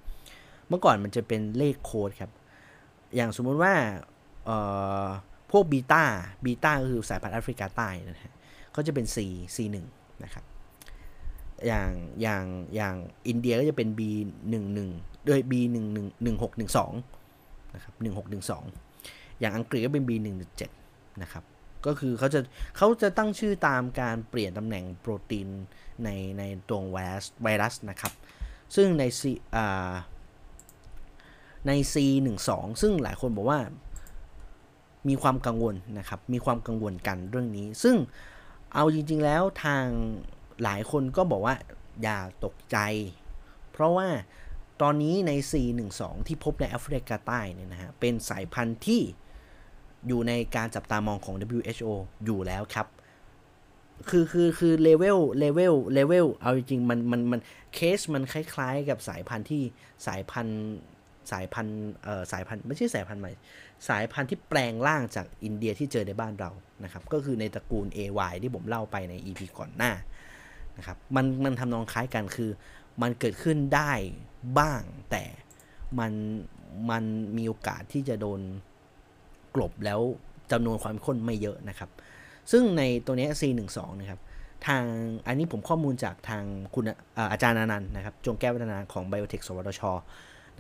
[0.70, 2.32] เมื่อก่อนมันจะเป็นเลขโค้ดครับ
[3.16, 3.74] อย่างสมมุติว่า
[4.46, 4.58] เอ่
[5.06, 5.08] อ
[5.52, 6.04] พวกบีต้า
[6.46, 8.34] บีต้าคือสายพันธุ์แอฟริกาใต้นะฮะ
[8.74, 9.18] เขาจะเป็น C
[9.56, 9.76] C1
[10.24, 10.46] นะครับ
[11.68, 11.90] อย่าง
[12.22, 12.44] อย่าง
[12.76, 12.96] อย่าง
[13.28, 14.02] อินเดียก็จะเป็น B
[14.50, 20.12] 1 1โดย B 1 1 1 6 1 2 นะครับ1 6 1 2 อย่างอังกฤษก็เป็น B
[20.22, 21.44] 1 1 7 นะครับ
[21.86, 22.40] ก็คือเขาจะ
[22.78, 25.48] เขาจะตั้งชื่อตามการเปลี่ยนตำแหน่งโปรตีน
[26.04, 28.14] ในในตัวไวรัสไวรัสนะครับ
[28.76, 29.22] ซึ่งใน C
[29.56, 29.94] อ่า
[31.68, 32.50] ใน C12
[32.82, 33.60] ซึ่งหลายคนบอกว่า
[35.10, 37.96] มีความกังวลนะครับ มีความกังวลกันเรื่องนี้ ซึ่ง
[38.76, 39.86] เอาจริง ๆ แล้วทาง
[40.64, 41.56] หลายคนก็บอกว่า
[42.02, 42.78] อย่าตกใจ
[43.72, 44.08] เพราะว่า
[44.82, 49.02] ตอนนี้ใน C12 ที่พบในแอฟริกาใต้เนี่ยนะฮะ เป็นสายพันธุ์ที่
[50.08, 51.90] อยู่ในการจับตามองของ WHO
[52.26, 52.88] อยู่แล้วครับ
[54.10, 57.42] คือคือคือเลเวลเลเวลเลเวลเอาจริงๆมันมันมัน
[57.74, 59.64] เคสมันคล้ายๆ กับสายพันธุ์ที่
[60.08, 60.62] สายพันธุ์
[61.32, 63.32] สายพันธุ์เอ่อสายพันธุ์ไม่ใช่สายพันธุ์ใหม่
[63.90, 66.52] สายพันธุ์ที่แปลงร่างจากอินเดียที่เจอในบ้านเรา
[66.84, 69.92] นะครับ ก็คือในตระกูล AY ที่ผมเล่าไปใน EP ก่อนหน้า
[70.78, 72.52] นะครับมันมันทำนองคล้ายกันคือ
[73.02, 73.92] มันเกิดขึ้นได้
[74.60, 74.82] บ้าง
[75.12, 75.24] แต่
[76.00, 76.12] มัน
[76.90, 77.04] มัน
[77.38, 78.40] มีโอกาสที่จะโดน
[79.56, 80.00] กลบแล้ว
[80.52, 81.90] จำนวนความข้นไม่เยอะนะครับ
[82.52, 84.20] ซึ่งในตัวนี้ C12 นะครับ
[84.68, 84.84] ทาง
[85.28, 86.44] อันนี้ผมข้อมูลจากทาง
[86.76, 86.86] คุณ
[87.32, 89.82] อาจารย์อนันต์นะครับ จงแก้ววัฒนาของ Biotech สวทช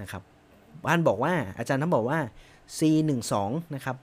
[0.01, 0.23] นะครับ
[0.85, 2.19] บ้านบอกว่าอาจารย์ท่านบอกว่า
[2.77, 3.33] C12
[3.75, 3.97] นะครับ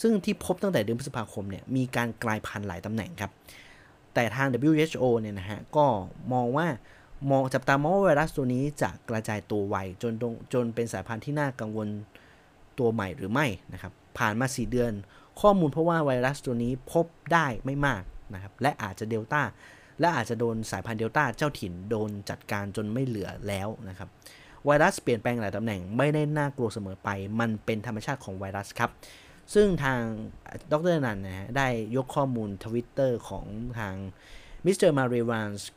[0.00, 3.32] ซึ่งที่พบตั้งแต่เดือนพฤษภาคมเนี่ยมีการกลายพันธุ์หลายตำแหน่งครับ
[4.14, 5.86] แต่ทาง WHO เนี่ยนะฮะก็
[6.32, 6.66] มองว่า
[7.30, 10.12] มองจับตามองว่าไวรัสตัวนี้จะกระจายตัวไวจน
[10.52, 11.88] จนเป็นสายพันธุ์ที่น่ากังวล
[12.78, 14.92] ตัวใหม่หรือไม่นะครับผ่านมา 4 เดือน
[15.40, 18.02] ข้อมูลเพราะว่าไวรัสตัวนี้พบได้ไม่มาก
[18.34, 19.42] นะครับและอาจจะเดลต้า
[20.00, 24.08] และอาจจะโดนสายพันธุ์เดลต้าเจ้าถิ่นโดนจัดการจนไม่เหลือแล้วนะครับ
[24.66, 27.08] ไวรัสเปลี่ยนแปลงหลายตำแหน่งไม่ได้น่ากลัวเสมอไป
[27.40, 28.90] มันเป็นธรรมชาติของไวรัสครับ
[29.54, 30.00] ซึ่งทาง
[30.72, 33.46] ดรนันนะฮะได้ยกข้อมูลทวิตเตอร์ของ
[33.78, 33.94] ทาง
[34.64, 35.68] มิสเตอร์มาเรีย แวน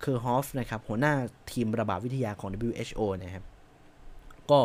[0.00, 1.14] เคิร์กโฮฟนะครับหัวหน้า
[1.52, 3.44] ทีมระบาดวิทยาของ WHO นะครับ
[4.50, 4.60] ก็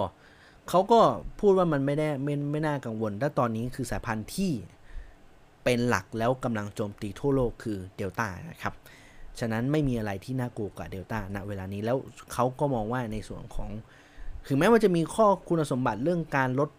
[0.70, 1.02] เขาก็
[1.40, 4.52] พูดว่ามันไม่ได้ไม่ไม่น่ากังวลและตอนนี้คือสายพันธุ์ที่
[5.64, 8.74] เป็นหลักแล้วกำลังโจมตีทั่วโลกคือเดลต้านะครับ
[9.40, 11.98] ฉะนั้นไม่มีอะไรที่น่ากลัวกว่าเดลต้าณเวลานี้แล้ว
[12.34, 13.70] เขาก็มองว่าในส่วนของ
[14.48, 16.70] ถึงแม้ว่าจะมีข้อคุณสมบัติเรื่องการลด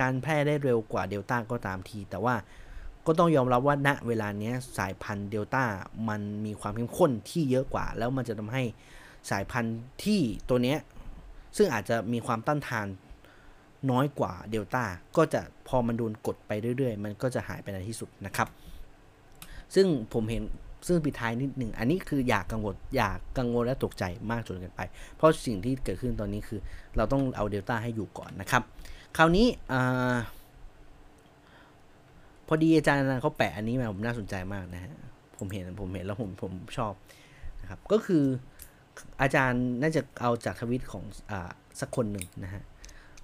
[0.00, 2.34] การแพร่ได้เร็วกว่าเดลต้าก็ตามที แต่ว่า
[3.06, 5.64] ก็ต้องยอมรับว่าณเวลานี้สายพันธุ์เดลต้า
[6.08, 8.62] มันมีความเข้มข้นที่เยอะกว่า แล้วมันจะทำให้
[9.30, 10.78] สายพันธุ์ที่ตัวเนี้ย
[11.56, 12.86] ซึ่งอาจจะมีความต้านทาน
[13.90, 14.84] น้อยกว่าเดลต้า
[15.16, 18.48] ก็จะพอมันโดนกดไปเรื่อยๆ มันก็จะหายไปในที่สุดนะครับ
[19.74, 20.42] ซึ่งผมเห็น
[20.86, 24.80] ซึ่งปิดท้ายนิดหนึ่งอันนี้คืออยากกังวลอยากกังวลและตกใจมากจนเกินไป
[25.16, 26.60] เพราะสิ่งที่เกิดขึ้นตอนนี้คือ
[26.96, 28.62] เราต้องเอาเดลต้าให้อยู่ก่อนนะครับ
[29.16, 29.46] คราวนี้
[32.46, 34.94] พอดีอาจารย์เขาแปะอันนี้มาผมน่าสนใจมากนะฮะ
[35.38, 36.92] ผมเห็นผมเห็นแล้วผมผมชอบ
[37.60, 38.24] นะครับ ก็คือ
[39.22, 41.32] อาจารย์น่าจะเอาจากทวิตของอ
[41.80, 42.62] สักคนหนึ่งนะฮะ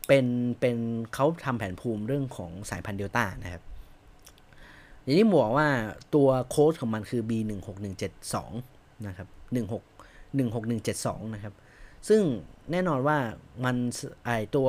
[0.07, 0.27] เป็น
[0.61, 0.77] เป็น
[1.15, 3.63] เขาทำแผนภูมิเรื่องของสายพันธุ์เดลต้านะครับ
[5.07, 5.69] อย่างนี้บอกว่า
[6.15, 8.37] ตัวโค้ดของมันคือ B16172
[9.07, 9.81] นะครับ16
[10.37, 11.55] 16172นะครับ
[12.09, 12.23] ซึ่ง
[12.71, 13.19] แน่นอนว่า
[13.65, 13.77] มัน
[14.25, 14.69] ไอตัว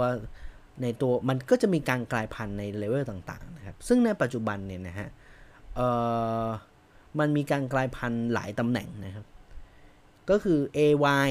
[0.81, 5.09] ในตัวมันก็จะมีการกลายพันธุ์ในเลเวลต่างๆนะครับ ซึ่งในปัจจุบันเนี่ยนะฮะ
[5.75, 5.87] เอ่
[6.43, 6.45] อ
[7.19, 9.25] มันมีการกลายพันธุ์หลายตำแหน่งนะครับ
[10.29, 11.29] ก็คือ AY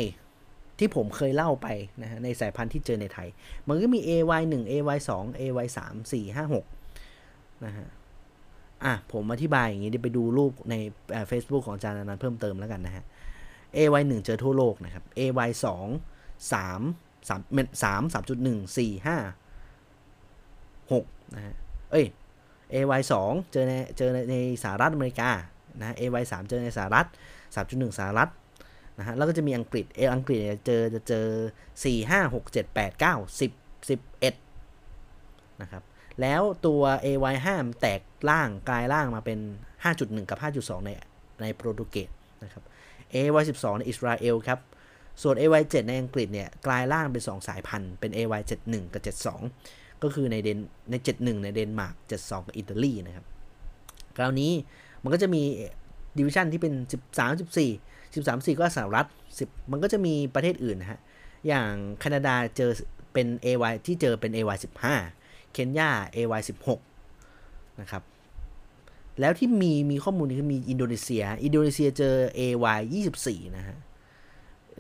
[0.79, 1.69] ที่ผมเคยเล่าไป
[2.03, 3.29] นะฮะในสายพันธุ์ที่เจอในไทย
[3.69, 7.87] มันก็มี AY 1 AY 2 AY 3 4 5 6นะฮะ
[8.85, 10.75] อะผมอธิบายอย่างนี้เดี๋ยวไปดูรูปใน
[11.31, 13.05] Facebook ของอาจารย์อนันเพิ่มเติมแล้วกันนะฮะ
[13.77, 16.53] AY 1เจอทั่วโลกนะครับ AY 2 3
[17.29, 17.41] 3
[17.83, 21.55] 3 3.1 4 5 6นะฮะ
[21.91, 22.07] เอ้ย
[22.75, 25.31] AY 2เจอในเจอในสหรัฐอเมริกา
[25.79, 27.07] นะ AY 3เจอในสหรัฐ
[27.57, 28.31] 3.1 สหรัฐ
[28.99, 31.27] นะฮะ แล้วก็จะมีอังกฤษ เอออังกฤษเจอจะเจอ
[31.75, 33.53] 4 5 6 7 8 9 10
[33.89, 35.83] 11นะครับ
[36.21, 39.39] แล้วตัว AY 5 แตกล่างกลายล่างมาเป็น
[39.85, 40.91] 5.1 กับ 5.2 ใน
[41.43, 42.11] ในโปรตุเกส
[42.43, 42.63] นะครับ
[43.15, 44.59] AY 12 ในอิสราเอลครับ
[45.23, 49.03] ส่วน AY 7 ในอังกฤษเนี่ยกลายล่างเป็น 2 สายพันธุ์เป็น AY 71 กับ
[49.53, 50.59] 72 ก็คือในเดน
[50.91, 53.27] ใน 71 ในเดนมาร์ก 72 กับอิตาลีนะครับ
[54.17, 54.53] คราวนี้
[55.03, 55.43] มันก็จะมี
[56.19, 56.75] division ที่เป็น
[57.07, 57.31] 13
[58.15, 59.07] 14 13 4 ก็สหรัฐ
[59.39, 61.01] 10 มันก็จะมีประเทศอื่นนะฮะ
[61.49, 61.71] อย่าง
[62.01, 62.71] แคนาดาเจอ
[63.13, 65.26] เป็น AY ที่เจอเป็น AY 15
[65.57, 66.43] เคนยา AY
[67.11, 68.03] 16 นะครับ
[69.21, 72.81] แล้วที่มีมีข้อมูลคือมีอินโดนีเซีย อินโดนีเซียเจอ AY
[73.19, 73.79] 24 นะฮะ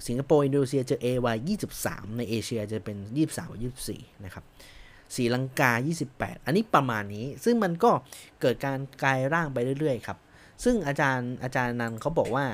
[0.06, 1.36] สิงคโปร์ อินโดนีเซียเจอ AY
[1.76, 2.96] 23 ในเอเชียจะเป็น
[3.26, 3.60] 23กับ
[3.92, 4.44] 24 นะครับ
[5.14, 5.72] ศรีลังกา
[6.08, 7.90] 28 อันนี้ประมาณนี้ ซึ่งมันก็
[8.40, 10.18] เกิดการกลายร่างไปเรื่อยๆครับ
[10.64, 12.44] ซึ่งอาจารย์อาจารย์นันเขาบอกว่า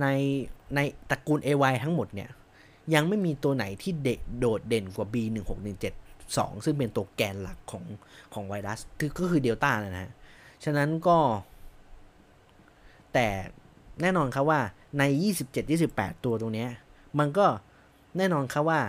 [0.00, 0.06] ใน
[0.74, 0.80] ใน
[1.10, 2.30] ตระกูล AY ทั้งหมดเนี่ย
[2.94, 4.08] ยังไม่มีตัวไหนที่เด
[4.38, 5.94] โดดเด่นกว่า B1617
[6.24, 7.84] 2 ซึ่งเป็นตัวแกนหลักของ
[8.34, 10.12] ของไวรัสคือก็คือเดลต้านะฮะ
[10.64, 11.18] ฉะนั้นก็
[13.14, 13.26] แต่
[14.02, 14.60] แน่นอนครับว่า
[14.98, 15.02] ใน
[15.64, 16.66] 27-28 ตัวตรงนี้
[17.18, 17.46] มันก็
[18.16, 18.80] แน่นอนครับว่า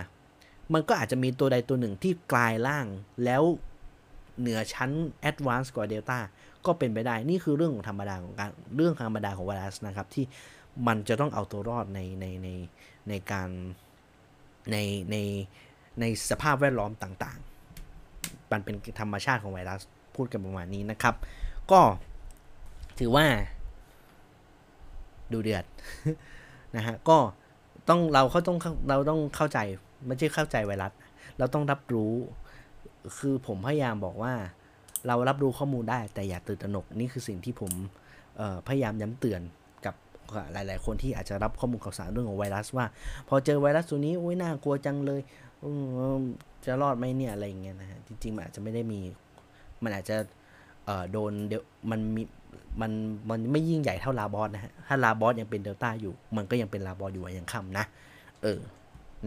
[0.72, 2.86] มันก็อาจจะมีตัวใดตัวหนึ่งที่กลายร่าง
[3.24, 3.42] แล้ว
[4.40, 4.90] เหนือชั้น
[5.20, 6.18] แอดวานซ์กว่าเดลต้า
[6.66, 10.24] ก็เป็นไปได้ นี่คือเรื่องของธรรมดาของการเรื่องธรรมดาของไวรัสนะครับ ที่
[10.86, 12.48] มันจะต้องเอาตัวรอดในในใน
[13.08, 13.48] ในการ
[14.70, 14.76] ใน
[15.10, 15.16] ใน
[16.00, 19.80] ในสภาพแวดล้อมต่างๆ มันเป็นธรรมชาติของไวรัส
[20.14, 21.14] พูดกันประมาณนี้นะครับ
[21.70, 21.80] ก็
[22.98, 23.26] ถือว่า
[25.32, 25.64] ดูเดือด
[26.76, 27.18] นะฮะก็
[27.88, 28.58] ต้องเราเขาต้อง
[28.88, 29.58] เราต้องเข้าใจ
[30.06, 30.92] ไม่ใช่เข้าใจไวรัส
[31.38, 32.12] เราต้องรับรู้
[33.18, 34.34] คือผมพยายามบอกว่า
[35.06, 37.72] เรารับรู้ข้อมูลได้แต่อย่าตื่นตระหนกนี่คือสิ่งที่ผม
[38.68, 39.40] พยายามย้ำเตือน
[40.52, 42.86] หลาย ๆ คนที่อาจจะรับข้อมูลข่าวสารเรื่องของไวรัสว่า
[43.28, 45.20] พอเจอไวรัสตัวนี้โอ้ยน่ากลัวจังเลย
[46.64, 49.00] จะรอดไหมเนี่ยอะไรอย่างเงี้ยนะฮะจริง ๆ มันอาจจะไม่ได้มี
[49.82, 50.16] มันอาจจะ
[51.12, 51.52] โดนเด
[51.90, 52.22] มันมี
[52.80, 52.92] มัน
[53.30, 57.84] มันไม่ยิ่งใหญ่เท่าลาบอสนะฮะ ถ้าลาบอสยังเป็นเดลต้าอยู่ มันก็ยังเป็นลาบอสอยู่อย่างค่ำนะ
[58.42, 58.60] เออ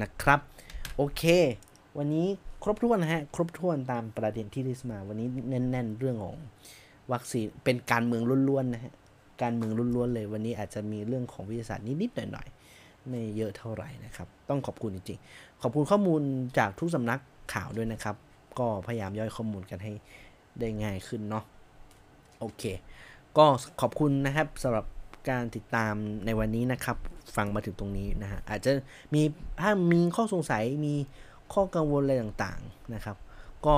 [0.01, 0.39] นะครับ
[0.95, 1.23] โอเค
[1.97, 2.27] วันนี้
[2.63, 6.35] ครบถ้วนนะฮะ ครบถ้วนตามประเด็นที่ลิสมา วันนี้แน่น ๆ เรื่องของ
[7.11, 8.93] วัคซีน เป็นการเมืองล้วนๆนะฮะ
[9.41, 16.21] การเมืองล้วนๆเลยวันนี้อาจจะมีเรื่องของวิทยาศาสตร์นิดๆหน่อยๆ ไม่เยอะเท่าไหร่นะครับ ต้องขอบคุณจริงๆ ขอบคุณข้อมูล
[16.57, 17.19] จากทุกสำนัก
[17.53, 18.15] ข่าวด้วยนะครับ
[18.59, 19.93] ก็พยายามย่อยข้อมูลกันให้
[20.59, 21.43] ได้ง่ายขึ้นเนาะ
[22.39, 22.63] โอเค
[23.37, 23.45] ก็
[23.81, 24.85] ขอบคุณนะครับสำหรับ
[25.29, 25.93] การติดตาม
[26.25, 26.97] ในวันนี้นะครับ
[27.35, 28.71] ฟังมาถึงตรงนี้นะฮะอาจจะ
[29.13, 29.21] มี
[29.61, 30.95] ถ้ามีข้อสงสัยมี
[31.53, 33.17] ข้อกังวลอะไรต่างๆนะครับ
[33.65, 33.75] ก็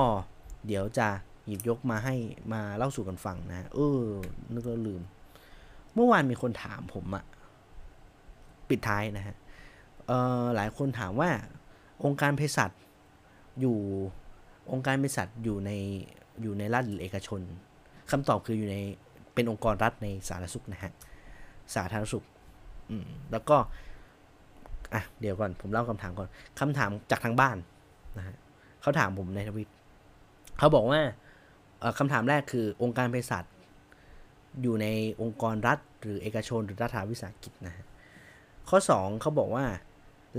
[0.66, 1.08] เดี๋ยวจะ
[1.46, 2.14] หยิบยกมาให้
[2.52, 4.02] มาเล่าสู่กันฟังนะ เออ
[4.52, 5.02] นึกแล้วลืม
[5.98, 7.24] เมื่อวานมีคนถามผมอะ
[8.68, 9.36] ปิดท้ายนะฮะ
[10.56, 11.30] หลายคนถามว่า
[12.04, 12.70] องค์การเภสัช
[13.60, 13.78] อยู่
[14.72, 15.70] องค์การเภสัชอยู่ใน
[16.42, 17.40] อยู่ในรัฐหรือเอกชน
[18.10, 18.76] คำตอบคืออยู่ใน
[19.34, 20.92] เป็นองค์กรรัฐในสาธารณสุขนะฮะ
[21.74, 22.24] สาธารณสุข
[22.90, 23.56] อืมแล้วก็
[24.94, 26.28] อะเดี๋ยวก่อนผมเล่าคำถามก่อน
[26.60, 27.56] คำถามจากทางบ้าน
[28.18, 28.36] นะฮะ
[28.80, 29.70] เขาถามผมในทวิต
[30.58, 31.00] เขาบอกว่า
[31.98, 33.44] คำถามแรกคือองค์การเภสัช
[34.62, 34.86] อยู่ใน
[35.22, 37.84] องค์กรรัฐ หรือเอกชนหรือรัฐวิสาหกิจนะฮะ
[38.68, 39.66] ข้อ 2เขาบอกว่า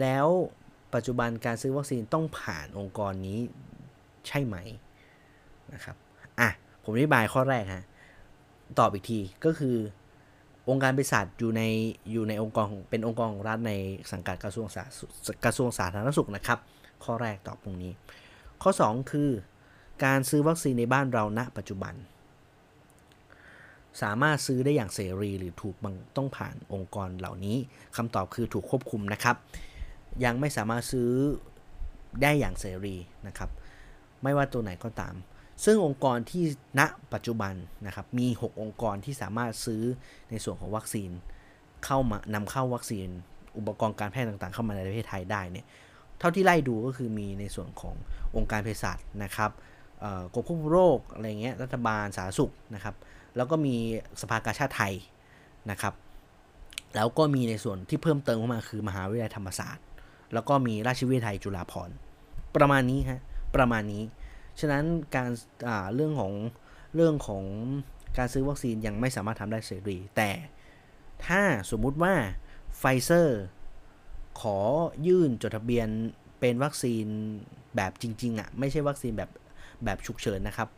[0.01, 0.27] แล้ว
[0.93, 3.39] ปัจจุบันการซื้อวัคซีนต้องผ่านองค์กรนี้
[4.27, 4.55] ใช่ไหม
[5.73, 5.95] นะครับ
[6.39, 6.49] อะ
[6.83, 7.83] ผมอธิบายข้อแรกฮะ
[8.79, 9.75] ตอบอีกทีก็คือ
[10.69, 11.61] องค์การบริษัทอยู่ใน
[12.11, 13.73] อยู่ในองค์กรเป็นองค์กรของรัฐใน
[14.11, 14.83] สังกัดกระทรวงสา
[15.45, 16.59] กระทรวงสาธารณสุขนะครับ
[17.03, 17.91] ข้อแรกตอบตรงนี้
[18.63, 19.29] ข้อ 2 คือ
[20.05, 21.93] การซื้อวัคซีนในบ้านเราณ ปัจจุบัน
[24.01, 25.75] สามารถซื้อได้อย่างเสรีหรือถูก
[26.17, 27.57] ต้องผ่านองค์กรเหล่านี้
[27.97, 29.35] คำตอบคือถูกควบคุมนะครับ
[30.23, 31.09] ยังไม่สามารถซื้อ
[32.21, 32.95] ได้อย่างเสรี
[33.27, 33.49] นะครับ
[34.23, 35.15] ไม่ว่าตัวไหนก็ตาม
[35.65, 36.43] ซึ่งองค์กรที่
[36.79, 36.81] ณ
[37.13, 37.53] ปัจจุบัน
[37.85, 39.83] นะครับมี 6 องค์กรที่สามารถซื้อ
[40.29, 41.11] ในส่วนของวัคซีน
[41.85, 43.07] เข้ามานำเข้าวัคซีน
[43.57, 45.65] อุปกรณ์การแพทย์ต่างๆ เข้ามาในประเทศไทยได้เนี่ย
[46.19, 47.95] เท่าที่ไล่ดูก็คือมีในส่วนของ
[48.35, 49.51] องค์การเภสัชนะครับ
[50.33, 52.95] กรมควบคุมโรคอะไรเงี้ยรัฐบาลสาธารณสุขนะครับ
[53.35, 53.75] แล้วก็มี
[54.21, 54.93] สภากาชาติไทย
[55.71, 55.93] นะครับ
[56.95, 59.85] แล้วก็มีในส่วนที่เพิ่มเติมเข้ามาคือมหาวิทยาลัยธรรมศาสตร์
[60.33, 61.95] แล้วก็มีราชวิทยาลัยจุฬาภรณ์
[62.55, 63.21] ประมาณนี้ฮะ
[63.55, 64.03] ประมาณนี้
[64.59, 64.83] ฉะนั้น
[65.15, 65.29] การ
[65.95, 66.33] เรื่องของ
[66.95, 67.43] เรื่องของ
[68.17, 70.29] การซื้อวัคซีนยังไม่สามารถทำได้เสรี แต่
[71.25, 71.41] ถ้า
[71.71, 72.13] สมมุติว่า
[72.77, 73.41] ไฟเซอร์
[74.41, 74.57] ขอ
[75.07, 75.87] ยื่นจดทะเบียน
[76.39, 77.05] เป็นวัคซีน
[77.75, 79.29] แบบจริงๆอะ่ะไม่ใช่วัคซีนแบบ
[79.85, 80.69] แบบฉุกเฉินนะครับ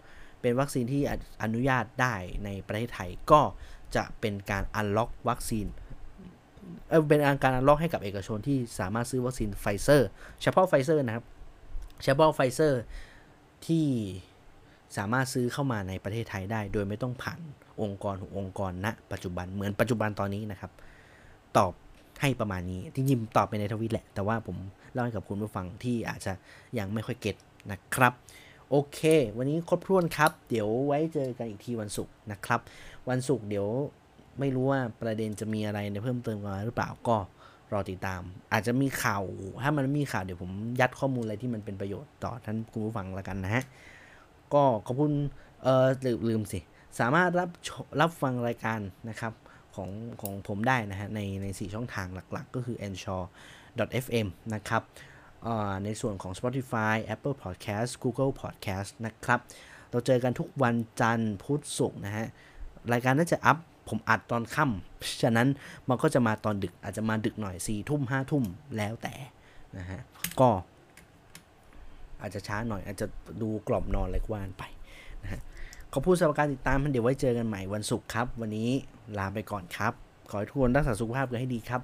[0.41, 1.01] เป็นวัคซีนที่
[1.43, 2.15] อนุญาตได้
[2.45, 3.41] ในประเทศไทยก็
[3.95, 5.67] จะเป็นการ unlock วัคซีน
[6.89, 10.07] เออเป็นการ unlock ให้กับเอกชนที่สามารถซื้อวัคซีนไฟเซอร์
[10.41, 11.25] เฉพาะไฟเซอร์นะครับ
[12.03, 12.81] เฉพาะไฟเซอร์
[13.67, 13.85] ที่
[14.97, 17.39] สามารถซื้อเข้ามาในประเทศไทยได้ โดยไม่ต้องผ่าน
[17.81, 20.71] องค์กรองค์กรณปัจจุบันเหมือนปัจจุบันตอนนี้นะครับ
[21.57, 21.71] ตอบ
[22.21, 24.57] ให้ประมาณนี้ที่ยิมตอบไปในทวิตแหละ แต่ว่าผม
[24.93, 26.33] เล่าให้กับคุณผู้ฟังที่อาจจะ
[26.77, 27.35] ยังไม่ค่อย get
[27.71, 28.13] นะครับ
[28.73, 28.99] โอเค
[29.37, 32.59] วันนี้ครบถ้วนครับ เดี๋ยวไว้เจอกันอีกทีวันศุกร์นะครับ
[33.09, 33.67] วันศุกร์เดี๋ยว
[34.39, 37.17] ไม่รู้ว่าประเด็นจะมีอะไรในเพิ่มเติมมาหรือเปล่าก็
[37.73, 38.21] รอติดตาม
[38.51, 39.23] อาจจะมีข่าว
[39.63, 43.63] ถ้ามันมีข่าวเดี๋ยวผมยัดข้อมูลอะไรที่มันเป็นประโยชน์ต่อท่านคุณผู้ฟังละกันนะฮะ
[44.53, 45.13] ก็ขอบคุณ
[45.63, 46.59] เออลืมลืมสิ
[46.99, 47.49] สามารถรับ
[48.01, 48.79] รับฟังรายการ
[49.09, 49.33] นะครับ
[49.75, 49.89] ของ
[50.21, 53.23] ของผมได้นะฮะในใน4ช่องทางหลักๆ ก็คือ e n s h o r
[54.03, 54.83] fm นะครับ
[55.83, 59.39] ในส่วนของ Spotify Apple Podcast Google Podcast นะครับ
[59.91, 62.27] เราเจอกันทุกวันจันทร์พุธศุกร์นะฮะ
[62.93, 63.57] รายการน่าจะอัพ
[63.89, 65.47] ผมอัดตอนค่ำฉะนั้น
[65.89, 68.43] มันก็จะมาตอนดึกอาจจะมาดึกหน่อย4ี่ทุ่มห้าทุ่ม
[68.77, 69.15] แล้วแต่
[69.77, 69.99] นะฮะ
[70.39, 70.49] ก็
[72.21, 73.07] อาจจะช้าหน่อยอาจจะ
[73.41, 74.63] ดูกล่อมนอนอะไรกว่านไป
[75.23, 75.41] นะฮะ
[75.93, 78.69] ขอบคุณสำหรับการติดตามเดี๋ยวไว้เจอกันใหม่วันศุกร์ครับ วันนี้
[79.17, 79.93] ลาไปก่อนครับ
[80.29, 81.81] ขอให้ทุกคนรักษาสุขภาพกันให้ดีครับ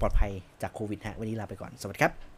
[0.00, 0.32] ปลอดภัย
[0.62, 2.33] จากโควิดฮะวันนี้ลาไปก่อน สวัสดีครับ